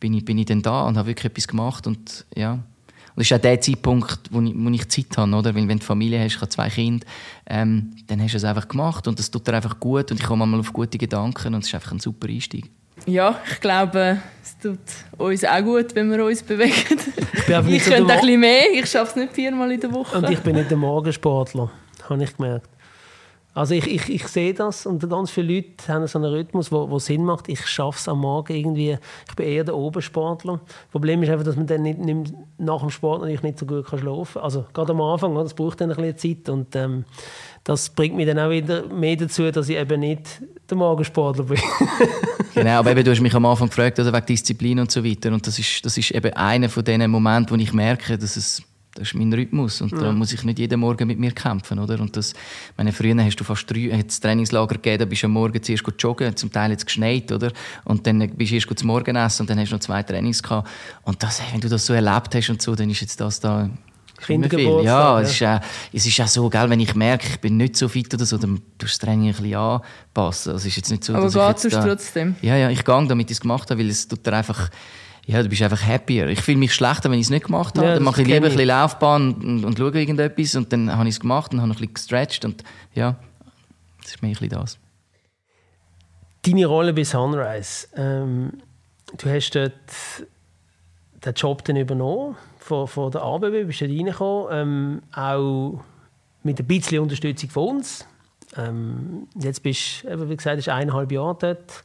bin 0.00 0.14
ich, 0.14 0.24
bin 0.24 0.38
ich 0.38 0.46
dann 0.46 0.62
da 0.62 0.86
und 0.86 0.96
habe 0.96 1.08
wirklich 1.08 1.32
etwas 1.32 1.48
gemacht 1.48 1.86
und 1.86 2.24
ja. 2.34 2.60
Und 3.16 3.20
das 3.20 3.30
ist 3.30 3.36
auch 3.36 3.40
der 3.40 3.60
Zeitpunkt, 3.60 4.18
wo 4.30 4.40
ich, 4.40 4.52
wo 4.56 4.68
ich 4.70 4.88
Zeit 4.88 5.16
habe, 5.16 5.32
oder? 5.36 5.54
Weil 5.54 5.68
wenn 5.68 5.78
du 5.78 5.84
Familie 5.84 6.18
hast, 6.18 6.34
ich 6.34 6.40
habe 6.40 6.48
zwei 6.48 6.68
Kinder, 6.68 7.06
ähm, 7.46 7.94
dann 8.08 8.20
hast 8.20 8.32
du 8.32 8.38
es 8.38 8.44
einfach 8.44 8.66
gemacht 8.66 9.06
und 9.06 9.18
das 9.18 9.30
tut 9.30 9.46
dir 9.46 9.54
einfach 9.54 9.78
gut 9.78 10.10
und 10.10 10.18
ich 10.18 10.26
komme 10.26 10.44
mal 10.44 10.58
auf 10.58 10.72
gute 10.72 10.98
Gedanken 10.98 11.54
und 11.54 11.60
es 11.60 11.68
ist 11.68 11.74
einfach 11.74 11.92
ein 11.92 12.00
super 12.00 12.28
Einstieg. 12.28 12.70
Ja, 13.06 13.40
ich 13.50 13.60
glaube, 13.60 14.18
es 14.42 14.58
tut 14.58 14.78
uns 15.18 15.44
auch 15.44 15.62
gut, 15.62 15.94
wenn 15.94 16.10
wir 16.10 16.24
uns 16.24 16.42
bewegen. 16.42 16.98
bin 17.46 17.60
Ich 17.60 17.64
nicht 17.66 17.84
so 17.84 17.90
könnte 17.92 18.12
ein 18.12 18.20
bisschen 18.20 18.40
mehr, 18.40 18.64
ich 18.72 18.86
schaffe 18.86 19.10
es 19.10 19.16
nicht 19.16 19.34
viermal 19.34 19.70
in 19.70 19.80
der 19.80 19.92
Woche. 19.92 20.18
Und 20.18 20.30
ich 20.30 20.40
bin 20.40 20.56
nicht 20.56 20.70
der 20.70 20.76
Morgensportler, 20.76 21.70
habe 22.08 22.24
ich 22.24 22.36
gemerkt. 22.36 22.68
Also 23.54 23.74
ich, 23.74 23.86
ich, 23.86 24.08
ich 24.08 24.26
sehe 24.26 24.52
das 24.52 24.84
und 24.84 25.08
ganz 25.08 25.30
viele 25.30 25.54
Leute 25.54 25.86
haben 25.86 26.06
so 26.08 26.18
einen 26.18 26.32
Rhythmus, 26.32 26.72
wo, 26.72 26.90
wo 26.90 26.98
Sinn 26.98 27.24
macht. 27.24 27.48
Ich 27.48 27.64
schaffe 27.66 27.98
es 27.98 28.08
am 28.08 28.20
Morgen 28.20 28.52
irgendwie. 28.52 28.98
Ich 29.28 29.36
bin 29.36 29.46
eher 29.46 29.62
der 29.62 29.76
Obersportler. 29.76 30.60
Das 30.64 30.90
Problem 30.90 31.22
ist 31.22 31.30
einfach, 31.30 31.44
dass 31.44 31.54
man 31.54 31.68
dann 31.68 31.82
nicht, 31.82 32.00
nicht, 32.00 32.34
nach 32.58 32.80
dem 32.80 32.90
Sport 32.90 33.20
natürlich 33.20 33.44
nicht 33.44 33.60
so 33.60 33.66
gut 33.66 33.86
schlafen 33.86 34.34
kann. 34.34 34.42
Also 34.42 34.64
gerade 34.72 34.92
am 34.92 35.00
Anfang, 35.00 35.36
das 35.36 35.54
braucht 35.54 35.80
dann 35.80 35.92
ein 35.92 35.96
bisschen 35.96 36.44
Zeit 36.44 36.52
und 36.52 36.74
ähm, 36.74 37.04
das 37.62 37.90
bringt 37.90 38.16
mich 38.16 38.26
dann 38.26 38.40
auch 38.40 38.50
wieder 38.50 38.88
mehr 38.88 39.16
dazu, 39.16 39.48
dass 39.50 39.68
ich 39.68 39.76
eben 39.76 40.00
nicht 40.00 40.42
der 40.68 40.76
Morgensportler 40.76 41.44
bin. 41.44 41.58
Genau, 42.54 42.78
aber 42.78 42.92
eben, 42.92 43.02
du 43.02 43.10
hast 43.10 43.20
mich 43.20 43.34
am 43.34 43.44
Anfang 43.46 43.68
gefragt, 43.68 43.98
oder, 43.98 44.12
wegen 44.12 44.26
Disziplin 44.26 44.78
und 44.78 44.88
so 44.88 45.04
weiter. 45.04 45.32
Und 45.32 45.44
das 45.44 45.58
ist, 45.58 45.84
das 45.84 45.98
ist 45.98 46.12
eben 46.12 46.32
einer 46.34 46.68
von 46.68 46.84
diesen 46.84 47.10
Momenten, 47.10 47.56
wo 47.56 47.60
ich 47.60 47.72
merke, 47.72 48.16
dass 48.16 48.36
es 48.36 48.62
das 48.94 49.08
ist 49.08 49.14
mein 49.14 49.32
Rhythmus 49.32 49.80
und 49.80 49.92
da 49.92 50.12
muss 50.12 50.32
ich 50.32 50.44
nicht 50.44 50.58
jeden 50.60 50.78
Morgen 50.78 51.08
mit 51.08 51.18
mir 51.18 51.32
kämpfen, 51.32 51.80
oder? 51.80 52.00
Und 52.00 52.16
das, 52.16 52.32
meine, 52.76 52.92
früher 52.92 53.16
hast 53.24 53.36
du 53.36 53.44
fast 53.44 53.68
drei, 53.68 54.04
Trainingslager 54.08 54.76
gegeben, 54.76 54.98
da 54.98 55.04
bist 55.04 55.22
du 55.22 55.26
am 55.26 55.32
Morgen 55.32 55.60
zuerst 55.60 55.82
gut 55.82 56.00
joggen, 56.00 56.36
zum 56.36 56.52
Teil 56.52 56.70
jetzt 56.70 56.86
geschneit, 56.86 57.32
oder? 57.32 57.50
Und 57.84 58.06
dann 58.06 58.20
bist 58.36 58.52
du 58.52 58.54
erst 58.54 58.68
gut 58.68 58.78
zum 58.78 58.88
Morgenessen 58.88 59.42
und 59.42 59.50
dann 59.50 59.58
hast 59.58 59.70
du 59.70 59.74
noch 59.74 59.80
zwei 59.80 60.02
Trainings 60.04 60.42
gehabt. 60.42 60.68
Und 61.02 61.20
das, 61.22 61.42
wenn 61.52 61.60
du 61.60 61.68
das 61.68 61.84
so 61.84 61.92
erlebt 61.92 62.34
hast 62.34 62.50
und 62.50 62.62
so, 62.62 62.76
dann 62.76 62.88
ist 62.88 63.00
jetzt 63.00 63.20
das 63.20 63.40
da 63.40 63.68
Kindergeburtstag. 64.24 64.84
Ja, 64.84 65.20
es 65.20 65.32
ist, 65.32 65.42
auch, 65.42 65.60
es 65.92 66.06
ist 66.06 66.20
auch 66.20 66.28
so, 66.28 66.48
gell, 66.48 66.70
wenn 66.70 66.80
ich 66.80 66.94
merke, 66.94 67.26
ich 67.26 67.40
bin 67.40 67.56
nicht 67.56 67.76
so 67.76 67.88
fit 67.88 68.12
oder 68.14 68.24
so, 68.24 68.38
dann 68.38 68.56
tust 68.56 68.62
du 68.78 68.86
das 68.86 68.98
Training 68.98 69.28
ein 69.28 69.34
bisschen 69.34 69.54
anpassen. 69.54 70.52
Also, 70.52 70.68
ist 70.68 70.76
jetzt 70.76 70.90
nicht 70.90 71.04
so, 71.04 71.14
Aber 71.14 71.24
dass 71.24 71.34
ich 71.34 71.40
geht 71.40 71.48
jetzt 71.48 71.64
es 71.64 71.72
da, 71.72 71.84
trotzdem? 71.84 72.36
Ja, 72.42 72.56
ja, 72.56 72.70
ich 72.70 72.84
gehe, 72.84 73.06
damit 73.06 73.30
ich 73.30 73.36
es 73.36 73.40
gemacht 73.40 73.70
habe, 73.70 73.80
weil 73.80 73.90
es 73.90 74.06
tut 74.06 74.24
dir 74.24 74.32
einfach, 74.32 74.70
ja, 75.26 75.42
du 75.42 75.48
bist 75.48 75.62
einfach 75.62 75.82
happier. 75.86 76.28
Ich 76.28 76.42
fühle 76.42 76.58
mich 76.58 76.74
schlechter, 76.74 77.10
wenn 77.10 77.18
ich 77.18 77.26
es 77.26 77.30
nicht 77.30 77.46
gemacht 77.46 77.76
habe. 77.76 77.86
Ja, 77.86 77.94
dann 77.94 78.04
das 78.04 78.12
mache 78.12 78.22
ich 78.22 78.28
lieber 78.28 78.46
ein 78.46 78.52
ich. 78.52 78.56
bisschen 78.56 78.68
Laufbahn 78.68 79.34
und, 79.34 79.64
und 79.64 79.78
schaue 79.78 79.92
irgendetwas 79.92 80.54
und 80.54 80.72
dann 80.72 80.94
habe 80.94 81.08
ich 81.08 81.14
es 81.14 81.20
gemacht 81.20 81.52
und 81.52 81.60
habe 81.60 81.70
ein 81.70 81.72
bisschen 81.72 81.94
gestretched 81.94 82.44
und 82.44 82.62
ja, 82.94 83.16
das 84.02 84.12
ist 84.12 84.22
mir 84.22 84.28
ein 84.28 84.32
bisschen 84.32 84.50
das. 84.50 84.78
Deine 86.42 86.66
Rolle 86.66 86.92
bei 86.92 87.04
Sunrise. 87.04 87.88
Ähm, 87.96 88.52
du 89.16 89.30
hast 89.30 89.52
dort 89.52 89.72
den 91.24 91.34
Job 91.34 91.64
dann 91.64 91.76
übernommen 91.76 92.36
von, 92.58 92.86
von 92.86 93.10
der 93.10 93.22
ABB, 93.22 93.66
bist 93.66 93.80
dort 93.80 93.90
reingekommen, 93.90 94.48
ähm, 94.52 95.02
auch 95.14 95.80
mit 96.42 96.60
ein 96.60 96.66
bisschen 96.66 97.00
Unterstützung 97.00 97.48
von 97.48 97.76
uns. 97.76 98.06
Ähm, 98.56 99.26
jetzt 99.40 99.62
bist 99.62 100.04
du, 100.04 100.28
wie 100.28 100.36
gesagt, 100.36 100.68
eineinhalb 100.68 101.10
Jahre 101.10 101.36
dort. 101.40 101.84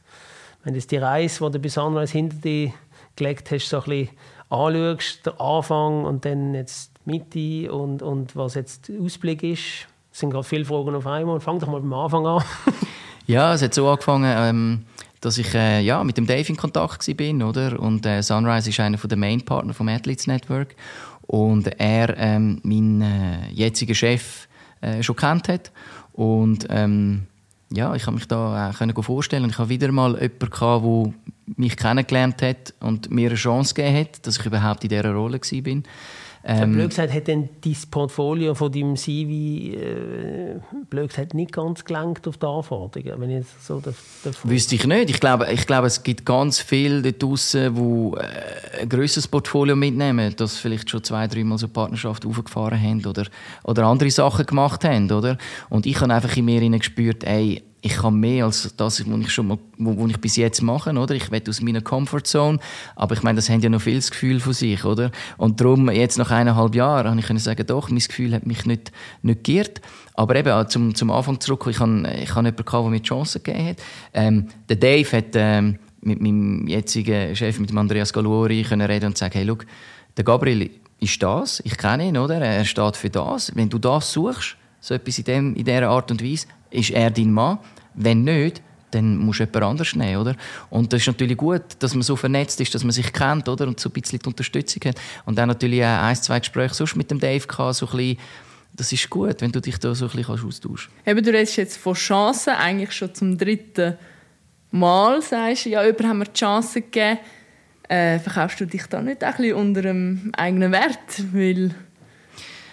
Wenn 0.62 0.74
du 0.74 0.78
jetzt 0.78 0.90
die 0.90 0.98
Reise, 0.98 1.46
die 1.46 1.52
du 1.52 1.58
bei 1.58 1.68
Sunrise 1.70 2.12
hinter 2.12 2.36
dir 2.36 2.72
gelegt 3.20 3.50
hast, 3.50 3.68
so 3.68 3.78
ein 3.78 3.84
bisschen 3.84 4.08
anschaust, 4.48 5.26
der 5.26 5.40
Anfang 5.40 6.04
und 6.04 6.24
dann 6.24 6.54
jetzt 6.54 6.92
die 7.06 7.10
Mitte 7.10 7.72
und, 7.72 8.02
und 8.02 8.34
was 8.34 8.54
jetzt 8.54 8.88
der 8.88 9.00
Ausblick 9.00 9.42
ist, 9.42 9.86
sind 10.10 10.30
gerade 10.30 10.44
viele 10.44 10.64
Fragen 10.64 10.94
auf 10.94 11.06
einmal. 11.06 11.40
Fang 11.40 11.58
doch 11.58 11.68
mal 11.68 11.80
beim 11.80 11.92
Anfang 11.92 12.26
an. 12.26 12.42
Ja, 13.26 13.54
es 13.54 13.62
hat 13.62 13.74
so 13.74 13.88
angefangen, 13.88 14.34
ähm, 14.36 14.84
dass 15.20 15.38
ich 15.38 15.54
äh, 15.54 15.82
ja, 15.82 16.02
mit 16.02 16.16
dem 16.16 16.26
Dave 16.26 16.48
in 16.48 16.56
Kontakt 16.56 17.06
war, 17.06 17.48
oder? 17.48 17.78
Und 17.78 18.04
äh, 18.04 18.22
Sunrise 18.22 18.70
ist 18.70 18.80
einer 18.80 18.96
der 18.96 19.16
Main-Partner 19.16 19.72
vom 19.72 19.86
Athletes 19.86 20.26
Network. 20.26 20.74
Und 21.28 21.68
er 21.78 22.16
ähm, 22.18 22.60
meinen 22.64 23.02
äh, 23.02 23.50
jetzigen 23.52 23.94
Chef 23.94 24.48
äh, 24.80 25.00
schon 25.04 25.14
kennt 25.14 25.48
hat. 25.48 25.70
Und 26.12 26.66
ähm, 26.70 27.28
ja, 27.72 27.94
ich 27.94 28.06
habe 28.06 28.16
mich 28.16 28.26
da 28.26 28.70
äh, 28.70 28.72
können 28.72 29.00
vorstellen. 29.00 29.48
Ich 29.48 29.58
habe 29.58 29.68
wieder 29.68 29.92
mal 29.92 30.14
jemanden 30.14 30.38
der 30.40 30.48
mich 31.56 31.76
kennengelernt 31.76 32.42
hat 32.42 32.74
und 32.80 33.10
mir 33.10 33.28
eine 33.28 33.36
Chance 33.36 33.74
gegeben 33.74 33.98
hat, 33.98 34.26
dass 34.26 34.38
ich 34.38 34.46
überhaupt 34.46 34.84
in 34.84 34.90
dieser 34.90 35.12
Rolle 35.12 35.40
war. 35.40 35.82
Ähm, 36.42 36.72
blöd 36.72 36.88
gesagt, 36.88 37.12
hat 37.12 37.28
dann 37.28 37.50
dein 37.62 37.76
Portfolio 37.90 38.54
von 38.54 38.72
deinem 38.72 38.96
CV 38.96 39.76
äh, 39.76 40.58
blöd 40.88 41.10
gesagt, 41.10 41.34
nicht 41.34 41.52
ganz 41.52 41.84
gelenkt 41.84 42.26
auf 42.26 42.38
die 42.38 42.46
Anforderungen, 42.46 43.20
wenn 43.20 43.30
ich 43.30 43.46
so 43.60 43.78
darf, 43.80 43.94
Wüsste 44.44 44.74
ich 44.74 44.86
nicht. 44.86 45.10
Ich 45.10 45.20
glaube, 45.20 45.52
ich 45.52 45.66
glaube, 45.66 45.86
es 45.86 46.02
gibt 46.02 46.24
ganz 46.24 46.58
viele 46.58 47.02
dort 47.02 47.22
draussen, 47.22 47.74
die 47.74 48.16
äh, 48.18 48.82
ein 48.82 48.88
grösseres 48.88 49.28
Portfolio 49.28 49.76
mitnehmen, 49.76 50.32
das 50.34 50.56
vielleicht 50.56 50.88
schon 50.88 51.04
zwei, 51.04 51.26
dreimal 51.26 51.58
so 51.58 51.68
Partnerschaft 51.68 52.24
aufgefahren 52.24 52.80
haben 52.80 53.04
oder, 53.04 53.26
oder 53.64 53.84
andere 53.84 54.10
Sachen 54.10 54.46
gemacht 54.46 54.82
haben. 54.82 55.10
Oder? 55.10 55.36
Und 55.68 55.84
ich 55.84 56.00
habe 56.00 56.14
einfach 56.14 56.34
in 56.38 56.46
mir 56.46 56.66
gespürt, 56.70 57.22
ey, 57.24 57.62
ich 57.82 57.94
kann 57.96 58.20
mehr 58.20 58.44
als 58.44 58.74
das, 58.76 59.06
was 59.06 59.20
ich, 59.20 59.30
schon 59.30 59.48
mal, 59.48 59.58
wo, 59.78 60.06
ich 60.06 60.18
bis 60.18 60.36
jetzt 60.36 60.60
mache. 60.60 60.92
Oder? 60.92 61.14
Ich 61.14 61.30
will 61.30 61.42
aus 61.48 61.60
meiner 61.62 61.80
Comfortzone. 61.80 62.58
Aber 62.94 63.14
ich 63.14 63.22
meine, 63.22 63.36
das 63.36 63.48
haben 63.48 63.60
ja 63.60 63.70
noch 63.70 63.80
viel 63.80 63.96
das 63.96 64.10
Gefühl 64.10 64.40
von 64.40 64.52
sich. 64.52 64.84
Oder? 64.84 65.10
Und 65.38 65.60
darum, 65.60 65.90
jetzt 65.90 66.18
nach 66.18 66.30
eineinhalb 66.30 66.74
Jahren, 66.74 67.08
habe 67.08 67.20
ich 67.20 67.26
können 67.26 67.38
sagen, 67.38 67.66
doch, 67.66 67.88
mein 67.88 68.00
Gefühl 68.00 68.34
hat 68.34 68.46
mich 68.46 68.66
nicht, 68.66 68.92
nicht 69.22 69.44
geirrt. 69.44 69.80
Aber 70.14 70.36
eben, 70.36 70.68
zum, 70.68 70.94
zum 70.94 71.10
Anfang 71.10 71.40
zurück, 71.40 71.66
ich 71.70 71.80
habe, 71.80 72.06
ich 72.22 72.34
habe 72.34 72.48
jemanden 72.48 72.64
der 72.70 72.82
mir 72.82 73.00
die 73.00 73.08
Chance 73.08 73.40
gegeben 73.40 73.68
hat. 73.68 73.76
Ähm, 74.12 74.48
der 74.68 74.76
Dave 74.76 75.16
hat 75.16 75.34
ähm, 75.34 75.78
mit 76.02 76.20
meinem 76.20 76.66
jetzigen 76.66 77.34
Chef, 77.34 77.58
mit 77.58 77.70
dem 77.70 77.78
Andreas 77.78 78.12
Galori, 78.12 78.62
können 78.62 78.86
reden 78.86 79.06
und 79.06 79.18
sagen, 79.18 79.32
hey, 79.34 79.46
schau, 79.46 79.56
der 80.16 80.24
Gabriel 80.24 80.70
ist 80.98 81.22
das, 81.22 81.60
ich 81.64 81.78
kenne 81.78 82.08
ihn, 82.08 82.18
oder? 82.18 82.36
Er 82.40 82.64
steht 82.66 82.96
für 82.96 83.08
das. 83.08 83.54
Wenn 83.54 83.70
du 83.70 83.78
das 83.78 84.12
suchst, 84.12 84.56
so 84.80 84.94
etwas 84.94 85.18
in, 85.18 85.24
dem, 85.24 85.54
in 85.54 85.64
dieser 85.64 85.88
Art 85.88 86.10
und 86.10 86.22
Weise, 86.22 86.46
ist 86.70 86.90
er 86.90 87.10
dein 87.10 87.32
Mann. 87.32 87.58
Wenn 87.94 88.24
nicht, 88.24 88.62
dann 88.90 89.16
musst 89.16 89.40
du 89.40 89.44
jemand 89.44 89.64
anders 89.64 89.94
nehmen, 89.94 90.20
oder? 90.20 90.36
Und 90.68 90.92
das 90.92 91.02
ist 91.02 91.06
natürlich 91.06 91.36
gut, 91.36 91.62
dass 91.78 91.94
man 91.94 92.02
so 92.02 92.16
vernetzt 92.16 92.60
ist, 92.60 92.74
dass 92.74 92.84
man 92.84 92.92
sich 92.92 93.12
kennt, 93.12 93.48
oder? 93.48 93.66
Und 93.66 93.78
so 93.78 93.88
ein 93.88 93.92
bisschen 93.92 94.18
die 94.18 94.26
Unterstützung 94.26 94.82
hat. 94.86 95.00
Und 95.24 95.38
dann 95.38 95.48
natürlich 95.48 95.82
auch 95.82 96.02
ein, 96.02 96.16
zwei 96.16 96.40
Gespräche 96.40 96.74
sonst 96.74 96.96
mit 96.96 97.10
dem 97.10 97.20
Dave 97.20 97.46
gehabt, 97.46 97.76
so 97.76 97.86
das 98.76 98.92
ist 98.92 99.10
gut, 99.10 99.40
wenn 99.40 99.52
du 99.52 99.60
dich 99.60 99.78
da 99.78 99.94
so 99.94 100.06
ein 100.06 100.16
bisschen 100.16 100.46
austauschen 100.46 100.92
kannst. 101.04 101.08
Eben, 101.08 101.24
du 101.24 101.30
redest 101.32 101.56
jetzt 101.56 101.76
von 101.76 101.94
Chancen, 101.94 102.54
eigentlich 102.54 102.92
schon 102.92 103.14
zum 103.14 103.36
dritten 103.36 103.96
Mal, 104.70 105.20
sagst 105.20 105.66
du, 105.66 105.70
ja, 105.70 105.84
jemand 105.84 106.04
haben 106.04 106.18
mir 106.18 106.24
die 106.26 106.38
Chance 106.38 106.80
gegeben. 106.80 107.18
Äh, 107.88 108.20
verkaufst 108.20 108.60
du 108.60 108.66
dich 108.66 108.86
da 108.86 109.02
nicht 109.02 109.24
ein 109.24 109.34
bisschen 109.34 109.54
unter 109.54 109.80
einem 109.80 110.30
eigenen 110.36 110.70
Wert? 110.70 111.24
Weil 111.32 111.74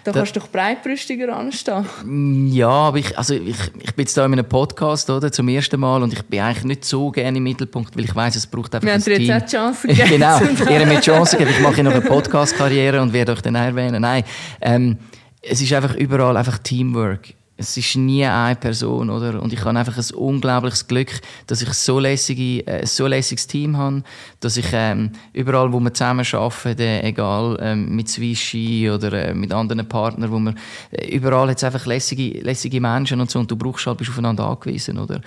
da 0.07 0.19
kannst 0.19 0.35
du 0.35 0.39
doch 0.39 0.47
breitbrüstiger 0.47 1.35
anstehen. 1.35 2.47
Ja, 2.47 2.69
aber 2.69 2.97
ich, 2.97 3.17
also 3.17 3.33
ich, 3.33 3.57
ich 3.79 3.95
bin 3.95 4.05
jetzt 4.05 4.15
da 4.15 4.25
in 4.25 4.33
einem 4.33 4.47
Podcast 4.47 5.09
oder, 5.09 5.31
zum 5.31 5.49
ersten 5.49 5.79
Mal 5.79 6.01
und 6.01 6.13
ich 6.13 6.23
bin 6.23 6.39
eigentlich 6.39 6.63
nicht 6.63 6.85
so 6.85 7.11
gerne 7.11 7.37
im 7.37 7.43
Mittelpunkt, 7.43 7.95
weil 7.97 8.05
ich 8.05 8.15
weiß, 8.15 8.37
es 8.37 8.47
braucht 8.47 8.73
einfach 8.73 8.85
Wir 8.85 8.93
ein 8.93 9.01
haben 9.01 9.05
dir 9.05 9.17
Team. 9.17 9.27
jetzt 9.27 9.43
auch 9.43 9.45
die 9.45 9.55
Chance 9.55 9.87
gegeben. 9.87 10.09
genau, 10.09 10.39
ihr 10.39 10.79
habt 10.79 10.87
mir 10.87 10.95
die 10.95 11.01
Chance 11.01 11.37
gegeben. 11.37 11.55
Ich 11.57 11.63
mache 11.63 11.83
noch 11.83 11.91
eine 11.91 12.01
Podcast-Karriere 12.01 13.01
und 13.01 13.11
werde 13.11 13.33
euch 13.33 13.41
dann 13.41 13.55
erwähnen. 13.55 14.01
Nein, 14.01 14.23
ähm, 14.61 14.97
es 15.41 15.61
ist 15.61 15.73
einfach 15.73 15.95
überall 15.95 16.37
einfach 16.37 16.57
Teamwork. 16.59 17.33
Es 17.59 17.75
ist 17.75 17.95
nie 17.95 18.23
eine 18.23 18.55
Person, 18.55 19.09
oder? 19.09 19.41
Und 19.41 19.51
ich 19.51 19.65
habe 19.65 19.77
einfach 19.77 19.97
ein 19.97 20.15
unglaubliches 20.15 20.87
Glück, 20.87 21.09
dass 21.47 21.63
ich 21.63 21.73
so 21.73 21.99
lässige, 21.99 22.65
äh, 22.67 22.85
so 22.85 23.07
lässiges 23.07 23.47
Team 23.47 23.75
habe, 23.77 24.03
dass 24.39 24.57
ich 24.57 24.67
ähm, 24.73 25.11
überall, 25.33 25.73
wo 25.73 25.79
wir 25.79 25.91
zusammen 25.91 26.25
arbeiten, 26.31 26.79
äh, 26.79 27.01
egal 27.01 27.57
ähm, 27.59 27.95
mit 27.95 28.09
Swishy 28.09 28.91
oder 28.91 29.11
äh, 29.11 29.33
mit 29.33 29.51
anderen 29.51 29.89
Partnern, 29.89 30.31
wo 30.31 30.37
wir 30.37 30.53
äh, 30.91 31.07
überall 31.15 31.49
jetzt 31.49 31.63
einfach 31.63 31.87
lässige, 31.87 32.39
lässige 32.41 32.79
Menschen 32.79 33.19
und 33.19 33.31
so 33.31 33.39
und 33.39 33.49
du 33.49 33.55
brauchst 33.55 33.87
halt, 33.87 33.97
bist 33.97 34.11
aufeinander 34.11 34.47
angewiesen, 34.47 34.99
oder? 34.99 35.19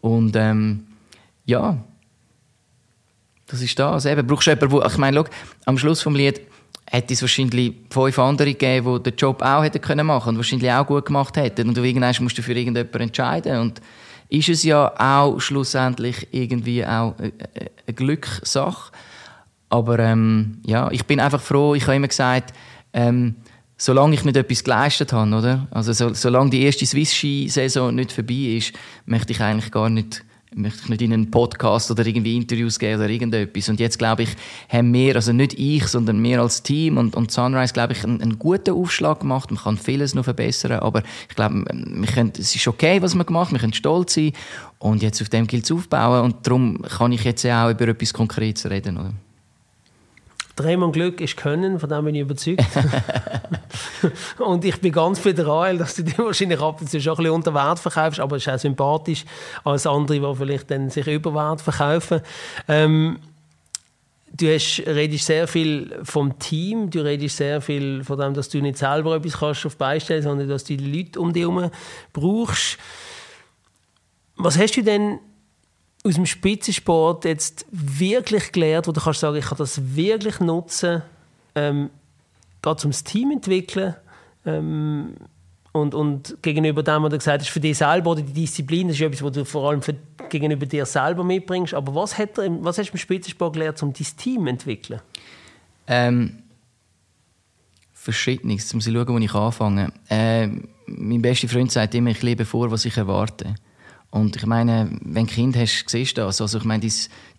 Und 0.00 0.34
ähm, 0.36 0.86
ja, 1.44 1.78
das 3.46 3.60
ist 3.60 3.78
das. 3.78 4.06
Eben, 4.06 4.26
brauchst 4.26 4.46
du 4.46 4.52
jemanden, 4.52 4.72
wo, 4.72 4.82
ich 4.82 4.98
meine, 4.98 5.18
schau, 5.18 5.26
am 5.66 5.78
Schluss 5.78 6.00
vom 6.00 6.14
Lied 6.14 6.40
hätte 6.86 7.14
es 7.14 7.22
wahrscheinlich 7.22 7.74
fünf 7.90 8.18
andere 8.18 8.52
gegeben, 8.52 8.96
die 8.98 9.10
den 9.10 9.16
Job 9.16 9.42
auch 9.42 9.62
hätten 9.62 9.80
können 9.80 10.06
machen 10.06 10.30
und 10.30 10.36
wahrscheinlich 10.36 10.70
auch 10.70 10.86
gut 10.86 11.06
gemacht 11.06 11.36
hätten. 11.36 11.68
Und 11.68 11.76
du 11.76 11.82
irgendwann 11.82 12.14
musst 12.20 12.38
du 12.38 12.42
für 12.42 12.52
irgendjemanden 12.52 13.00
entscheiden. 13.00 13.58
Und 13.58 13.80
ist 14.28 14.48
es 14.48 14.62
ja 14.64 14.92
auch 14.98 15.38
schlussendlich 15.40 16.28
irgendwie 16.30 16.84
auch 16.84 17.14
eine, 17.18 17.32
eine 17.86 17.94
Glückssache. 17.94 18.92
Aber 19.68 19.98
ähm, 19.98 20.58
ja, 20.64 20.90
ich 20.90 21.04
bin 21.04 21.20
einfach 21.20 21.40
froh. 21.40 21.74
Ich 21.74 21.84
habe 21.84 21.96
immer 21.96 22.08
gesagt, 22.08 22.52
ähm, 22.92 23.36
solange 23.76 24.14
ich 24.14 24.24
nicht 24.24 24.36
etwas 24.36 24.64
geleistet 24.64 25.12
habe, 25.12 25.34
oder? 25.34 25.66
Also 25.70 25.92
so, 25.92 26.14
solange 26.14 26.50
die 26.50 26.62
erste 26.62 26.86
Swiss-Ski-Saison 26.86 27.94
nicht 27.94 28.12
vorbei 28.12 28.56
ist, 28.56 28.72
möchte 29.06 29.32
ich 29.32 29.40
eigentlich 29.40 29.72
gar 29.72 29.88
nicht 29.88 30.24
möchte 30.54 30.80
ich 30.82 30.88
nicht 30.88 31.02
in 31.02 31.12
einen 31.12 31.30
Podcast 31.30 31.90
oder 31.90 32.06
irgendwie 32.06 32.36
Interviews 32.36 32.78
geben 32.78 33.00
oder 33.00 33.10
irgendetwas. 33.10 33.68
Und 33.68 33.80
jetzt, 33.80 33.98
glaube 33.98 34.24
ich, 34.24 34.30
haben 34.68 34.92
wir, 34.92 35.16
also 35.16 35.32
nicht 35.32 35.54
ich, 35.58 35.86
sondern 35.86 36.22
wir 36.22 36.40
als 36.40 36.62
Team 36.62 36.96
und, 36.96 37.16
und 37.16 37.30
Sunrise, 37.30 37.72
glaube 37.72 37.92
ich, 37.92 38.04
einen, 38.04 38.20
einen 38.20 38.38
guten 38.38 38.74
Aufschlag 38.74 39.20
gemacht. 39.20 39.50
Man 39.50 39.62
kann 39.62 39.78
vieles 39.78 40.14
noch 40.14 40.24
verbessern, 40.24 40.72
aber 40.72 41.02
ich 41.28 41.34
glaube, 41.34 41.64
wir 41.72 42.08
können, 42.08 42.32
es 42.38 42.54
ist 42.54 42.66
okay, 42.68 43.02
was 43.02 43.14
wir 43.14 43.24
gemacht 43.24 43.52
wir 43.52 43.58
können 43.58 43.72
stolz 43.72 44.14
sein 44.14 44.32
und 44.78 45.02
jetzt 45.02 45.22
auf 45.22 45.28
dem 45.28 45.46
gilt 45.46 45.64
es 45.64 45.72
aufbauen 45.72 46.24
und 46.24 46.46
darum 46.46 46.82
kann 46.82 47.12
ich 47.12 47.24
jetzt 47.24 47.44
auch 47.46 47.70
über 47.70 47.88
etwas 47.88 48.12
Konkretes 48.12 48.68
reden. 48.70 48.98
Oder? 48.98 49.12
Dreimal 50.56 50.92
Glück 50.92 51.20
ist 51.20 51.36
Können, 51.36 51.80
von 51.80 51.88
dem 51.88 52.04
bin 52.04 52.14
ich 52.14 52.20
überzeugt. 52.20 52.64
und 54.38 54.64
ich 54.64 54.80
bin 54.80 54.92
ganz 54.92 55.18
föderal, 55.18 55.78
dass 55.78 55.94
du 55.94 56.02
dir 56.02 56.18
wahrscheinlich 56.18 56.60
ab 56.60 56.80
und 56.80 56.88
zu 56.88 57.00
schon 57.00 57.12
ein 57.12 57.16
bisschen 57.16 57.32
unter 57.32 57.54
Wert 57.54 57.78
verkaufst, 57.78 58.20
aber 58.20 58.36
es 58.36 58.46
ist 58.46 58.52
auch 58.52 58.58
sympathisch 58.58 59.24
als 59.64 59.86
andere, 59.86 60.20
die 60.20 60.36
vielleicht 60.36 60.70
dann 60.70 60.90
sich 60.90 61.06
über 61.06 61.34
Wert 61.34 61.60
verkaufen. 61.60 62.20
Ähm, 62.68 63.18
du 64.32 64.52
hast, 64.52 64.82
redest 64.86 65.26
sehr 65.26 65.46
viel 65.46 65.98
vom 66.02 66.38
Team, 66.38 66.90
du 66.90 67.00
redest 67.00 67.36
sehr 67.36 67.60
viel 67.60 68.04
von 68.04 68.18
dem, 68.18 68.34
dass 68.34 68.48
du 68.48 68.60
nicht 68.60 68.78
selber 68.78 69.16
etwas 69.16 69.38
kannst 69.38 69.66
auf 69.66 69.76
beistellen, 69.76 70.22
sondern 70.22 70.48
dass 70.48 70.64
du 70.64 70.76
die 70.76 70.98
Leute 70.98 71.20
um 71.20 71.32
dich 71.32 71.42
herum 71.42 71.70
brauchst. 72.12 72.78
Was 74.36 74.58
hast 74.58 74.76
du 74.76 74.82
denn 74.82 75.20
aus 76.06 76.14
dem 76.14 76.26
Spitzensport 76.26 77.24
jetzt 77.24 77.64
wirklich 77.70 78.52
gelernt, 78.52 78.86
wo 78.86 78.92
du 78.92 79.00
kannst 79.00 79.20
sagen, 79.20 79.36
ich 79.36 79.46
kann 79.46 79.58
das 79.58 79.96
wirklich 79.96 80.38
nutzen, 80.38 81.02
ähm, 81.54 81.88
gerade 82.60 82.80
zum 82.80 82.92
Team 82.92 83.30
entwickeln 83.30 83.94
ähm, 84.44 85.14
und, 85.72 85.94
und 85.94 86.36
gegenüber 86.42 86.82
dem, 86.82 87.02
was 87.02 87.10
du 87.10 87.18
gesagt 87.18 87.42
hast, 87.42 87.50
für 87.50 87.60
dich 87.60 87.78
selber 87.78 88.10
oder 88.10 88.20
die 88.20 88.32
Disziplin, 88.32 88.88
das 88.88 88.96
ist 88.98 89.02
etwas, 89.02 89.22
was 89.22 89.32
du 89.32 89.44
vor 89.44 89.70
allem 89.70 89.80
für, 89.80 89.94
gegenüber 90.28 90.66
dir 90.66 90.84
selber 90.84 91.24
mitbringst. 91.24 91.72
Aber 91.72 91.94
was, 91.94 92.18
hat 92.18 92.36
was 92.36 92.78
hast 92.78 92.90
du 92.90 92.92
im 92.92 92.98
Spitzensport 92.98 93.54
gelernt, 93.54 93.82
um 93.82 93.92
dein 93.92 94.06
Team 94.16 94.42
zu 94.42 94.50
entwickeln? 94.50 95.00
Ähm, 95.86 96.42
Verschiedenes. 97.92 98.72
Muss 98.74 98.86
ich 98.86 98.92
schauen, 98.92 99.08
wo 99.08 99.18
ich 99.18 99.34
anfange. 99.34 99.90
Ähm, 100.10 100.68
mein 100.86 101.22
bester 101.22 101.48
Freund 101.48 101.72
sagt 101.72 101.94
immer, 101.94 102.10
ich 102.10 102.22
lebe 102.22 102.44
vor, 102.44 102.70
was 102.70 102.84
ich 102.84 102.96
erwarte. 102.98 103.54
Und 104.14 104.36
ich 104.36 104.46
meine, 104.46 104.96
wenn 105.00 105.26
du 105.26 105.32
Kind 105.32 105.56
hast, 105.56 105.86
siehst 105.88 106.16
du 106.16 106.20
das. 106.20 106.40
Also 106.40 106.58
ich 106.58 106.64
meine, 106.64 106.82
dein 106.82 106.92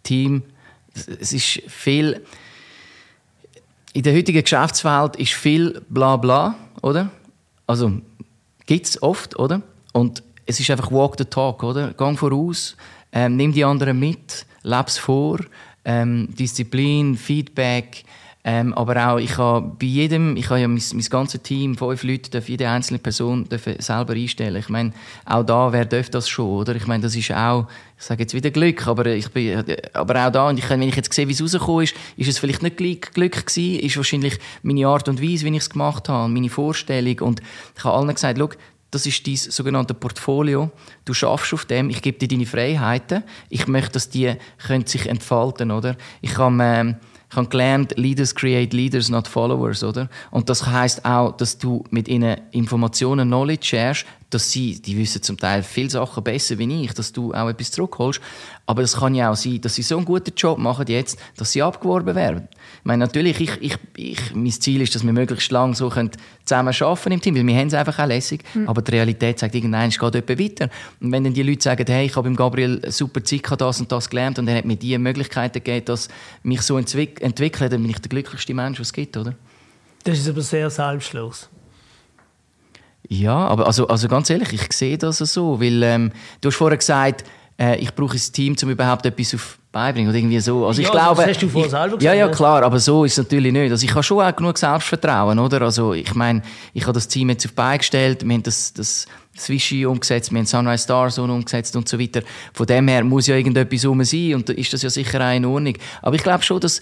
Team, 0.04 0.44
es 0.94 1.32
ist 1.32 1.62
viel... 1.68 2.22
in 3.94 4.04
der 4.04 4.14
heutigen 4.14 4.42
Geschäftswelt 4.42 5.16
ist 5.16 5.32
viel 5.32 5.82
Blabla, 5.88 6.56
oder? 6.82 7.12
Also 7.66 8.02
gibt 8.66 8.88
es 8.88 9.02
oft, 9.02 9.40
oder? 9.40 9.62
Und 9.94 10.22
es 10.46 10.60
ist 10.60 10.70
einfach 10.70 10.92
Walk 10.92 11.16
the 11.18 11.24
Talk, 11.24 11.64
oder? 11.64 11.94
Gang 11.94 12.20
voraus, 12.20 12.76
ähm, 13.14 13.38
nimm 13.38 13.54
die 13.54 13.64
anderen 13.64 13.98
mit, 13.98 14.46
leb's 14.64 14.98
vor, 14.98 15.40
ähm, 15.86 16.28
Disziplin, 16.38 17.16
Feedback, 17.16 18.04
ähm, 18.48 18.76
aber 18.76 19.10
auch, 19.10 19.18
ich 19.18 19.40
habe 19.40 19.72
bei 19.80 19.88
jedem, 19.88 20.38
ich 20.38 20.52
habe 20.52 20.60
ja 20.60 20.68
mein, 20.68 20.80
mein 20.94 21.06
ganzes 21.06 21.42
Team, 21.42 21.76
fünf 21.76 22.04
Leute, 22.04 22.30
darf 22.30 22.48
jede 22.48 22.70
einzelne 22.70 23.00
Person 23.00 23.48
selber 23.80 24.14
einstellen. 24.14 24.58
Ich 24.58 24.70
meine, 24.70 24.94
auch 25.26 25.42
da, 25.42 25.74
wer 25.74 25.84
darf 25.84 26.12
das 26.12 26.30
schon, 26.30 26.60
oder? 26.60 26.76
Ich 26.76 26.86
meine, 26.86 27.02
das 27.02 27.16
ist 27.16 27.32
auch, 27.32 27.66
ich 27.98 28.04
sage 28.04 28.22
jetzt 28.22 28.36
wieder 28.36 28.52
Glück, 28.52 28.86
aber 28.86 29.08
ich 29.08 29.30
bin, 29.30 29.66
aber 29.94 30.28
auch 30.28 30.32
da, 30.32 30.50
und 30.50 30.60
ich, 30.60 30.70
wenn 30.70 30.84
ich 30.84 30.96
jetzt 30.96 31.12
sehe, 31.12 31.28
wie 31.28 31.32
es 31.32 31.42
rausgekommen 31.42 31.86
ist, 31.86 31.96
ist 32.18 32.30
es 32.30 32.38
vielleicht 32.38 32.62
nicht 32.62 32.78
Glück, 32.78 33.16
Glück 33.16 33.48
gewesen, 33.48 33.80
ist 33.80 33.98
wahrscheinlich 33.98 34.38
meine 34.62 34.86
Art 34.86 35.10
und 35.10 35.24
Weise, 35.24 35.44
wie 35.46 35.50
ich 35.50 35.64
es 35.64 35.70
gemacht 35.72 36.08
habe, 36.08 36.32
meine 36.32 36.50
Vorstellung. 36.50 37.22
Und 37.22 37.42
ich 37.76 37.84
habe 37.84 37.98
allen 37.98 38.14
gesagt, 38.14 38.38
schau, 38.38 38.50
das 38.92 39.08
ist 39.08 39.26
dein 39.26 39.38
sogenannte 39.38 39.96
Portfolio. 39.96 40.70
Du 41.04 41.16
schaffst 41.16 41.52
auf 41.52 41.66
dem, 41.66 41.90
ich 41.90 42.04
gebe 42.04 42.20
dir 42.20 42.28
deine 42.28 42.46
Freiheiten. 42.46 43.24
Ich 43.50 43.66
möchte, 43.66 43.94
dass 43.94 44.10
die 44.10 44.36
können 44.68 44.86
sich 44.86 45.08
entfalten, 45.08 45.72
oder? 45.72 45.98
Ich 46.22 46.38
habe, 46.38 46.58
ähm, 46.62 46.96
ich 47.36 47.38
habe 47.38 47.50
gelernt, 47.50 47.94
Leaders 47.98 48.34
create 48.34 48.74
Leaders, 48.74 49.10
not 49.10 49.28
Followers, 49.28 49.84
oder? 49.84 50.08
Und 50.32 50.50
das 50.50 50.66
heißt 50.66 51.04
auch, 51.04 51.36
dass 51.36 51.58
du 51.58 51.84
mit 51.90 52.08
ihnen 52.08 52.40
Informationen, 52.52 53.28
Knowledge 53.28 53.66
sharest, 53.66 54.06
dass 54.36 54.52
sie, 54.52 54.82
die 54.82 54.98
wissen 54.98 55.24
zum 55.24 55.38
Teil 55.38 55.64
viele 55.64 55.90
Sachen 55.90 56.22
besser 56.22 56.58
wie 56.58 56.84
ich, 56.84 56.94
dass 56.94 57.14
du 57.14 57.34
auch 57.34 57.48
etwas 57.48 57.72
zurückholst. 57.72 58.20
Aber 58.66 58.82
es 58.82 58.98
kann 58.98 59.16
ja 59.16 59.32
auch 59.32 59.36
sein, 59.36 59.62
dass 59.62 59.76
sie 59.76 59.82
so 59.82 59.96
einen 59.96 60.06
guten 60.06 60.34
Job 60.36 60.58
machen 60.58 60.86
jetzt, 60.88 61.18
dass 61.38 61.54
sie 61.54 61.64
abgeworben 61.64 62.16
werden. 62.16 62.50
Ich 62.80 62.86
meine, 62.86 63.06
natürlich, 63.06 63.40
ich, 63.40 63.62
ich, 63.62 63.78
ich, 63.96 64.36
mein 64.36 64.52
Ziel 64.52 64.82
ist, 64.82 64.94
dass 64.94 65.06
wir 65.06 65.14
möglichst 65.14 65.52
lange 65.52 65.74
so 65.74 65.90
zusammen 65.90 66.74
arbeiten 66.78 67.12
im 67.14 67.22
Team, 67.22 67.36
weil 67.36 67.48
wir 67.48 67.56
haben 67.56 67.68
es 67.68 67.74
einfach 67.74 67.98
auch 67.98 68.08
lässig. 68.08 68.44
Mhm. 68.54 68.68
Aber 68.68 68.82
die 68.82 68.92
Realität 68.92 69.40
sagt, 69.40 69.56
irgendwann 69.56 69.88
es 69.88 69.98
geht 69.98 70.16
etwas 70.16 70.38
weiter. 70.38 70.70
Und 71.00 71.14
wenn 71.14 71.24
dann 71.24 71.34
die 71.34 71.44
Leute 71.44 71.64
sagen, 71.64 71.86
hey, 71.88 72.08
ich 72.08 72.16
habe 72.18 72.28
im 72.28 72.36
Gabriel 72.36 72.82
super 72.92 73.24
Zeit 73.24 73.44
gehabt, 73.44 73.62
das 73.62 73.80
und 73.80 73.90
das 73.90 74.10
gelernt 74.10 74.38
und 74.38 74.50
er 74.50 74.58
hat 74.58 74.66
mir 74.66 74.76
die 74.76 74.98
Möglichkeiten 74.98 75.64
gegeben, 75.64 75.86
dass 75.86 76.10
mich 76.44 76.62
so 76.62 76.78
entwick 76.78 77.22
entwickelt, 77.22 77.72
dann 77.72 77.82
bin 77.82 77.92
ich 77.92 78.00
der 78.00 78.10
glücklichste 78.10 78.54
Mensch, 78.54 78.82
was 78.82 78.88
es 78.88 78.94
gibt, 78.94 79.16
oder? 79.16 79.34
Das 80.04 80.20
ist 80.20 80.28
aber 80.28 80.42
sehr 80.42 80.70
selbstlos. 80.70 81.50
Ja, 83.10 83.36
aber 83.36 83.68
also, 83.68 83.88
also 83.88 84.08
ganz 84.08 84.30
ehrlich, 84.30 84.54
ich 84.54 84.74
sehe 84.74 84.98
das 84.98 85.18
so, 85.18 85.60
weil 85.62 85.84
ähm, 85.84 86.12
du 86.42 86.50
hast 86.50 86.56
vorher 86.56 86.78
gesagt, 86.78 87.24
äh, 87.60 87.78
ich 87.78 87.94
brauche 87.94 88.16
ein 88.16 88.34
Team, 88.34 88.56
um 88.62 88.70
überhaupt 88.70 89.06
etwas 89.06 89.34
auf 89.36 89.58
beibringen 89.76 90.10
oder 90.10 90.18
irgendwie 90.18 90.40
so. 90.40 90.66
Also 90.66 90.80
ich 90.80 90.88
ja, 90.88 90.94
glaube, 90.94 91.18
das 91.18 91.32
hast 91.32 91.42
du 91.42 91.50
vorher 91.50 91.70
selber 91.70 91.98
gesagt. 91.98 92.04
Ja, 92.04 92.14
ja, 92.14 92.30
klar, 92.30 92.64
aber 92.64 92.80
so 92.80 93.04
ist 93.04 93.12
es 93.12 93.18
natürlich 93.18 93.52
nicht. 93.52 93.72
Also 93.72 93.84
ich 93.84 93.92
habe 93.92 94.04
schon 94.04 94.24
auch 94.24 94.34
genug 94.34 94.58
Selbstvertrauen, 94.58 95.38
oder? 95.38 95.62
Also 95.64 95.94
ich 95.94 96.16
meine, 96.16 96.44
ich 96.74 96.84
habe 96.84 96.94
das 96.94 97.10
Team 97.10 97.30
jetzt 97.30 97.46
auf 97.46 97.52
beigestellt, 97.52 98.26
wir 98.26 98.34
haben 98.34 98.44
das, 98.44 98.72
das 98.72 99.06
Swishy 99.38 99.86
umgesetzt, 99.86 100.32
wir 100.32 100.40
haben 100.40 100.46
Sunrise 100.46 100.86
Stars 100.86 101.20
umgesetzt 101.20 101.76
und 101.76 101.90
so 101.90 102.00
weiter. 102.00 102.22
Von 102.54 102.66
dem 102.68 102.88
her 102.88 103.04
muss 103.04 103.28
ja 103.28 103.36
irgendetwas 103.36 103.86
rum 103.86 104.02
sein 104.06 104.36
und 104.36 104.48
da 104.48 104.54
ist 104.54 104.72
das 104.72 104.82
ja 104.82 104.90
sicher 104.90 105.20
auch 105.20 105.36
in 105.36 105.44
Ordnung. 105.44 105.74
Aber 106.02 106.16
ich 106.16 106.24
glaube 106.24 106.44
schon, 106.44 106.62
dass 106.62 106.80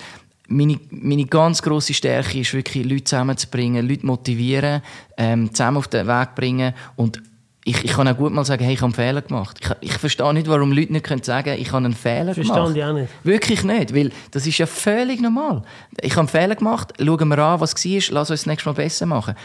meine, 0.53 0.79
meine 0.89 1.25
ganz 1.25 1.61
grosse 1.61 1.93
Stärke 1.93 2.39
ist 2.39 2.53
wirklich, 2.53 2.85
Leute 2.85 3.05
zusammenzubringen, 3.05 3.87
Leute 3.87 4.05
motivieren, 4.05 4.81
ähm, 5.17 5.53
zusammen 5.53 5.77
auf 5.77 5.87
den 5.87 6.07
Weg 6.07 6.35
bringen 6.35 6.73
und 6.95 7.21
ich, 7.65 7.83
ich 7.85 7.93
kann 7.93 8.07
auch 8.07 8.17
gut 8.17 8.33
mal 8.33 8.43
sagen, 8.43 8.63
hey, 8.63 8.73
ich 8.73 8.81
habe 8.81 8.87
einen 8.87 8.93
Fehler 8.93 9.21
gemacht. 9.21 9.57
Ich, 9.61 9.91
ich 9.91 9.97
verstehe 9.97 10.33
nicht, 10.33 10.47
warum 10.47 10.73
Leute 10.73 10.91
nicht 10.91 11.05
können 11.05 11.23
sagen 11.23 11.55
ich 11.57 11.71
habe 11.71 11.85
einen 11.85 11.93
Fehler 11.93 12.33
Verstand 12.33 12.47
gemacht. 12.47 12.73
Verstehe 12.73 12.83
ich 12.83 12.89
auch 12.89 12.93
nicht. 12.93 13.25
Wirklich 13.25 13.63
nicht, 13.63 13.95
weil 13.95 14.11
das 14.31 14.45
ist 14.45 14.57
ja 14.57 14.65
völlig 14.65 15.21
normal. 15.21 15.61
Ich 16.01 16.11
habe 16.11 16.21
einen 16.21 16.27
Fehler 16.27 16.55
gemacht, 16.55 16.93
schauen 16.99 17.27
wir 17.29 17.37
an, 17.37 17.59
was 17.61 17.73
war, 17.73 18.01
lass 18.09 18.31
uns 18.31 18.41
das 18.41 18.45
nächste 18.45 18.69
Mal 18.69 18.73
besser 18.73 19.05
machen. 19.05 19.35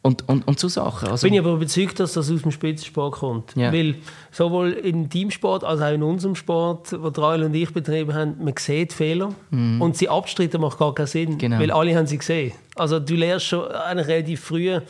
Und, 0.00 0.28
und, 0.28 0.46
und 0.46 0.60
so 0.60 0.68
Sachen. 0.68 1.08
Also, 1.08 1.26
Bin 1.26 1.34
ich 1.34 1.40
aber 1.40 1.54
überzeugt, 1.54 1.98
dass 1.98 2.12
das 2.12 2.30
aus 2.30 2.42
dem 2.42 2.52
Spitzensport 2.52 3.16
kommt. 3.16 3.56
Ja. 3.56 3.72
Weil 3.72 3.96
sowohl 4.30 4.72
im 4.72 5.10
Teamsport 5.10 5.64
als 5.64 5.80
auch 5.80 5.92
in 5.92 6.02
unserem 6.02 6.36
Sport, 6.36 6.92
den 6.92 7.00
Raul 7.00 7.42
und 7.42 7.54
ich 7.54 7.72
betrieben 7.72 8.14
haben, 8.14 8.36
man 8.38 8.54
sieht 8.56 8.92
Fehler. 8.92 9.34
Mhm. 9.50 9.82
Und 9.82 9.96
sie 9.96 10.08
abstreiten 10.08 10.60
macht 10.60 10.78
gar 10.78 10.94
keinen 10.94 11.08
Sinn, 11.08 11.38
genau. 11.38 11.58
weil 11.58 11.72
alle 11.72 11.96
haben 11.96 12.06
sie 12.06 12.18
gesehen. 12.18 12.52
Also 12.76 13.00
du 13.00 13.14
lernst 13.14 13.46
schon 13.46 13.66
eigentlich 13.68 14.06
relativ 14.06 14.40
früh, 14.40 14.80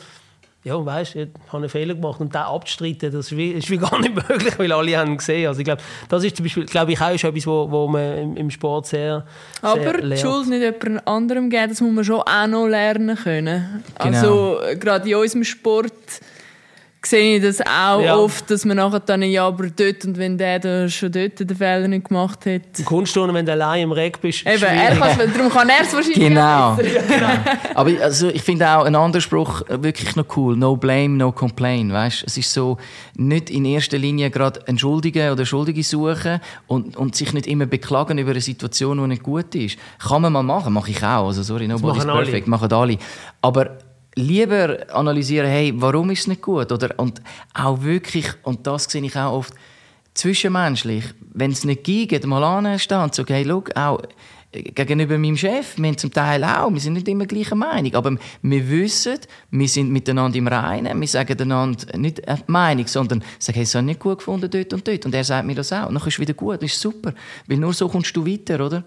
ja, 0.63 0.85
weißt, 0.85 1.15
ich 1.15 1.29
habe 1.47 1.57
einen 1.57 1.69
Fehler 1.69 1.95
gemacht 1.95 2.19
und 2.19 2.33
den 2.33 2.41
abzustreiten, 2.41 3.11
das 3.11 3.27
ist 3.27 3.37
wie, 3.37 3.51
ist 3.51 3.69
wie 3.69 3.77
gar 3.77 3.97
nicht 3.99 4.15
möglich, 4.29 4.59
weil 4.59 4.71
alle 4.71 4.97
haben 4.97 5.15
gesehen. 5.15 5.47
Also 5.47 5.59
ich 5.59 5.65
glaube, 5.65 5.81
das 6.09 6.23
ist 6.23 6.35
zum 6.35 6.43
Beispiel, 6.43 6.65
glaube 6.65 6.91
ich, 6.91 6.99
auch 7.01 7.11
etwas, 7.11 7.47
wo, 7.47 7.71
wo 7.71 7.87
man 7.87 8.17
im, 8.17 8.37
im 8.37 8.51
Sport 8.51 8.87
sehr, 8.87 9.25
sehr 9.61 9.71
Aber 9.71 9.93
lernt. 9.99 10.11
die 10.11 10.17
Schuld 10.17 10.47
nicht 10.49 10.61
jemand 10.61 11.07
anderem 11.07 11.49
geben, 11.49 11.69
das 11.69 11.79
muss 11.79 11.93
man 11.93 12.03
schon 12.03 12.21
auch 12.21 12.47
noch 12.47 12.67
lernen 12.67 13.15
können. 13.15 13.83
Genau. 13.99 14.17
Also 14.17 14.59
gerade 14.79 15.09
in 15.09 15.15
unserem 15.15 15.45
Sport 15.45 15.93
sehe 17.05 17.37
ich 17.37 17.43
das 17.43 17.61
auch 17.61 18.01
ja. 18.01 18.17
oft, 18.17 18.51
dass 18.51 18.65
man 18.65 18.77
nachher 18.77 18.99
dann, 18.99 19.23
ja, 19.23 19.47
aber 19.47 19.67
dort 19.69 20.03
und 20.05 20.17
wenn 20.17 20.37
der 20.37 20.59
da 20.59 20.89
schon 20.89 21.11
dort 21.11 21.39
den 21.39 21.55
Fehler 21.55 21.87
nicht 21.87 22.09
gemacht 22.09 22.45
hat. 22.45 22.77
Im 22.77 22.85
Kunstturnen, 22.85 23.33
wenn 23.35 23.45
du 23.45 23.53
allein 23.53 23.83
im 23.83 23.91
Reck 23.91 24.19
bist, 24.19 24.45
Eben, 24.45 24.63
er 24.63 24.95
darum 24.95 25.49
kann 25.49 25.69
er 25.69 25.81
es 25.81 25.93
wahrscheinlich 25.93 26.19
Genau. 26.19 26.75
genau. 26.77 27.27
aber 27.73 27.91
also, 28.01 28.27
ich 28.27 28.41
finde 28.41 28.67
auch 28.69 28.83
ein 28.83 28.95
anderer 28.95 29.21
Spruch 29.21 29.61
wirklich 29.69 30.15
noch 30.15 30.25
cool. 30.35 30.57
No 30.57 30.75
blame, 30.75 31.15
no 31.15 31.31
complain, 31.31 31.91
weißt? 31.91 32.23
Es 32.27 32.37
ist 32.37 32.51
so, 32.51 32.77
nicht 33.15 33.49
in 33.49 33.65
erster 33.65 33.97
Linie 33.97 34.29
gerade 34.29 34.61
entschuldigen 34.67 35.31
oder 35.31 35.45
Schuldige 35.45 35.83
suchen 35.83 36.41
und, 36.67 36.97
und 36.97 37.15
sich 37.15 37.31
nicht 37.33 37.47
immer 37.47 37.65
beklagen 37.65 38.17
über 38.17 38.31
eine 38.31 38.41
Situation, 38.41 38.97
die 39.01 39.07
nicht 39.07 39.23
gut 39.23 39.55
ist. 39.55 39.77
Kann 39.99 40.21
man 40.21 40.33
mal 40.33 40.43
machen, 40.43 40.73
mache 40.73 40.91
ich 40.91 41.03
auch. 41.03 41.27
Also, 41.27 41.43
sorry, 41.43 41.67
nobody's 41.67 42.05
perfect, 42.05 42.47
alle. 42.47 42.49
machen 42.49 42.73
alle. 42.73 42.97
Aber 43.41 43.77
lieber 44.19 44.85
analysieren, 44.91 45.49
hey, 45.49 45.73
warum 45.75 46.09
ist 46.11 46.21
es 46.21 46.27
nicht 46.27 46.41
gut? 46.41 46.71
Oder, 46.71 46.97
und 46.97 47.21
auch 47.53 47.81
wirklich, 47.81 48.27
und 48.43 48.65
das 48.67 48.85
sehe 48.85 49.03
ich 49.03 49.15
auch 49.15 49.33
oft, 49.33 49.53
zwischenmenschlich, 50.13 51.05
wenn 51.33 51.51
es 51.51 51.63
nicht 51.63 51.83
geht, 51.83 52.25
mal 52.25 52.43
anstehen 52.43 53.01
und 53.01 53.15
sagen, 53.15 53.33
hey, 53.33 53.45
schau, 53.47 53.63
auch 53.75 54.01
gegenüber 54.51 55.17
meinem 55.17 55.37
Chef, 55.37 55.77
wir 55.77 55.87
haben 55.87 55.97
zum 55.97 56.11
Teil 56.11 56.43
auch, 56.43 56.73
wir 56.73 56.79
sind 56.79 56.93
nicht 56.93 57.07
immer 57.07 57.25
gleicher 57.25 57.55
Meinung, 57.55 57.93
aber 57.93 58.15
wir 58.41 58.69
wissen, 58.69 59.19
wir 59.51 59.67
sind 59.67 59.91
miteinander 59.91 60.37
im 60.37 60.47
Reinen, 60.47 60.99
wir 60.99 61.07
sagen 61.07 61.39
einander 61.39 61.97
nicht 61.97 62.27
eine 62.27 62.43
Meinung, 62.47 62.87
sondern 62.87 63.23
sagen, 63.37 63.57
hey, 63.57 63.65
habe 63.65 63.79
ich 63.79 63.85
nicht 63.85 63.99
gut 63.99 64.17
gefunden 64.17 64.49
dort 64.49 64.73
und 64.73 64.87
dort. 64.87 65.05
Und 65.05 65.13
er 65.13 65.23
sagt 65.23 65.45
mir 65.45 65.55
das 65.55 65.71
auch. 65.71 65.87
Und 65.87 65.93
dann 65.93 66.07
ist 66.07 66.13
es 66.13 66.19
wieder 66.19 66.33
gut, 66.33 66.63
das 66.63 66.71
ist 66.71 66.81
super. 66.81 67.13
Weil 67.47 67.57
nur 67.57 67.73
so 67.73 67.87
kommst 67.87 68.15
du 68.15 68.25
weiter, 68.25 68.65
oder? 68.65 68.83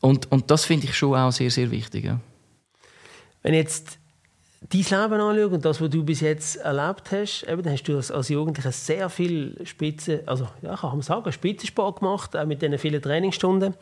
Und, 0.00 0.30
und 0.32 0.50
das 0.50 0.64
finde 0.64 0.86
ich 0.86 0.96
schon 0.96 1.14
auch 1.14 1.30
sehr, 1.30 1.50
sehr 1.50 1.70
wichtig. 1.70 2.04
Ja. 2.04 2.18
Wenn 3.42 3.54
jetzt 3.54 3.98
dein 4.70 4.80
Leben 4.80 5.20
anschaue 5.20 5.48
und 5.48 5.64
das, 5.64 5.80
was 5.80 5.90
du 5.90 6.04
bis 6.04 6.20
jetzt 6.20 6.56
erlebt 6.56 7.10
hast, 7.12 7.44
eben, 7.48 7.68
hast 7.70 7.84
du 7.84 7.96
als, 7.96 8.10
als 8.10 8.28
Jugendlicher 8.28 8.72
sehr 8.72 9.10
viel 9.10 9.56
Spitze, 9.64 10.22
also 10.26 10.48
ja, 10.62 10.76
kann 10.76 10.90
man 10.90 11.02
sagen, 11.02 11.30
Spitzensport 11.30 12.00
gemacht, 12.00 12.36
auch 12.36 12.46
mit 12.46 12.62
diesen 12.62 12.78
vielen 12.78 13.02
Trainingsstunden. 13.02 13.74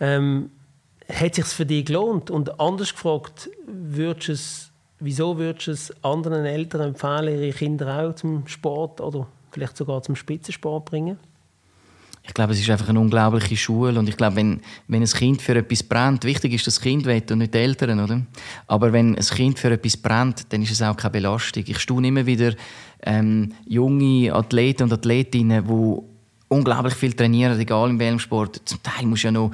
Ähm, 0.00 0.50
hat 1.08 1.30
es 1.32 1.36
sich 1.36 1.46
für 1.46 1.66
dich 1.66 1.86
gelohnt? 1.86 2.30
Und 2.30 2.60
anders 2.60 2.92
gefragt, 2.92 3.50
würdest 3.66 4.28
es, 4.28 4.70
wieso 4.98 5.38
würdest 5.38 5.66
du 5.66 5.70
es 5.72 6.04
anderen 6.04 6.44
Eltern 6.44 6.80
empfehlen, 6.80 7.40
ihre 7.40 7.52
Kinder 7.52 8.02
auch 8.02 8.14
zum 8.14 8.46
Sport 8.46 9.00
oder 9.00 9.26
vielleicht 9.50 9.76
sogar 9.76 10.02
zum 10.02 10.16
Spitzensport 10.16 10.84
bringen? 10.84 11.18
Ich 12.24 12.34
glaube, 12.34 12.52
es 12.52 12.60
ist 12.60 12.70
einfach 12.70 12.88
eine 12.88 13.00
unglaubliche 13.00 13.56
Schule 13.56 13.98
und 13.98 14.08
ich 14.08 14.16
glaube, 14.16 14.36
wenn, 14.36 14.60
wenn 14.86 15.02
ein 15.02 15.08
Kind 15.08 15.42
für 15.42 15.56
etwas 15.56 15.82
brennt, 15.82 16.24
wichtig 16.24 16.52
ist, 16.52 16.66
dass 16.66 16.76
das 16.76 16.82
Kind 16.82 17.04
will 17.04 17.22
und 17.30 17.38
nicht 17.38 17.52
die 17.52 17.58
Eltern, 17.58 17.98
oder? 17.98 18.22
Aber 18.68 18.92
wenn 18.92 19.16
ein 19.16 19.24
Kind 19.24 19.58
für 19.58 19.72
etwas 19.72 19.96
brennt, 19.96 20.52
dann 20.52 20.62
ist 20.62 20.70
es 20.70 20.82
auch 20.82 20.96
keine 20.96 21.12
Belastung. 21.12 21.64
Ich 21.66 21.80
staune 21.80 22.08
immer 22.08 22.24
wieder 22.24 22.54
ähm, 23.02 23.52
junge 23.66 24.32
Athleten 24.32 24.84
und 24.84 24.92
Athletinnen, 24.92 25.64
die 25.66 25.96
unglaublich 26.48 26.94
viel 26.94 27.12
trainieren, 27.12 27.58
egal 27.58 27.90
in 27.90 27.98
welchem 27.98 28.20
Sport. 28.20 28.62
Zum 28.66 28.80
Teil 28.82 29.04
musst 29.06 29.24
du 29.24 29.28
ja 29.28 29.32
noch 29.32 29.50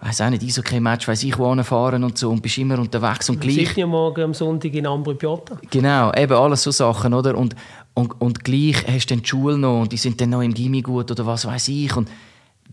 weiß 0.00 0.20
auch 0.20 0.30
nicht, 0.30 0.44
Eishockey-Match, 0.44 1.08
weiß 1.08 1.24
ich, 1.24 1.36
wo 1.38 1.54
fahren 1.62 2.04
und 2.04 2.16
so 2.16 2.30
und 2.30 2.40
bist 2.40 2.58
immer 2.58 2.78
unterwegs 2.78 3.28
und 3.30 3.40
gleich. 3.40 3.76
ja 3.76 3.86
morgen 3.86 4.22
am 4.22 4.34
Sonntag 4.34 4.72
in 4.74 4.86
Ambri 4.86 5.14
Piotta. 5.14 5.58
Genau, 5.70 6.12
eben 6.14 6.34
alles 6.34 6.62
so 6.62 6.70
Sachen, 6.70 7.12
oder? 7.14 7.36
Und, 7.36 7.56
und, 7.98 8.20
und 8.20 8.44
gleich 8.44 8.86
hast 8.86 9.10
du 9.10 9.14
dann 9.14 9.22
die 9.22 9.28
Schule 9.28 9.58
noch 9.58 9.80
und 9.80 9.90
die 9.90 9.96
sind 9.96 10.20
dann 10.20 10.30
noch 10.30 10.42
im 10.42 10.54
Gimmi 10.54 10.82
gut 10.82 11.10
oder 11.10 11.26
was 11.26 11.44
weiß 11.44 11.66
ich 11.66 11.96
und 11.96 12.08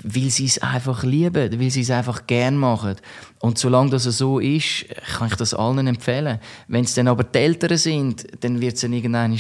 weil 0.04 0.30
sie 0.30 0.46
es 0.46 0.60
einfach 0.60 1.04
lieben, 1.04 1.60
weil 1.60 1.72
sie 1.72 1.82
es 1.82 1.90
einfach 1.90 2.28
gern 2.28 2.58
machen. 2.58 2.96
Und 3.40 3.58
solange 3.58 3.90
das 3.90 4.04
so 4.04 4.38
ist, 4.38 4.86
kann 5.18 5.30
ich 5.30 5.36
das 5.36 5.56
allen 5.56 5.88
empfehlen. 5.88 6.40
Wenn 6.68 6.84
es 6.84 6.94
dann 6.94 7.08
aber 7.08 7.24
die 7.24 7.40
Eltern 7.40 7.76
sind, 7.76 8.28
dann 8.42 8.62
wird 8.62 8.76
es 8.76 8.82
dann 8.82 8.94
irgendwann, 8.94 9.40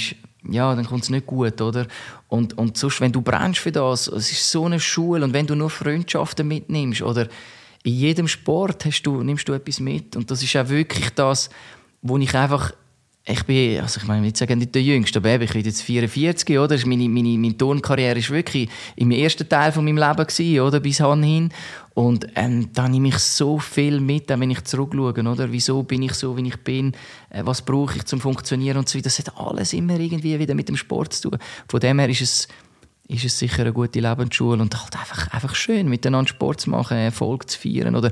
ja, 0.50 0.74
dann 0.74 0.88
kommt 0.88 1.04
es 1.04 1.12
nicht 1.12 1.28
gut, 1.28 1.62
oder? 1.62 1.86
Und, 2.30 2.58
und 2.58 2.78
sonst, 2.78 3.00
wenn 3.00 3.12
du 3.12 3.22
brennst 3.22 3.60
für 3.60 3.72
das, 3.72 4.08
es 4.08 4.32
ist 4.32 4.50
so 4.50 4.66
eine 4.66 4.80
Schule 4.80 5.24
und 5.24 5.34
wenn 5.34 5.46
du 5.46 5.54
nur 5.54 5.70
Freundschaften 5.70 6.48
mitnimmst 6.48 7.04
oder 7.04 7.28
in 7.84 7.94
jedem 7.94 8.28
Sport 8.28 8.86
hast 8.86 9.04
du, 9.04 9.22
nimmst 9.22 9.48
du 9.48 9.54
etwas 9.54 9.80
mit 9.80 10.16
und 10.16 10.32
das 10.32 10.42
ist 10.42 10.56
auch 10.56 10.68
wirklich 10.68 11.12
das, 11.12 11.52
wo 12.02 12.18
ich 12.18 12.34
einfach 12.34 12.72
ich 13.28 13.44
bin, 13.44 13.82
also 13.82 14.00
ich 14.00 14.08
meine, 14.08 14.22
nicht 14.22 14.38
sagen 14.38 14.60
nicht 14.60 14.76
der 14.76 14.84
Jüngste, 14.84 15.18
aber 15.18 15.42
ich 15.42 15.52
bin 15.52 15.64
jetzt 15.64 15.82
44, 15.82 16.60
oder? 16.60 16.78
Meine, 16.86 17.10
meine, 17.10 17.38
meine 17.40 17.58
Turnkarriere 17.58 18.20
ist 18.20 18.30
wirklich 18.30 18.70
im 18.96 19.10
ersten 19.10 19.50
Teil 19.50 19.72
von 19.72 19.84
meinem 19.84 19.98
Leben 19.98 20.28
gewesen, 20.28 20.60
oder? 20.60 20.80
Bis 20.80 20.98
hin. 20.98 21.50
Und 21.96 22.28
ähm, 22.36 22.70
da 22.74 22.88
nehme 22.88 23.08
ich 23.08 23.18
so 23.18 23.58
viel 23.58 24.00
mit, 24.00 24.30
wenn 24.30 24.52
ich 24.52 24.64
zurückschaue, 24.66 25.14
oder? 25.14 25.52
Wieso 25.52 25.82
bin 25.82 26.04
ich 26.04 26.14
so, 26.14 26.38
wie 26.38 26.48
ich 26.48 26.58
bin? 26.58 26.92
Äh, 27.32 27.42
was 27.46 27.64
brauche 27.64 27.98
ich 27.98 28.06
zum 28.06 28.22
Funktionieren 28.22 28.78
und 28.78 28.88
so? 28.88 29.00
Das 29.00 29.18
hat 29.18 29.36
alles 29.40 29.74
immer 29.74 30.00
irgendwie 30.00 30.38
wieder 30.38 30.54
mit 30.54 30.70
dem 30.70 30.78
Sport 30.78 31.14
zu 31.14 31.32
tun. 31.32 31.40
Von 31.68 31.80
dem 31.80 31.98
her 31.98 32.10
ist 32.10 32.22
es, 32.22 32.48
ist 33.08 33.26
es 33.26 33.40
sicher 33.40 33.62
eine 33.62 33.74
gute 33.74 34.02
Lebensschule 34.02 34.62
und 34.62 34.80
halt 34.80 34.96
einfach, 34.96 35.34
einfach 35.34 35.56
schön, 35.56 35.90
miteinander 35.90 36.30
Sport 36.30 36.62
zu 36.62 36.70
machen, 36.70 36.98
Erfolg 36.98 37.50
zu 37.50 37.58
feiern 37.60 37.96
oder 37.96 38.12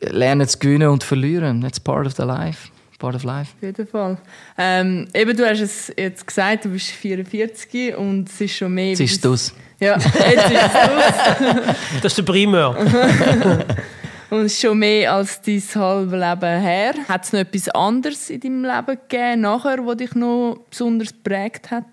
lernen 0.00 0.46
zu 0.46 0.60
gewinnen 0.60 0.90
und 0.90 1.02
verlieren. 1.02 1.60
That's 1.60 1.80
part 1.80 2.06
of 2.06 2.14
the 2.14 2.22
life. 2.22 2.68
Part 2.98 3.16
of 3.16 3.24
life. 3.24 3.52
Auf 3.56 3.62
jeden 3.62 3.86
Fall. 3.86 4.18
Ähm, 4.56 5.08
eben, 5.14 5.36
du 5.36 5.48
hast 5.48 5.60
es 5.60 5.92
jetzt 5.96 6.26
gesagt, 6.26 6.64
du 6.64 6.70
bist 6.70 6.90
44 6.90 7.96
und 7.96 8.28
es 8.28 8.40
ist 8.40 8.56
schon 8.56 8.72
mehr... 8.72 8.90
Jetzt 8.90 9.00
ist 9.00 9.24
es 9.24 9.54
Ja, 9.80 9.96
jetzt 9.98 10.50
ist 10.50 10.60
es 10.62 12.02
Das 12.02 12.12
ist 12.12 12.18
der 12.18 12.22
Primär. 12.22 12.70
und 14.30 14.40
es 14.40 14.52
ist 14.52 14.60
schon 14.60 14.78
mehr 14.78 15.12
als 15.12 15.42
dein 15.42 15.62
halbes 15.74 16.12
Leben 16.12 16.60
her. 16.60 16.94
Hat 17.08 17.24
es 17.24 17.32
noch 17.32 17.40
etwas 17.40 17.68
anderes 17.70 18.30
in 18.30 18.40
deinem 18.40 18.64
Leben 18.64 18.98
gegeben, 19.08 19.40
nachher, 19.40 19.84
was 19.84 19.96
dich 19.96 20.14
noch 20.14 20.58
besonders 20.70 21.12
geprägt 21.12 21.70
hat? 21.70 21.84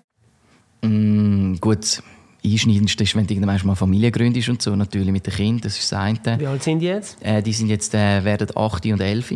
Mm, 0.82 1.54
gut, 1.60 2.02
einschneidendste 2.44 3.04
ist, 3.04 3.14
wenn 3.16 3.26
du 3.26 3.34
irgendwann 3.34 3.60
mal 3.64 3.74
Familie 3.74 4.10
gründest 4.10 4.48
und 4.48 4.62
so, 4.62 4.74
natürlich 4.74 5.10
mit 5.10 5.26
den 5.26 5.34
Kindern, 5.34 5.60
das 5.62 5.78
ist 5.78 5.92
das 5.92 5.98
eine. 5.98 6.38
Wie 6.38 6.46
alt 6.46 6.62
sind 6.62 6.80
die 6.80 6.86
jetzt? 6.86 7.18
Äh, 7.22 7.42
die 7.42 7.52
sind 7.52 7.68
jetzt, 7.68 7.94
äh, 7.94 8.24
werden 8.24 8.48
8 8.54 8.86
und 8.86 9.00
11 9.00 9.32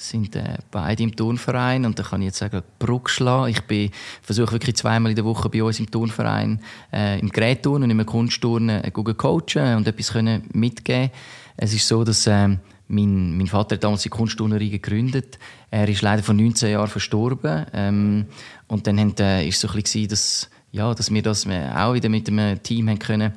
sind 0.00 0.34
äh, 0.34 0.56
beide 0.70 1.02
im 1.02 1.14
Turnverein 1.14 1.84
und 1.84 1.98
da 1.98 2.02
kann 2.02 2.22
ich 2.22 2.26
jetzt 2.26 2.38
sagen, 2.38 2.62
Bruck 2.78 3.10
schlagen. 3.10 3.54
Ich 3.68 3.92
versuche 4.22 4.52
wirklich 4.52 4.76
zweimal 4.76 5.10
in 5.10 5.16
der 5.16 5.24
Woche 5.24 5.48
bei 5.50 5.62
uns 5.62 5.78
im 5.78 5.90
Turnverein 5.90 6.60
äh, 6.92 7.20
im 7.20 7.28
Gerätturnen 7.28 7.90
und 7.90 7.98
im 7.98 8.06
Kunstturnen 8.06 8.82
äh, 8.82 8.90
coachen 8.90 9.76
und 9.76 9.86
etwas 9.86 10.12
können 10.12 10.48
mitgeben. 10.52 11.10
Es 11.56 11.74
ist 11.74 11.86
so, 11.86 12.02
dass 12.02 12.26
äh, 12.26 12.48
mein, 12.88 13.36
mein 13.36 13.46
Vater 13.46 13.76
hat 13.76 13.84
damals 13.84 14.02
die 14.02 14.08
Kunstturnerei 14.08 14.68
gegründet. 14.68 15.38
Er 15.70 15.86
ist 15.86 16.02
leider 16.02 16.22
vor 16.22 16.34
19 16.34 16.72
Jahren 16.72 16.88
verstorben 16.88 17.66
ähm, 17.74 18.26
und 18.68 18.86
dann 18.86 18.98
haben, 18.98 19.14
äh, 19.18 19.46
ist 19.46 19.60
so 19.60 19.68
ein 19.68 19.82
bisschen 19.82 20.08
dass 20.08 20.48
ja, 20.72 20.94
dass 20.94 21.12
wir 21.12 21.20
das 21.20 21.46
auch 21.46 21.94
wieder 21.94 22.08
mit 22.08 22.28
dem 22.28 22.62
Team 22.62 22.88
haben 22.88 22.98
können 22.98 23.32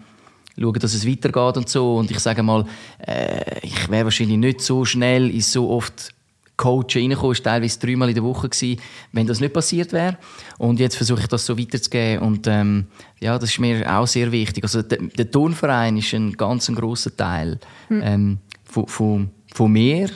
schauen, 0.55 0.80
dass 0.80 0.93
es 0.93 1.07
weitergeht 1.07 1.57
und 1.57 1.68
so. 1.68 1.95
Und 1.95 2.11
ich 2.11 2.20
sage 2.20 2.43
mal, 2.43 2.66
äh, 3.05 3.59
ich 3.64 3.89
wäre 3.89 4.05
wahrscheinlich 4.05 4.38
nicht 4.38 4.61
so 4.61 4.86
schnell 4.86 5.32
in 5.32 5.41
so 5.41 5.72
oft 5.72 6.14
Coach 6.58 6.97
reingekommen, 6.97 7.32
ist 7.32 7.43
teilweise 7.43 7.80
dreimal 7.80 8.10
in 8.10 8.16
der 8.16 8.24
Woche 8.24 8.49
gewesen, 8.49 8.80
wenn 9.12 9.28
das 9.28 9.39
nicht 9.39 9.54
passiert 9.54 9.91
wäre. 9.91 10.18
Und 10.58 10.80
jetzt 10.80 10.95
versuche 10.95 11.22
ich 11.22 11.28
das 11.28 11.45
so 11.45 11.58
weiterzugeben 11.58 12.24
und 12.24 12.47
ähm, 12.47 12.88
ja, 13.20 13.38
das 13.39 13.51
ist 13.51 13.60
mir 13.60 13.91
auch 13.91 14.08
sehr 14.08 14.32
wichtig. 14.32 14.64
Also 14.64 14.82
der, 14.82 14.99
der 14.99 15.32
Turnverein 15.32 15.97
ist 15.97 16.14
ein 16.14 16.34
ganz 16.34 16.70
ein 16.70 16.76
grosser 16.76 17.16
Teil 17.16 17.60
hm. 17.88 18.01
ähm, 18.04 18.38
von, 18.64 18.88
von, 18.88 19.32
von 19.54 19.72
mir, 19.72 20.10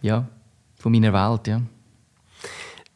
ja, 0.00 0.26
von 0.78 0.92
meiner 0.92 1.12
Welt, 1.12 1.46
ja. 1.46 1.60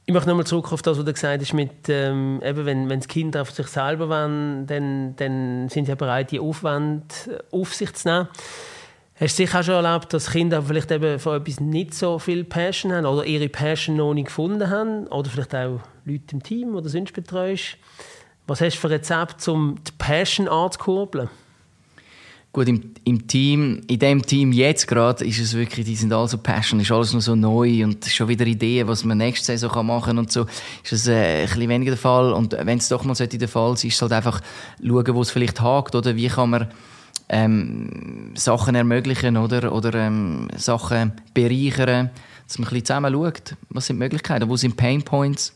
Ich 0.09 0.13
möchte 0.13 0.29
nochmal 0.29 0.47
zurück 0.47 0.73
auf 0.73 0.83
das, 0.83 0.99
was 0.99 1.05
du 1.05 1.13
gesagt 1.13 1.43
hast, 1.43 1.53
mit, 1.53 1.89
ähm, 1.89 2.41
eben, 2.45 2.65
wenn, 2.65 2.89
wenn 2.89 3.01
das 3.01 3.09
Kind 3.09 3.37
auf 3.37 3.51
sich 3.51 3.67
selber 3.67 4.09
wollen, 4.09 4.65
dann, 4.69 5.17
dann 5.17 5.69
sind 5.69 5.87
sie 5.87 5.97
bereit, 5.97 6.31
die 6.31 6.39
Aufwand 6.39 7.29
auf 7.51 7.75
sich 7.75 7.93
zu 7.95 8.09
nehmen. 8.09 8.29
Hast 9.19 9.39
du 9.39 9.45
sicher 9.45 9.61
auch 9.61 9.65
schon 9.65 9.83
erlebt, 9.83 10.13
dass 10.13 10.31
Kinder 10.31 10.63
vielleicht 10.63 10.91
eben 10.91 11.19
von 11.19 11.41
etwas 11.41 11.59
nicht 11.59 11.95
so 11.95 12.19
viel 12.19 12.45
Passion 12.45 12.93
haben 12.93 13.07
oder 13.07 13.25
ihre 13.25 13.49
Passion 13.49 13.97
noch 13.97 14.13
nicht 14.13 14.27
gefunden 14.27 14.69
haben? 14.69 15.07
Oder 15.07 15.31
vielleicht 15.31 15.55
auch 15.55 15.81
Leute 16.05 16.25
im 16.33 16.43
Team, 16.43 16.73
du 16.75 16.87
sonst 16.87 17.15
betreust. 17.15 17.79
Was 18.47 18.61
hast 18.61 18.77
du 18.77 18.81
für 18.81 18.91
Rezept, 18.91 19.49
um 19.49 19.77
die 19.87 19.93
Passion 19.97 20.49
anzukurbeln? 20.49 21.31
Gut, 22.53 22.69
im, 22.69 22.93
im 23.05 23.27
Team, 23.27 23.81
in 23.87 23.99
dem 23.99 24.21
Team 24.21 24.53
jetzt 24.53 24.87
gerade, 24.87 25.25
ist 25.25 25.39
es 25.39 25.55
wirklich, 25.55 25.87
die 25.87 25.97
sind 25.97 26.13
alle 26.13 26.29
so 26.29 26.37
passion, 26.37 26.81
ist 26.81 26.93
alles 26.93 27.15
noch 27.15 27.23
so 27.23 27.35
neu 27.35 27.85
und 27.85 28.05
schon 28.05 28.29
wieder 28.29 28.47
Ideen, 28.47 28.87
was 28.87 29.03
man 29.05 29.17
nächste 29.17 29.47
Saison 29.47 29.87
machen 29.87 30.09
kann 30.09 30.19
und 30.19 30.31
so, 30.31 30.47
ist 30.85 30.93
das 30.93 31.07
äh, 31.09 31.41
ein 31.41 31.47
bisschen 31.47 31.69
weniger 31.71 31.93
der 31.93 31.99
Fall. 31.99 32.35
Und 32.35 32.53
wenn 32.53 32.77
es 32.77 32.91
doch 32.91 33.05
mal 33.05 33.15
der 33.15 33.49
Fall 33.49 33.79
sein 33.79 33.89
ist 33.89 33.95
es 33.95 34.03
halt 34.03 34.13
einfach 34.13 34.43
schauen, 34.87 35.15
wo 35.15 35.23
es 35.23 35.31
vielleicht 35.31 35.63
hakt 35.63 35.95
oder 35.95 36.17
wie 36.17 36.29
kann 36.29 36.51
man 36.51 36.69
ähm, 37.29 38.33
Sachen 38.35 38.75
ermöglichen 38.75 39.37
oder, 39.37 39.73
oder 39.73 39.95
ähm, 39.95 40.49
Sachen 40.57 41.13
bereichern, 41.35 42.11
dass 42.47 42.59
man 42.59 42.69
ein 42.69 42.71
bisschen 42.71 42.85
zusammen 42.85 43.13
schaut, 43.13 43.57
was 43.71 43.87
sind 43.87 43.97
die 43.97 44.05
Möglichkeiten, 44.05 44.49
wo 44.49 44.57
sind 44.57 44.77
Pain 44.77 45.03
Points, 45.03 45.53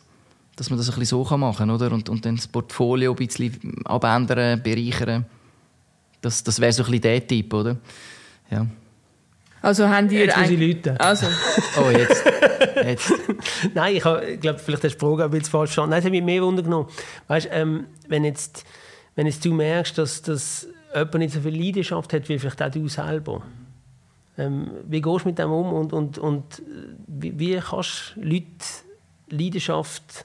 dass 0.57 0.71
man 0.71 0.79
das 0.79 0.89
ein 0.89 0.99
bisschen 0.99 1.25
so 1.27 1.37
machen 1.37 1.69
kann 1.69 1.71
oder? 1.71 1.93
Und, 1.93 2.09
und 2.09 2.25
dann 2.25 2.37
das 2.37 2.49
Portfolio 2.49 3.13
ein 3.13 3.17
bisschen 3.17 3.85
abändern, 3.85 4.63
bereichern. 4.63 5.25
Das, 6.21 6.43
das 6.43 6.61
wäre 6.61 6.73
so 6.73 6.83
ein 6.83 6.87
bisschen 6.91 7.03
der 7.03 7.27
Typ, 7.27 7.55
oder? 7.55 7.77
Ja. 8.51 8.67
Also 9.63 9.89
haben 9.89 10.09
die 10.09 10.17
jetzt 10.17 10.37
ein... 10.37 10.59
Leute. 10.59 10.99
Also. 10.99 11.27
oh, 11.77 11.91
jetzt. 11.91 12.25
jetzt. 12.85 13.13
Nein, 13.75 13.97
ich, 13.97 14.05
ich 14.05 14.41
glaube, 14.41 14.59
vielleicht 14.59 14.85
hast 14.85 14.95
du 14.95 14.99
die 14.99 14.99
Frage 14.99 15.25
ein 15.25 15.31
bisschen 15.31 15.51
falsch 15.51 15.71
verstanden. 15.71 15.91
Nein, 15.91 15.99
es 16.01 16.05
hat 16.05 16.11
mich 16.11 16.23
mehr 16.23 16.43
Wunder 16.43 16.63
genommen. 16.63 16.89
Weißt, 17.29 17.49
ähm, 17.53 17.87
wenn, 18.09 18.25
jetzt, 18.25 18.65
wenn 19.17 19.27
jetzt 19.27 19.45
du 19.45 19.53
merkst, 19.53 19.99
dass, 19.99 20.23
dass 20.23 20.67
jemand 20.95 21.15
nicht 21.15 21.35
so 21.35 21.41
viel 21.41 21.57
Leidenschaft 21.57 22.13
hat 22.13 22.29
wie 22.29 22.39
vielleicht 22.39 22.63
auch 22.63 22.71
du 22.71 22.89
selber. 22.89 23.43
Ähm, 24.39 24.71
wie 24.89 25.01
gehst 25.01 25.25
du 25.25 25.29
mit 25.29 25.39
dem 25.39 25.51
um 25.51 25.73
und, 25.73 25.93
und, 25.93 26.19
und 26.19 26.63
wie, 27.07 27.39
wie 27.39 27.57
kannst 27.57 28.15
du 28.17 28.23
Leute 28.23 28.47
Leidenschaft 29.29 30.25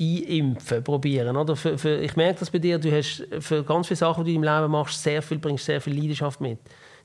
einimpfen, 0.00 0.82
probieren? 0.82 1.36
Oder? 1.36 1.56
Für, 1.56 1.78
für, 1.78 1.96
ich 2.00 2.16
merke 2.16 2.40
das 2.40 2.50
bei 2.50 2.58
dir, 2.58 2.78
du 2.78 2.90
hast 2.90 3.26
für 3.40 3.62
ganz 3.64 3.86
viele 3.86 3.96
Sachen, 3.96 4.24
die 4.24 4.32
du 4.32 4.36
im 4.36 4.44
Leben 4.44 4.70
machst, 4.70 5.02
sehr 5.02 5.22
viel, 5.22 5.38
bringst 5.38 5.64
sehr 5.64 5.80
viel 5.80 5.98
Leidenschaft 5.98 6.40
mit. 6.40 6.58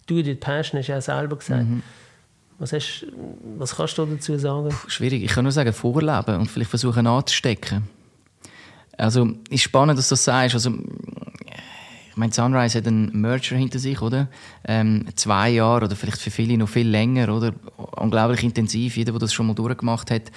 Du, 0.07 0.21
die 0.21 0.35
Passion, 0.35 0.79
hast 0.79 0.87
du 0.87 0.93
ja 0.93 1.01
selber 1.01 1.37
gesagt. 1.37 1.65
Mhm. 1.65 1.83
Was, 2.57 2.73
hast, 2.73 3.05
was 3.57 3.75
kannst 3.75 3.97
du 3.97 4.05
dazu 4.05 4.37
sagen? 4.37 4.69
Puh, 4.69 4.89
schwierig. 4.89 5.23
Ich 5.23 5.31
kann 5.31 5.45
nur 5.45 5.51
sagen, 5.51 5.71
vorleben 5.71 6.35
und 6.35 6.47
vielleicht 6.47 6.69
versuchen 6.69 7.07
anzustecken. 7.07 7.83
Also, 8.97 9.29
ist 9.49 9.61
spannend, 9.61 9.97
dass 9.97 10.09
du 10.09 10.13
das 10.13 10.25
sagst. 10.25 10.55
Also, 10.55 10.73
meine, 12.19 12.33
Sunrise 12.33 12.77
hat 12.77 12.87
einen 12.87 13.09
Merger 13.19 13.55
hinter 13.55 13.79
sich, 13.79 14.01
oder? 14.01 14.27
Ähm, 14.67 15.05
zwei 15.15 15.49
Jahre 15.49 15.85
oder 15.85 15.95
vielleicht 15.95 16.19
für 16.19 16.31
viele 16.31 16.57
noch 16.57 16.69
viel 16.69 16.87
länger, 16.87 17.33
oder? 17.33 17.53
Unglaublich 17.97 18.43
intensiv. 18.43 18.97
Jeder, 18.97 19.13
der 19.13 19.19
das 19.19 19.33
schon 19.33 19.47
mal 19.47 19.55
durchgemacht 19.55 20.11
hat, 20.11 20.31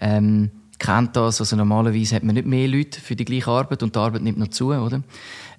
ähm, 0.00 0.50
kennt 0.78 1.16
das. 1.16 1.40
Also 1.40 1.56
normalerweise 1.56 2.16
hat 2.16 2.24
man 2.24 2.34
nicht 2.34 2.46
mehr 2.46 2.68
Leute 2.68 3.00
für 3.00 3.16
die 3.16 3.24
gleiche 3.24 3.50
Arbeit 3.50 3.82
und 3.82 3.94
die 3.94 3.98
Arbeit 3.98 4.22
nimmt 4.22 4.38
noch 4.38 4.48
zu, 4.48 4.72
oder? 4.72 5.02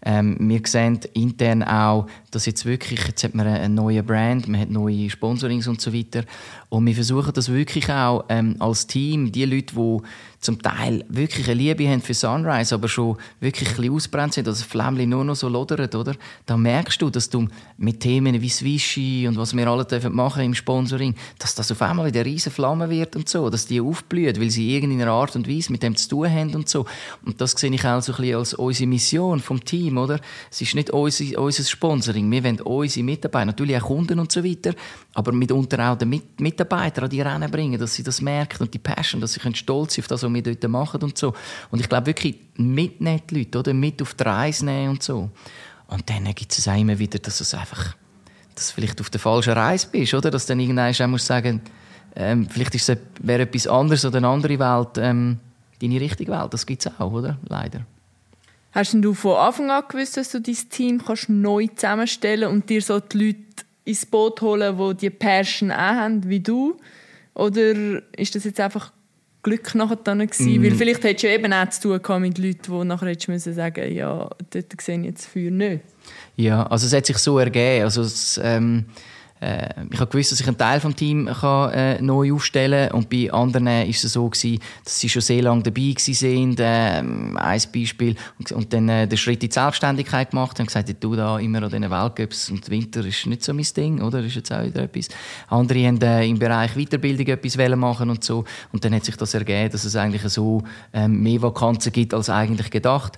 Ähm, 0.04 0.38
wir 0.39 0.62
sehen 0.66 1.00
intern 1.14 1.64
auch, 1.64 2.08
dass 2.32 2.45
jetzt 2.45 2.66
wirklich, 2.66 3.06
jetzt 3.08 3.24
hat 3.24 3.36
man 3.36 3.47
einen 3.47 3.76
neuen 3.76 4.06
Brand, 4.06 4.47
man 4.47 4.62
hat 4.62 4.70
neue 4.70 5.10
Sponsorings 5.10 5.68
und 5.68 5.82
so 5.82 5.93
weiter. 5.93 6.24
Und 6.70 6.86
wir 6.86 6.93
versuchen 6.93 7.34
das 7.34 7.52
wirklich 7.52 7.89
auch 7.91 8.26
ähm, 8.30 8.56
als 8.60 8.86
Team, 8.88 9.32
die 9.32 9.45
Leute, 9.45 9.76
die 9.76 9.97
zum 10.39 10.62
Teil 10.62 11.04
wirklich 11.10 11.47
eine 11.47 11.56
Liebe 11.56 11.88
haben 11.89 12.02
für 12.02 12.14
Sunrise, 12.14 12.74
aber 12.74 12.88
schon 12.88 13.18
wirklich 13.41 13.70
ein 13.70 13.76
bisschen 13.76 13.93
ausbrennt 13.93 14.34
sind, 14.34 14.47
dass 14.47 14.60
das 14.60 14.68
Flämmchen 14.68 15.10
nur 15.10 15.26
noch 15.26 15.36
so 15.36 15.50
lodert, 15.50 15.95
oder? 15.95 16.16
Dann 16.45 16.62
merkst 16.62 17.02
du, 17.02 17.10
dass 17.10 17.30
du 17.30 17.47
mit 17.78 18.00
Themen 18.00 18.41
wie 18.41 18.50
Swishy 18.50 19.28
und 19.28 19.38
was 19.38 19.56
wir 19.56 19.68
alle 19.68 19.84
dürfen 19.84 20.16
machen 20.16 20.43
im 20.43 20.56
Sponsoring, 20.56 21.16
dass 21.39 21.56
das 21.56 21.72
auf 21.72 21.82
einmal 21.82 22.08
wieder 22.08 22.22
eine 22.22 22.30
riesen 22.30 22.52
Flamme 22.52 22.89
wird 22.89 23.16
und 23.16 23.28
so, 23.28 23.50
dass 23.50 23.66
die 23.66 23.82
aufblüht, 23.82 24.39
weil 24.39 24.50
sie 24.50 24.74
irgendeiner 24.74 25.12
Art 25.12 25.36
und 25.36 25.50
Weise 25.50 25.72
mit 25.72 25.84
dem 25.84 25.95
zu 25.95 26.08
tun 26.08 26.32
haben 26.32 26.56
und 26.56 26.70
so. 26.70 26.86
Und 27.26 27.41
das 27.41 27.52
sehe 27.52 27.74
ich 27.74 27.86
auch 27.86 28.02
so 28.02 28.14
ein 28.14 28.18
bisschen 28.22 28.38
als 28.38 28.54
unsere 28.54 28.88
Mission 28.88 29.39
vom 29.39 29.64
Team, 29.66 29.89
oder? 29.98 30.20
Es 30.52 30.62
ist 30.62 30.76
nicht 30.76 30.90
unser, 30.92 31.40
unser 31.40 31.64
Sponsoring. 31.64 32.30
Wir 32.32 32.44
wollen 32.44 32.62
unsere 32.62 33.04
Mitarbeiter, 33.04 33.46
natürlich 33.48 33.78
auch 33.78 33.88
Kunden 33.88 34.20
und 34.20 34.32
so 34.32 34.44
weiter, 34.44 34.74
aber 35.14 35.32
mitunter 35.32 35.92
auch 35.92 35.98
den 35.98 36.22
Mitarbeiter 36.40 37.04
an 37.04 37.10
die 37.10 37.22
Rennen 37.22 37.50
bringen, 37.50 37.80
dass 37.80 37.96
sie 37.96 38.04
das 38.04 38.22
merken 38.22 38.64
und 38.64 38.74
die 38.74 38.80
Passion, 38.80 39.22
dass 39.22 39.34
sie 39.34 39.56
stolz 39.56 39.96
sein 39.96 40.04
auf 40.04 40.08
das, 40.08 40.24
was 40.24 40.34
wir 40.34 40.44
dort 40.44 40.68
machen 40.68 41.02
und 41.02 41.18
so. 41.18 41.34
Und 41.72 41.80
ich 41.80 41.90
glaube 41.90 42.08
wirklich, 42.08 42.36
mitnehmen 42.56 43.22
die 43.30 43.40
Leute, 43.40 43.60
oder? 43.60 43.74
Mit 43.74 44.02
auf 44.02 44.14
die 44.14 44.24
Reise 44.24 44.66
nehmen 44.66 44.90
und 44.90 45.04
so. 45.04 45.30
Und 45.88 46.10
dann 46.10 46.24
gibt 46.36 46.58
es 46.58 46.68
auch 46.68 46.78
immer 46.78 46.98
wieder, 47.00 47.20
dass 47.20 47.42
es 47.42 47.54
einfach, 47.54 47.96
dass 48.54 48.68
du 48.68 48.74
vielleicht 48.76 49.02
auf 49.02 49.10
der 49.10 49.20
falschen 49.20 49.54
Reise 49.54 49.88
bist, 49.92 50.14
oder? 50.14 50.30
Dass 50.30 50.46
dann 50.46 50.60
irgendwann 50.60 50.94
auch 50.94 51.08
musst 51.08 51.26
sagen, 51.26 51.62
ähm, 52.16 52.48
vielleicht 52.50 52.76
wäre 53.22 53.44
etwas 53.44 53.68
anderes 53.68 54.06
oder 54.06 54.18
eine 54.18 54.28
andere 54.28 54.60
Welt, 54.60 54.98
ähm, 54.98 55.40
deine 55.82 56.00
richtige 56.00 56.32
Welt. 56.32 56.54
Das 56.54 56.66
gibt 56.66 56.86
es 56.86 57.00
auch, 57.00 57.12
oder? 57.12 57.38
Leider. 57.48 57.86
Hast 58.72 58.94
du 58.94 59.14
von 59.14 59.38
Anfang 59.38 59.72
an 59.72 59.84
gewusst, 59.88 60.18
dass 60.18 60.32
du 60.32 60.40
dein 60.40 60.58
Team 60.70 61.04
kannst 61.04 61.30
neu 61.30 61.68
zusammenstellen 61.68 62.50
und 62.50 62.70
dir 62.70 62.82
so 62.82 63.00
die 63.00 63.18
Leute 63.18 63.40
ins 63.86 64.06
Boot 64.06 64.42
holen, 64.42 64.78
die 64.78 64.98
die 64.98 65.10
Passion 65.10 65.72
auch 65.72 65.78
haben, 65.78 66.30
wie 66.30 66.40
du? 66.40 66.78
Oder 67.34 68.02
ist 68.18 68.36
das 68.36 68.44
jetzt 68.44 68.60
einfach 68.60 68.92
Glück 69.42 69.74
nachher 69.74 69.96
dann 69.96 70.20
gewesen? 70.20 70.62
Mm. 70.62 70.64
Weil 70.64 70.76
vielleicht 70.76 71.04
hättest 71.04 71.24
du 71.24 71.28
eben 71.28 71.54
auch 71.54 71.70
zu 71.70 71.98
tun 71.98 72.22
mit 72.22 72.38
Leuten, 72.38 72.72
die 72.72 72.86
nachher 72.86 73.08
hättest 73.08 73.30
müssen 73.30 73.54
sagen 73.54 73.92
ja, 73.92 74.30
dort 74.52 74.82
sehe 74.82 75.00
ich 75.00 75.06
jetzt 75.06 75.26
für 75.26 75.50
nicht. 75.50 75.82
Ja, 76.36 76.64
also 76.68 76.86
es 76.86 76.94
hat 76.94 77.06
sich 77.06 77.18
so 77.18 77.40
ergeben. 77.40 77.86
Also 77.86 78.02
es, 78.02 78.40
ähm, 78.44 78.86
äh, 78.88 78.92
ich 79.42 80.00
habe 80.00 80.12
gewusst, 80.12 80.34
dass 80.34 80.42
ich 80.42 80.48
einen 80.48 80.58
Teil 80.58 80.82
vom 80.82 80.96
Team 80.96 81.28
kann, 81.28 81.72
äh, 81.72 82.02
neu 82.02 82.34
aufstellen 82.34 82.92
und 82.92 83.10
bei 83.10 83.32
anderen 83.32 83.68
ist 83.68 84.04
es 84.04 84.14
so 84.14 84.28
gewesen, 84.30 84.60
dass 84.84 85.00
sie 85.00 85.08
schon 85.08 85.22
sehr 85.22 85.44
lange 85.44 85.64
dabei 85.64 85.94
sind. 85.98 86.60
Äh, 86.60 87.00
ein 87.00 87.62
Beispiel 87.74 88.16
und, 88.38 88.52
und 88.52 88.74
dann 88.74 88.90
äh, 88.90 89.08
den 89.08 89.18
Schritt 89.18 89.42
in 89.44 89.50
die 89.50 89.54
Selbstständigkeit 89.54 90.32
gemacht 90.32 90.60
haben 90.60 90.66
gesagt, 90.66 90.94
du 91.00 91.16
da 91.16 91.40
immer 91.40 91.64
an 91.64 91.70
diesen 91.70 91.90
Weltcups 91.90 92.50
und 92.50 92.70
Winter 92.70 93.06
ist 93.06 93.26
nicht 93.28 93.44
so 93.44 93.54
mein 93.54 93.68
Ding, 93.76 94.02
oder? 94.02 94.20
Ist 94.20 94.36
jetzt 94.36 94.52
auch 94.52 94.64
wieder 94.64 94.84
etwas. 94.84 95.08
Andere 95.48 95.88
haben 95.88 96.02
äh, 96.02 96.28
im 96.28 96.38
Bereich 96.38 96.76
Weiterbildung 96.76 97.28
etwas 97.28 97.58
machen 97.78 98.10
und 98.10 98.24
so 98.24 98.44
und 98.74 98.84
dann 98.84 98.94
hat 98.94 99.06
sich 99.06 99.16
das 99.16 99.34
ergeben, 99.34 99.72
dass 99.72 99.86
es 99.86 99.96
eigentlich 99.96 100.24
so 100.24 100.64
ähm, 100.92 101.24
mehr 101.24 101.42
Vakanzen 101.42 101.94
gibt 101.94 102.14
als 102.14 102.30
eigentlich 102.30 102.72
gedacht. 102.72 103.18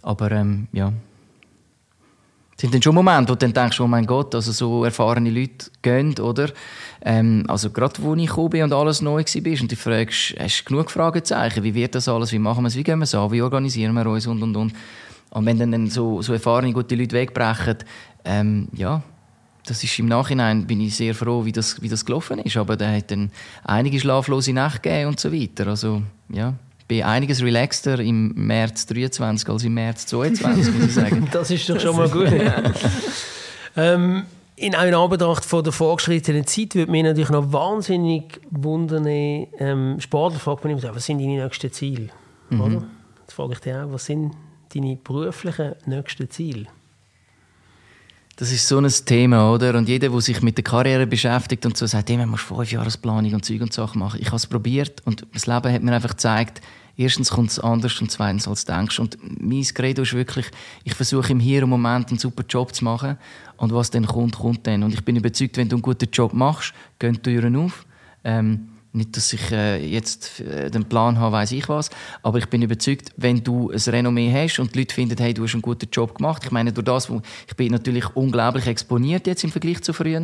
Aber 0.00 0.30
ähm, 0.32 0.68
ja, 0.72 0.92
sind 2.60 2.74
dann 2.74 2.82
schon 2.82 2.94
Momente, 2.94 3.30
wo 3.30 3.34
du 3.34 3.38
dann 3.38 3.52
denkst, 3.52 3.80
oh 3.80 3.86
mein 3.86 4.04
Gott, 4.04 4.34
also 4.34 4.50
so 4.50 4.84
erfahrene 4.84 5.30
Leute 5.30 5.70
gehen, 5.80 6.18
oder? 6.18 6.50
Ähm, 7.02 7.44
also 7.46 7.70
gerade 7.70 8.02
wo 8.02 8.14
ich 8.16 8.26
gekommen 8.26 8.50
bin 8.50 8.62
und 8.64 8.72
alles 8.72 9.00
neu 9.00 9.22
war 9.22 9.60
und 9.62 9.72
du 9.72 9.76
fragst, 9.76 10.34
hast 10.38 10.60
du 10.60 10.64
genug 10.64 10.90
Fragezeichen, 10.90 11.62
wie 11.62 11.74
wird 11.74 11.94
das 11.94 12.08
alles, 12.08 12.32
wie 12.32 12.38
machen 12.38 12.64
wir 12.64 12.68
es, 12.68 12.76
wie 12.76 12.82
gehen 12.82 12.98
wir 12.98 13.04
es 13.04 13.14
an, 13.14 13.30
wie 13.30 13.42
organisieren 13.42 13.92
wir 13.94 14.06
uns 14.06 14.26
und 14.26 14.42
und 14.42 14.56
und. 14.56 14.72
Und 15.30 15.46
wenn 15.46 15.58
dann 15.58 15.88
so, 15.88 16.20
so 16.20 16.32
erfahrene, 16.32 16.72
gute 16.72 16.96
Leute 16.96 17.14
wegbrechen, 17.14 17.76
ähm, 18.24 18.68
ja, 18.72 19.02
das 19.64 19.84
ist 19.84 19.98
im 19.98 20.06
Nachhinein 20.06 20.66
bin 20.66 20.80
ich 20.80 20.96
sehr 20.96 21.14
froh, 21.14 21.44
wie 21.44 21.52
das, 21.52 21.80
wie 21.82 21.88
das 21.88 22.04
gelaufen 22.04 22.38
ist. 22.38 22.56
Aber 22.56 22.76
da 22.76 22.90
hat 22.90 23.10
dann 23.10 23.30
einige 23.62 24.00
schlaflose 24.00 24.52
Nächte 24.52 24.80
gegeben 24.80 25.08
und 25.08 25.20
so 25.20 25.30
weiter. 25.32 25.66
Also, 25.68 26.02
ja 26.30 26.54
bin 26.88 27.02
einiges 27.02 27.42
relaxter 27.42 28.00
im 28.00 28.32
März 28.34 28.86
23 28.86 29.48
als 29.48 29.62
im 29.62 29.74
März 29.74 30.06
22, 30.06 30.74
muss 30.74 30.86
ich 30.86 30.94
sagen. 30.94 31.28
das 31.32 31.50
ist 31.50 31.68
doch 31.68 31.78
schon 31.78 31.94
mal 31.94 32.08
gut. 32.08 32.32
ähm, 33.76 34.24
in 34.56 34.74
einer 34.74 34.98
Anbetracht 34.98 35.44
von 35.44 35.62
der 35.62 35.72
vorgeschrittenen 35.72 36.46
Zeit 36.46 36.74
würde 36.74 36.90
mich 36.90 37.04
natürlich 37.04 37.30
noch 37.30 37.52
wahnsinnig 37.52 38.40
wundern, 38.50 39.06
ähm, 39.06 39.96
Sportler 40.00 40.40
fragt 40.40 40.64
man 40.64 40.76
immer, 40.76 40.94
was 40.94 41.06
sind 41.06 41.20
deine 41.20 41.44
nächsten 41.44 41.70
Ziele? 41.70 42.08
Mhm. 42.50 42.60
Oder? 42.60 42.82
Jetzt 43.20 43.34
frage 43.34 43.52
ich 43.52 43.60
dich 43.60 43.74
auch, 43.74 43.92
was 43.92 44.06
sind 44.06 44.32
deine 44.74 44.96
beruflichen 44.96 45.74
nächsten 45.86 46.28
Ziele? 46.30 46.66
Das 48.36 48.52
ist 48.52 48.68
so 48.68 48.78
ein 48.78 48.88
Thema, 49.04 49.52
oder? 49.52 49.76
Und 49.76 49.88
jeder, 49.88 50.08
der 50.10 50.20
sich 50.20 50.40
mit 50.42 50.56
der 50.56 50.62
Karriere 50.62 51.06
beschäftigt 51.08 51.66
und 51.66 51.76
so 51.76 51.86
sagt, 51.86 52.08
hey, 52.08 52.16
man 52.16 52.28
muss 52.28 52.40
fünf 52.40 52.70
Jahresplanung 52.70 53.34
und 53.34 53.44
Zeug 53.44 53.60
und 53.60 53.72
Sachen 53.72 53.98
machen. 53.98 54.20
Ich 54.20 54.28
habe 54.28 54.36
es 54.36 54.46
probiert 54.46 55.02
und 55.04 55.26
das 55.34 55.46
Leben 55.46 55.72
hat 55.72 55.82
mir 55.82 55.92
einfach 55.92 56.10
gezeigt, 56.10 56.62
erstens 56.98 57.30
kommt 57.30 57.50
es 57.50 57.58
anders 57.60 57.98
und 58.00 58.10
zweitens 58.10 58.46
als 58.46 58.64
du 58.64 58.72
denkst. 58.72 58.98
Und 58.98 59.16
mein 59.40 59.62
Credo 59.62 60.02
ist 60.02 60.12
wirklich, 60.12 60.46
ich 60.84 60.94
versuche 60.94 61.32
im 61.32 61.40
Hier 61.40 61.62
und 61.62 61.70
Moment 61.70 62.08
einen 62.08 62.18
super 62.18 62.44
Job 62.46 62.74
zu 62.74 62.84
machen 62.84 63.16
und 63.56 63.72
was 63.72 63.90
dann 63.90 64.04
kommt, 64.04 64.36
kommt 64.36 64.66
dann. 64.66 64.82
Und 64.82 64.92
ich 64.92 65.04
bin 65.04 65.16
überzeugt, 65.16 65.56
wenn 65.56 65.68
du 65.68 65.76
einen 65.76 65.82
guten 65.82 66.10
Job 66.12 66.34
machst, 66.34 66.74
gehen 66.98 67.14
die 67.14 67.22
Türen 67.22 67.56
auf. 67.56 67.86
Ähm, 68.24 68.68
nicht, 68.92 69.16
dass 69.16 69.32
ich 69.32 69.52
äh, 69.52 69.84
jetzt 69.84 70.40
äh, 70.40 70.70
den 70.70 70.86
Plan 70.86 71.18
habe, 71.18 71.32
weiß 71.32 71.52
ich 71.52 71.68
was, 71.68 71.90
aber 72.22 72.38
ich 72.38 72.46
bin 72.46 72.62
überzeugt, 72.62 73.12
wenn 73.16 73.44
du 73.44 73.70
ein 73.70 73.78
Renommee 73.78 74.32
hast 74.32 74.58
und 74.58 74.74
die 74.74 74.80
Leute 74.80 74.94
finden, 74.94 75.16
hey, 75.18 75.34
du 75.34 75.44
hast 75.44 75.52
einen 75.52 75.62
guten 75.62 75.88
Job 75.92 76.16
gemacht. 76.16 76.42
Ich 76.44 76.50
meine, 76.50 76.72
durch 76.72 76.86
das, 76.86 77.10
wo, 77.10 77.20
ich 77.46 77.54
bin 77.54 77.70
natürlich 77.72 78.04
unglaublich 78.16 78.66
exponiert 78.66 79.26
jetzt 79.26 79.44
im 79.44 79.52
Vergleich 79.52 79.82
zu 79.82 79.92
früher. 79.92 80.18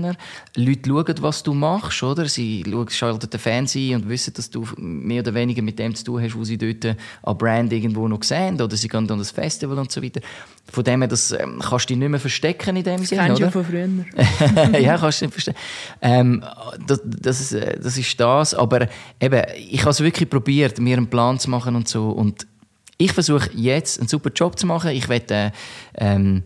Leute 0.56 0.88
schauen, 0.88 1.14
was 1.20 1.42
du 1.42 1.52
machst, 1.52 2.02
oder? 2.02 2.26
Sie 2.26 2.64
schauen, 2.68 2.88
schalten 2.88 3.28
den 3.28 3.40
Fernsehen 3.40 4.00
und 4.00 4.08
wissen, 4.08 4.32
dass 4.34 4.48
du 4.48 4.66
mehr 4.76 5.20
oder 5.20 5.34
weniger 5.34 5.62
mit 5.62 5.78
dem 5.78 5.94
zu 5.94 6.04
tun 6.04 6.22
hast, 6.22 6.34
wo 6.34 6.44
sie 6.44 6.56
dort 6.56 6.96
an 7.22 7.38
Brand 7.38 7.72
irgendwo 7.72 8.08
noch 8.08 8.22
sehen, 8.22 8.60
oder 8.60 8.76
sie 8.76 8.88
gehen 8.88 9.10
an 9.10 9.18
das 9.18 9.30
Festival 9.30 9.78
und 9.78 9.92
so 9.92 10.02
weiter. 10.02 10.20
Von 10.72 10.82
dem 10.82 11.02
her, 11.02 11.08
das 11.08 11.32
ähm, 11.32 11.60
kannst 11.60 11.84
du 11.84 11.88
dich 11.88 11.98
nicht 11.98 12.08
mehr 12.08 12.20
verstecken 12.20 12.76
in 12.76 12.84
dem 12.84 13.04
Sinne, 13.04 13.26
Kennst 13.26 13.42
du 13.42 13.50
von 13.50 13.64
früher. 13.64 13.88
ja, 14.80 14.96
kannst 14.96 15.20
du 15.20 15.26
nicht 15.26 15.32
verstehen. 15.34 15.54
Ähm, 16.00 16.42
das, 16.86 17.00
das, 17.04 17.40
ist, 17.40 17.52
äh, 17.52 17.78
das 17.78 17.98
ist 17.98 18.18
das, 18.18 18.53
aber 18.54 18.88
eben, 19.20 19.42
ich 19.70 19.80
habe 19.80 19.90
es 19.90 20.00
wirklich 20.00 20.28
probiert, 20.28 20.78
mir 20.78 20.96
einen 20.96 21.08
Plan 21.08 21.38
zu 21.38 21.50
machen 21.50 21.76
und 21.76 21.88
so 21.88 22.10
und 22.10 22.46
ich 22.96 23.12
versuche 23.12 23.50
jetzt 23.54 23.98
einen 23.98 24.08
super 24.08 24.30
Job 24.30 24.58
zu 24.58 24.66
machen. 24.66 24.90
Ich 24.90 25.08
werde 25.08 25.34
äh, 25.34 25.50
ähm, 25.96 26.42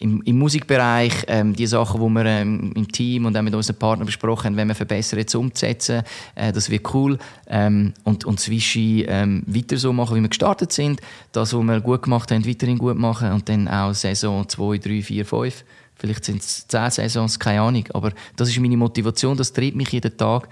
im, 0.00 0.22
im 0.22 0.38
Musikbereich 0.38 1.24
ähm, 1.26 1.54
die 1.54 1.66
Sachen, 1.66 2.00
die 2.00 2.14
wir 2.14 2.24
ähm, 2.24 2.72
im 2.74 2.90
Team 2.90 3.26
und 3.26 3.36
auch 3.36 3.42
mit 3.42 3.54
unseren 3.54 3.76
Partnern 3.76 4.06
besprochen 4.06 4.46
haben, 4.46 4.56
wenn 4.56 4.68
wir 4.68 4.74
verbessern, 4.74 5.18
jetzt 5.18 5.34
umzusetzen. 5.34 6.02
Äh, 6.34 6.52
das 6.52 6.70
wird 6.70 6.94
cool. 6.94 7.18
Ähm, 7.48 7.92
und, 8.04 8.24
und 8.24 8.48
Vichy 8.48 9.04
ähm, 9.08 9.42
weiter 9.46 9.76
so 9.76 9.92
machen, 9.92 10.16
wie 10.16 10.22
wir 10.22 10.28
gestartet 10.28 10.72
sind. 10.72 11.00
Das, 11.32 11.52
was 11.52 11.62
wir 11.62 11.80
gut 11.80 12.02
gemacht 12.02 12.30
haben, 12.30 12.46
weiterhin 12.46 12.78
gut 12.78 12.96
machen. 12.96 13.32
Und 13.32 13.48
dann 13.48 13.68
auch 13.68 13.92
Saison 13.92 14.48
2, 14.48 14.78
3, 14.78 15.02
4, 15.02 15.26
5. 15.26 15.64
Vielleicht 15.96 16.24
sind 16.24 16.42
es 16.42 16.66
10 16.68 16.90
Saisons, 16.90 17.38
keine 17.38 17.60
Ahnung. 17.60 17.84
Aber 17.92 18.12
das 18.36 18.48
ist 18.48 18.60
meine 18.60 18.76
Motivation, 18.76 19.36
das 19.36 19.52
treibt 19.52 19.76
mich 19.76 19.90
jeden 19.90 20.16
Tag. 20.16 20.48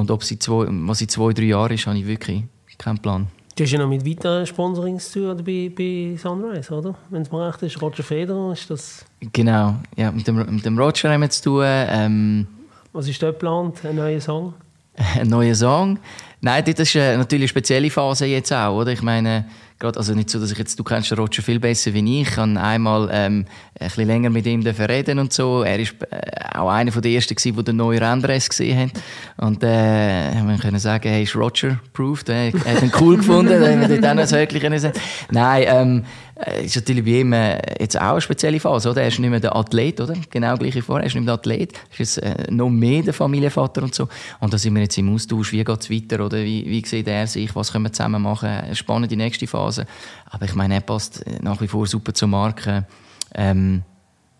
Und 0.00 0.10
ob 0.10 0.24
sie 0.24 0.38
zwei, 0.38 0.66
was 0.68 1.00
in 1.02 1.08
zwei, 1.08 1.32
drei 1.32 1.44
Jahren 1.44 1.72
ist, 1.74 1.86
habe 1.86 1.98
ich 1.98 2.06
wirklich 2.06 2.44
keinen 2.78 2.98
Plan. 2.98 3.26
Du 3.54 3.64
hast 3.64 3.72
ja 3.72 3.78
noch 3.78 3.88
mit 3.88 4.06
weiteren 4.06 4.46
Sponsorings 4.46 5.12
zu 5.12 5.34
tun 5.34 5.44
bei, 5.44 5.70
bei 5.76 6.16
Sunrise, 6.16 6.72
oder? 6.72 6.94
Wenn 7.10 7.22
es 7.22 7.30
mir 7.30 7.46
recht 7.46 7.62
ist, 7.62 7.82
Roger 7.82 8.02
Federer, 8.02 8.52
ist 8.52 8.70
das... 8.70 9.04
Genau, 9.32 9.76
ja, 9.96 10.10
mit 10.10 10.26
dem, 10.26 10.36
mit 10.36 10.64
dem 10.64 10.78
Roger 10.78 11.12
haben 11.12 11.20
wir 11.20 11.28
zu 11.28 11.42
tun. 11.42 11.64
Ähm, 11.66 12.46
Was 12.92 13.08
ist 13.08 13.22
dort 13.22 13.34
geplant? 13.34 13.84
Ein 13.84 13.96
neuer 13.96 14.20
Song? 14.20 14.54
ein 14.96 15.28
neuer 15.28 15.54
Song? 15.54 15.98
Nein, 16.40 16.64
das 16.64 16.80
ist 16.80 16.94
äh, 16.94 17.18
natürlich 17.18 17.42
eine 17.42 17.48
spezielle 17.48 17.90
Phase 17.90 18.24
jetzt 18.24 18.50
auch, 18.54 18.80
oder? 18.80 18.92
Ich 18.92 19.02
meine, 19.02 19.44
gerade, 19.80 19.98
also 19.98 20.14
nicht 20.14 20.30
so, 20.30 20.38
dass 20.38 20.52
ich 20.52 20.58
jetzt, 20.58 20.78
du 20.78 20.84
kennst 20.84 21.16
Roger 21.16 21.42
viel 21.42 21.58
besser 21.58 21.92
wie 21.92 22.20
ich, 22.20 22.28
ich 22.28 22.36
habe 22.36 22.60
einmal 22.60 23.08
ähm, 23.10 23.46
ein 23.78 23.86
bisschen 23.86 24.06
länger 24.06 24.30
mit 24.30 24.46
ihm 24.46 24.62
reden 24.62 25.18
und 25.18 25.32
so. 25.32 25.62
Er 25.62 25.78
ist 25.80 25.94
äh, 26.10 26.20
auch 26.54 26.68
einer 26.68 26.92
von 26.92 27.02
den 27.02 27.14
ersten 27.14 27.34
gewesen, 27.34 27.56
der 27.56 27.64
den 27.64 27.76
neuen 27.76 28.02
Rennress 28.02 28.48
gesehen 28.48 28.78
hat. 28.78 29.02
Und, 29.44 29.64
äh, 29.64 30.34
wir 30.46 30.58
können 30.58 30.78
sagen, 30.78 31.08
hey, 31.08 31.24
ist 31.24 31.34
Roger 31.34 31.80
proved, 31.92 32.28
äh, 32.28 32.50
er 32.50 32.74
hat 32.76 32.82
ihn 32.82 32.92
cool 33.00 33.16
gefunden, 33.16 33.48
dann 33.60 33.72
haben 33.72 33.88
wir 33.88 34.00
dort 34.00 34.06
auch 34.06 34.22
noch 34.22 34.30
wirklich 34.30 34.62
können 34.62 34.78
sagen. 34.78 34.98
Nein, 35.30 35.64
ähm, 35.66 36.04
äh, 36.29 36.29
ist 36.62 36.76
natürlich 36.76 37.06
ihm 37.06 37.32
äh, 37.32 37.60
jetzt 37.80 38.00
auch 38.00 38.12
eine 38.12 38.20
spezielle 38.20 38.60
Phase, 38.60 38.90
oder? 38.90 39.02
Er 39.02 39.08
ist 39.08 39.18
nicht 39.18 39.30
mehr 39.30 39.40
der 39.40 39.54
Athlet, 39.54 40.00
oder? 40.00 40.14
Genau 40.30 40.56
gleich 40.56 40.74
wie 40.74 40.80
vorher. 40.80 41.04
Er 41.04 41.06
ist 41.06 41.14
nicht 41.14 41.24
mehr 41.24 41.36
der 41.36 41.40
Athlet. 41.40 41.72
Er 41.72 42.00
ist 42.00 42.16
jetzt, 42.16 42.18
äh, 42.18 42.50
noch 42.50 42.70
mehr 42.70 43.02
der 43.02 43.14
Familienvater 43.14 43.82
und 43.82 43.94
so. 43.94 44.08
Und 44.40 44.52
da 44.52 44.58
sind 44.58 44.74
wir 44.74 44.82
jetzt 44.82 44.96
im 44.98 45.14
Austausch. 45.14 45.52
Wie 45.52 45.62
geht 45.62 45.80
es 45.80 45.90
weiter, 45.90 46.24
oder? 46.24 46.38
Wie, 46.38 46.64
wie 46.66 46.84
sieht 46.86 47.08
er 47.08 47.26
sich? 47.26 47.54
Was 47.54 47.72
können 47.72 47.84
wir 47.84 47.92
zusammen 47.92 48.22
machen? 48.22 48.74
Spannend 48.74 49.10
die 49.10 49.16
nächste 49.16 49.46
Phase. 49.46 49.86
Aber 50.26 50.44
ich 50.44 50.54
meine, 50.54 50.74
er 50.74 50.80
passt 50.80 51.26
äh, 51.26 51.38
nach 51.42 51.60
wie 51.60 51.68
vor 51.68 51.86
super 51.86 52.14
zur 52.14 52.28
Marke. 52.28 52.86
Ähm, 53.34 53.82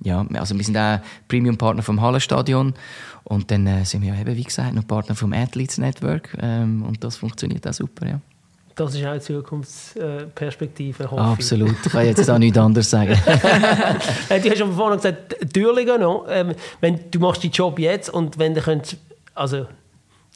ja, 0.03 0.27
also 0.35 0.57
wir 0.57 0.65
sind 0.65 0.79
auch 0.79 1.01
Premium-Partner 1.29 1.83
vom 1.83 2.01
Hallenstadion 2.01 2.75
und 3.25 3.51
dann 3.51 3.67
äh, 3.67 3.85
sind 3.85 4.03
wir 4.03 4.15
eben, 4.15 4.37
wie 4.37 4.45
gesagt, 4.45 4.75
noch 4.75 4.87
Partner 4.87 5.15
vom 5.15 5.33
Athletes 5.35 5.77
Network 5.77 6.37
ähm, 6.41 6.83
und 6.83 7.05
das 7.05 7.17
funktioniert 7.17 7.67
auch 7.69 7.75
super, 7.75 8.09
ja. 8.09 8.21
Das 8.81 8.95
ist 8.95 9.05
auch 9.05 9.11
eine 9.11 9.21
Zukunftsperspektive, 9.21 11.11
hoffe 11.11 11.21
Absolut, 11.21 11.75
ich 11.85 11.93
kann 11.93 12.07
jetzt 12.07 12.31
auch 12.31 12.39
nichts 12.39 12.59
anderes 12.59 12.91
sagen. 12.91 13.15
Äh, 14.29 14.41
du 14.41 14.51
hast 14.51 14.63
aber 14.63 14.73
vorhin 14.73 14.97
gesagt, 14.97 15.53
Türen 15.53 16.01
noch. 16.01 16.27
Ähm, 16.29 16.55
wenn, 16.81 17.11
du 17.11 17.19
machst 17.19 17.43
den 17.43 17.51
Job 17.51 17.79
jetzt 17.79 18.09
und 18.09 18.39
wenn 18.39 18.55
du 18.55 18.61
könnt, 18.61 18.97
also 19.35 19.67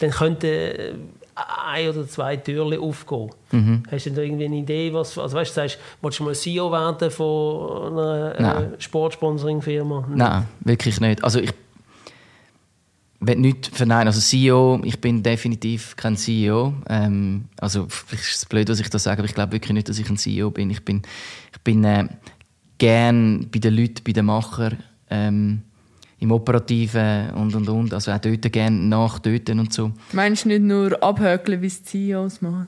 dann 0.00 0.10
könnte 0.10 0.96
ein 1.34 1.88
oder 1.88 2.06
zwei 2.06 2.36
Türen 2.36 2.78
aufgehen. 2.78 3.30
Mhm. 3.52 3.82
Hast 3.90 4.06
du 4.06 4.10
denn 4.10 4.24
irgendwie 4.24 4.44
eine 4.46 4.56
Idee, 4.56 4.92
was, 4.92 5.16
also 5.18 5.36
weißt 5.36 5.50
du, 5.50 5.54
sagst, 5.54 5.78
willst 6.02 6.18
du 6.18 6.24
mal 6.24 6.34
CEO 6.34 6.70
werden 6.70 7.10
von 7.10 7.98
einer 7.98 8.74
äh, 8.74 8.80
Sportsponsoring-Firma? 8.80 10.08
Nein, 10.14 10.48
wirklich 10.60 11.00
nicht. 11.00 11.22
Also 11.24 11.40
ich 11.40 11.52
will 13.26 13.36
nicht 13.36 13.66
verneinen. 13.66 14.08
Also 14.08 14.20
CEO, 14.20 14.80
ich 14.84 15.00
bin 15.00 15.22
definitiv 15.22 15.96
kein 15.96 16.16
CEO. 16.16 16.74
Ähm, 16.88 17.44
also 17.58 17.86
vielleicht 17.88 18.24
ist 18.24 18.36
es 18.36 18.46
blöd, 18.46 18.68
dass 18.68 18.80
ich 18.80 18.90
das 18.90 19.04
sage, 19.04 19.18
aber 19.18 19.28
ich 19.28 19.34
glaube 19.34 19.52
wirklich 19.52 19.72
nicht, 19.72 19.88
dass 19.88 19.98
ich 19.98 20.08
ein 20.08 20.16
CEO 20.16 20.50
bin. 20.50 20.70
Ich 20.70 20.84
bin, 20.84 21.02
ich 21.52 21.60
bin 21.60 21.84
äh, 21.84 22.08
gern 22.78 23.48
bei 23.50 23.58
den 23.58 23.74
Leuten, 23.74 24.02
bei 24.04 24.12
den 24.12 24.26
Machern. 24.26 24.78
Ähm, 25.10 25.62
im 26.24 26.32
Operativen 26.32 27.30
und 27.30 27.54
und 27.54 27.68
und. 27.68 27.94
Also 27.94 28.10
auch 28.10 28.18
dort 28.18 28.50
gerne 28.50 28.76
nachtöten 28.76 29.60
und 29.60 29.72
so. 29.72 29.92
Meinst 30.12 30.44
du 30.44 30.48
nicht 30.48 30.62
nur 30.62 31.00
abhökeln, 31.02 31.60
wie 31.62 31.66
es 31.66 31.84
CEOs 31.84 32.40
machen? 32.40 32.66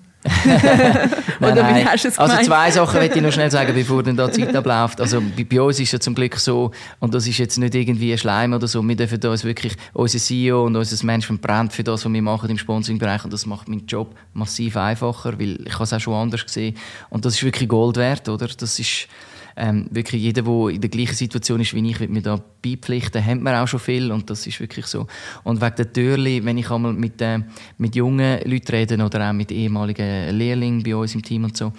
Oder 1.40 1.54
nein, 1.54 1.76
wie 1.76 1.86
hast 1.86 2.04
du 2.04 2.08
es 2.08 2.18
Also 2.18 2.36
zwei 2.42 2.70
Sachen 2.70 2.98
möchte 3.00 3.16
ich 3.16 3.22
noch 3.22 3.32
schnell 3.32 3.50
sagen, 3.50 3.74
bevor 3.74 4.02
dann 4.02 4.16
da 4.16 4.30
Zeit 4.30 4.54
abläuft. 4.54 5.00
Also 5.00 5.20
bei, 5.20 5.44
bei 5.44 5.60
uns 5.60 5.78
ist 5.78 5.88
es 5.88 5.92
ja 5.92 6.00
zum 6.00 6.14
Glück 6.14 6.36
so, 6.36 6.70
und 7.00 7.14
das 7.14 7.26
ist 7.26 7.38
jetzt 7.38 7.58
nicht 7.58 7.74
irgendwie 7.74 8.12
ein 8.12 8.18
Schleim 8.18 8.52
oder 8.52 8.66
so, 8.66 8.82
wir 8.86 8.96
dürfen 8.96 9.22
uns 9.24 9.44
wirklich, 9.44 9.76
unser 9.92 10.18
CEO 10.18 10.64
und 10.64 10.76
unser 10.76 11.04
Management 11.04 11.42
brennt 11.42 11.72
für 11.72 11.84
das, 11.84 12.04
was 12.04 12.12
wir 12.12 12.22
machen 12.22 12.50
im 12.50 12.58
Sponsoring-Bereich 12.58 13.24
und 13.24 13.32
das 13.32 13.46
macht 13.46 13.68
meinen 13.68 13.86
Job 13.86 14.14
massiv 14.32 14.76
einfacher, 14.76 15.38
weil 15.38 15.58
ich 15.66 15.74
habe 15.74 15.84
es 15.84 15.92
auch 15.92 16.00
schon 16.00 16.14
anders 16.14 16.44
gesehen 16.44 16.76
und 17.10 17.24
das 17.24 17.34
ist 17.34 17.42
wirklich 17.42 17.68
Gold 17.68 17.96
wert, 17.96 18.28
oder? 18.28 18.48
Das 18.48 18.78
ist 18.78 19.08
ähm, 19.56 19.88
wirklich 19.90 20.22
jeder, 20.22 20.42
der 20.42 20.68
in 20.68 20.80
der 20.80 20.90
gleichen 20.90 21.14
Situation 21.14 21.60
ist 21.60 21.74
wie 21.74 21.90
ich, 21.90 21.98
wird 21.98 22.10
mir 22.10 22.22
da 22.22 22.38
beipflichten, 22.62 23.24
hat 23.24 23.40
man 23.40 23.54
auch 23.54 23.66
schon 23.66 23.80
viel 23.80 24.12
und 24.12 24.28
das 24.28 24.46
ist 24.46 24.60
wirklich 24.60 24.86
so. 24.86 25.06
Und 25.44 25.60
wegen 25.60 25.76
der 25.76 25.92
Türli, 25.92 26.44
wenn 26.44 26.58
ich 26.58 26.70
einmal 26.70 26.92
mit, 26.92 27.20
äh, 27.22 27.40
mit 27.78 27.96
jungen 27.96 28.40
Leuten 28.44 28.70
rede 28.70 29.02
oder 29.02 29.30
auch 29.30 29.32
mit 29.32 29.50
ehemaligen 29.50 30.36
Lehrlingen 30.36 30.82
bei 30.82 30.94
uns 30.94 31.14
im 31.14 31.22
Team 31.22 31.44
und 31.44 31.56
so, 31.56 31.72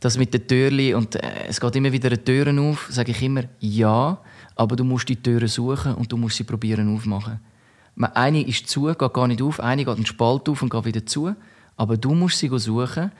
das 0.00 0.18
mit 0.18 0.34
den 0.34 0.46
Türli 0.46 0.94
und 0.94 1.14
äh, 1.16 1.46
es 1.48 1.60
geht 1.60 1.76
immer 1.76 1.92
wieder 1.92 2.22
Türen 2.22 2.58
auf, 2.58 2.88
sage 2.90 3.12
ich 3.12 3.22
immer 3.22 3.44
ja, 3.60 4.18
aber 4.54 4.76
du 4.76 4.84
musst 4.84 5.08
die 5.08 5.16
Türen 5.16 5.48
suchen 5.48 5.94
und 5.94 6.12
du 6.12 6.16
musst 6.16 6.36
sie 6.36 6.44
probieren 6.44 6.94
aufmachen. 6.94 7.40
Eine 8.14 8.46
ist 8.46 8.68
zu, 8.68 8.86
geht 8.86 9.12
gar 9.12 9.28
nicht 9.28 9.42
auf, 9.42 9.60
eine 9.60 9.84
geht 9.84 9.96
einen 9.96 10.06
Spalt 10.06 10.48
auf 10.48 10.62
und 10.62 10.70
geht 10.70 10.84
wieder 10.84 11.06
zu, 11.06 11.34
aber 11.76 11.96
du 11.96 12.14
musst 12.14 12.38
sie 12.38 12.50
suchen 12.58 13.10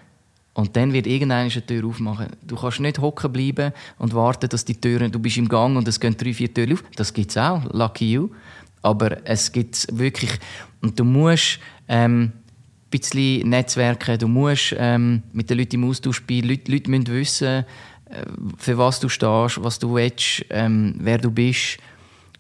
und 0.55 0.77
dann 0.77 0.93
wird 0.93 1.07
irgendeine 1.07 1.51
eine 1.51 1.67
Tür 1.67 1.87
aufmachen. 1.87 2.29
Du 2.43 2.57
kannst 2.57 2.81
nicht 2.81 2.99
hocken 2.99 3.33
bleiben 3.33 3.73
und 3.99 4.15
warten, 4.15 4.49
dass 4.49 4.65
die 4.65 4.79
Türen, 4.79 5.11
du 5.11 5.19
bist 5.19 5.39
im 5.39 5.49
Gang 5.49 5.77
und 5.77 5.89
es 5.89 5.99
gehen 5.99 6.17
drei, 6.17 6.35
vier 6.35 6.53
Türen 6.53 6.75
auf. 6.75 6.85
Das 6.97 7.13
gibt 7.13 7.31
es 7.31 7.39
auch, 7.39 7.65
lucky 7.73 8.13
you. 8.13 8.29
Aber 8.83 9.27
es 9.27 9.51
gibt 9.51 9.87
wirklich, 9.97 10.31
und 10.83 10.99
du 10.99 11.05
musst 11.05 11.59
ähm, 11.89 12.23
ein 12.25 12.33
bisschen 12.91 13.49
netzwerken, 13.49 14.19
du 14.19 14.29
musst 14.29 14.75
ähm, 14.77 15.23
mit 15.33 15.49
den 15.49 15.59
Leuten 15.59 15.77
im 15.77 15.89
Austausch 15.89 16.17
spielen. 16.17 16.49
Leute, 16.49 16.71
Leute 16.71 16.91
müssen 16.91 17.07
wissen, 17.07 17.47
äh, 17.47 17.65
für 18.59 18.77
was 18.77 19.01
du 19.01 19.09
stehst, 19.09 19.63
was 19.63 19.79
du 19.79 19.95
willst, 19.95 20.45
ähm, 20.51 20.97
wer 20.99 21.17
du 21.17 21.31
bist 21.31 21.79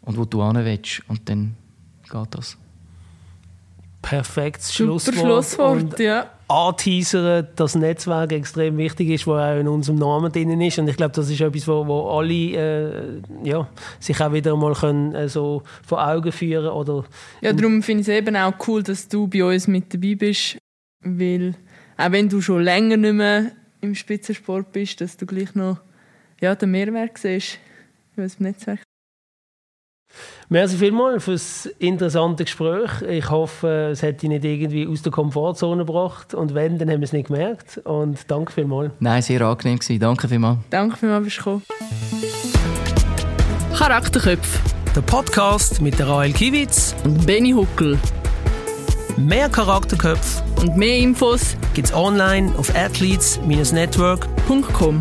und 0.02 0.18
wo 0.18 0.26
du 0.26 0.44
hin 0.44 0.62
willst. 0.64 1.02
Und 1.08 1.26
dann 1.30 1.54
geht 2.10 2.28
das. 2.34 2.58
Perfektes 4.02 4.68
Super 4.68 4.84
Schlusswort. 4.84 5.16
Schlusswort, 5.16 5.82
Und 5.82 5.98
ja. 5.98 6.30
Anteasern, 6.52 7.48
dass 7.56 7.74
Netzwerk 7.74 8.32
extrem 8.32 8.76
wichtig 8.76 9.08
ist, 9.10 9.26
wo 9.26 9.34
auch 9.34 9.58
in 9.58 9.68
unserem 9.68 9.98
Namen 9.98 10.30
drin 10.30 10.60
ist. 10.60 10.78
Und 10.78 10.88
ich 10.88 10.96
glaube, 10.96 11.14
das 11.14 11.30
ist 11.30 11.40
etwas, 11.40 11.66
wo, 11.66 11.86
wo 11.86 12.10
alle 12.10 12.32
äh, 12.34 13.20
ja, 13.42 13.68
sich 13.98 14.20
auch 14.20 14.32
wieder 14.32 14.56
mal 14.56 14.74
können, 14.74 15.14
äh, 15.14 15.28
so 15.28 15.62
vor 15.86 16.06
Augen 16.06 16.32
führen 16.32 16.68
oder 16.68 17.04
Ja, 17.40 17.52
darum 17.52 17.82
finde 17.82 18.02
ich 18.02 18.08
es 18.08 18.14
eben 18.14 18.36
auch 18.36 18.54
cool, 18.66 18.82
dass 18.82 19.08
du 19.08 19.26
bei 19.26 19.44
uns 19.44 19.66
mit 19.66 19.92
dabei 19.92 20.14
bist, 20.14 20.58
weil 21.02 21.54
auch 21.96 22.12
wenn 22.12 22.28
du 22.28 22.40
schon 22.40 22.62
länger 22.62 22.96
nicht 22.96 23.14
mehr 23.14 23.52
im 23.80 23.94
Spitzensport 23.94 24.72
bist, 24.72 25.00
dass 25.00 25.16
du 25.16 25.26
gleich 25.26 25.54
noch 25.54 25.78
ja, 26.40 26.54
den 26.54 26.70
Mehrwert 26.70 27.18
siehst 27.18 27.58
über 28.14 28.24
das 28.24 28.40
Netzwerk. 28.40 28.82
Merci 30.48 30.76
vielmals 30.76 31.24
für 31.24 31.32
das 31.32 31.66
interessante 31.78 32.44
Gespräch. 32.44 32.90
Ich 33.08 33.30
hoffe, 33.30 33.90
es 33.92 34.02
hat 34.02 34.20
dich 34.22 34.28
nicht 34.28 34.44
irgendwie 34.44 34.86
aus 34.86 35.02
der 35.02 35.10
Komfortzone 35.12 35.84
gebracht. 35.84 36.34
Und 36.34 36.54
wenn, 36.54 36.78
dann 36.78 36.90
haben 36.90 37.00
wir 37.00 37.04
es 37.04 37.12
nicht 37.12 37.28
gemerkt. 37.28 37.78
Und 37.84 38.18
danke 38.30 38.52
vielmals. 38.52 38.92
Nein, 39.00 39.22
sehr 39.22 39.40
angenehm 39.40 39.78
gewesen. 39.78 40.00
Danke 40.00 40.28
vielmals. 40.28 40.58
Danke 40.70 40.96
vielmals, 40.98 41.24
dass 41.24 41.34
du 41.34 41.38
gekommen 41.38 41.62
Charakterköpfe 43.76 44.58
Der 44.94 45.00
Podcast 45.00 45.80
mit 45.80 45.98
der 45.98 46.08
Rael 46.08 46.32
Kiewitz. 46.32 46.94
und 47.04 47.26
Benny 47.26 47.52
Huckel. 47.52 47.98
Mehr 49.16 49.48
Charakterköpfe 49.48 50.42
Und 50.60 50.76
mehr 50.76 50.98
Infos 50.98 51.56
gibt 51.74 51.88
es 51.88 51.94
online 51.94 52.52
auf 52.56 52.74
athletes-network.com. 52.74 54.62
.com. 54.72 55.00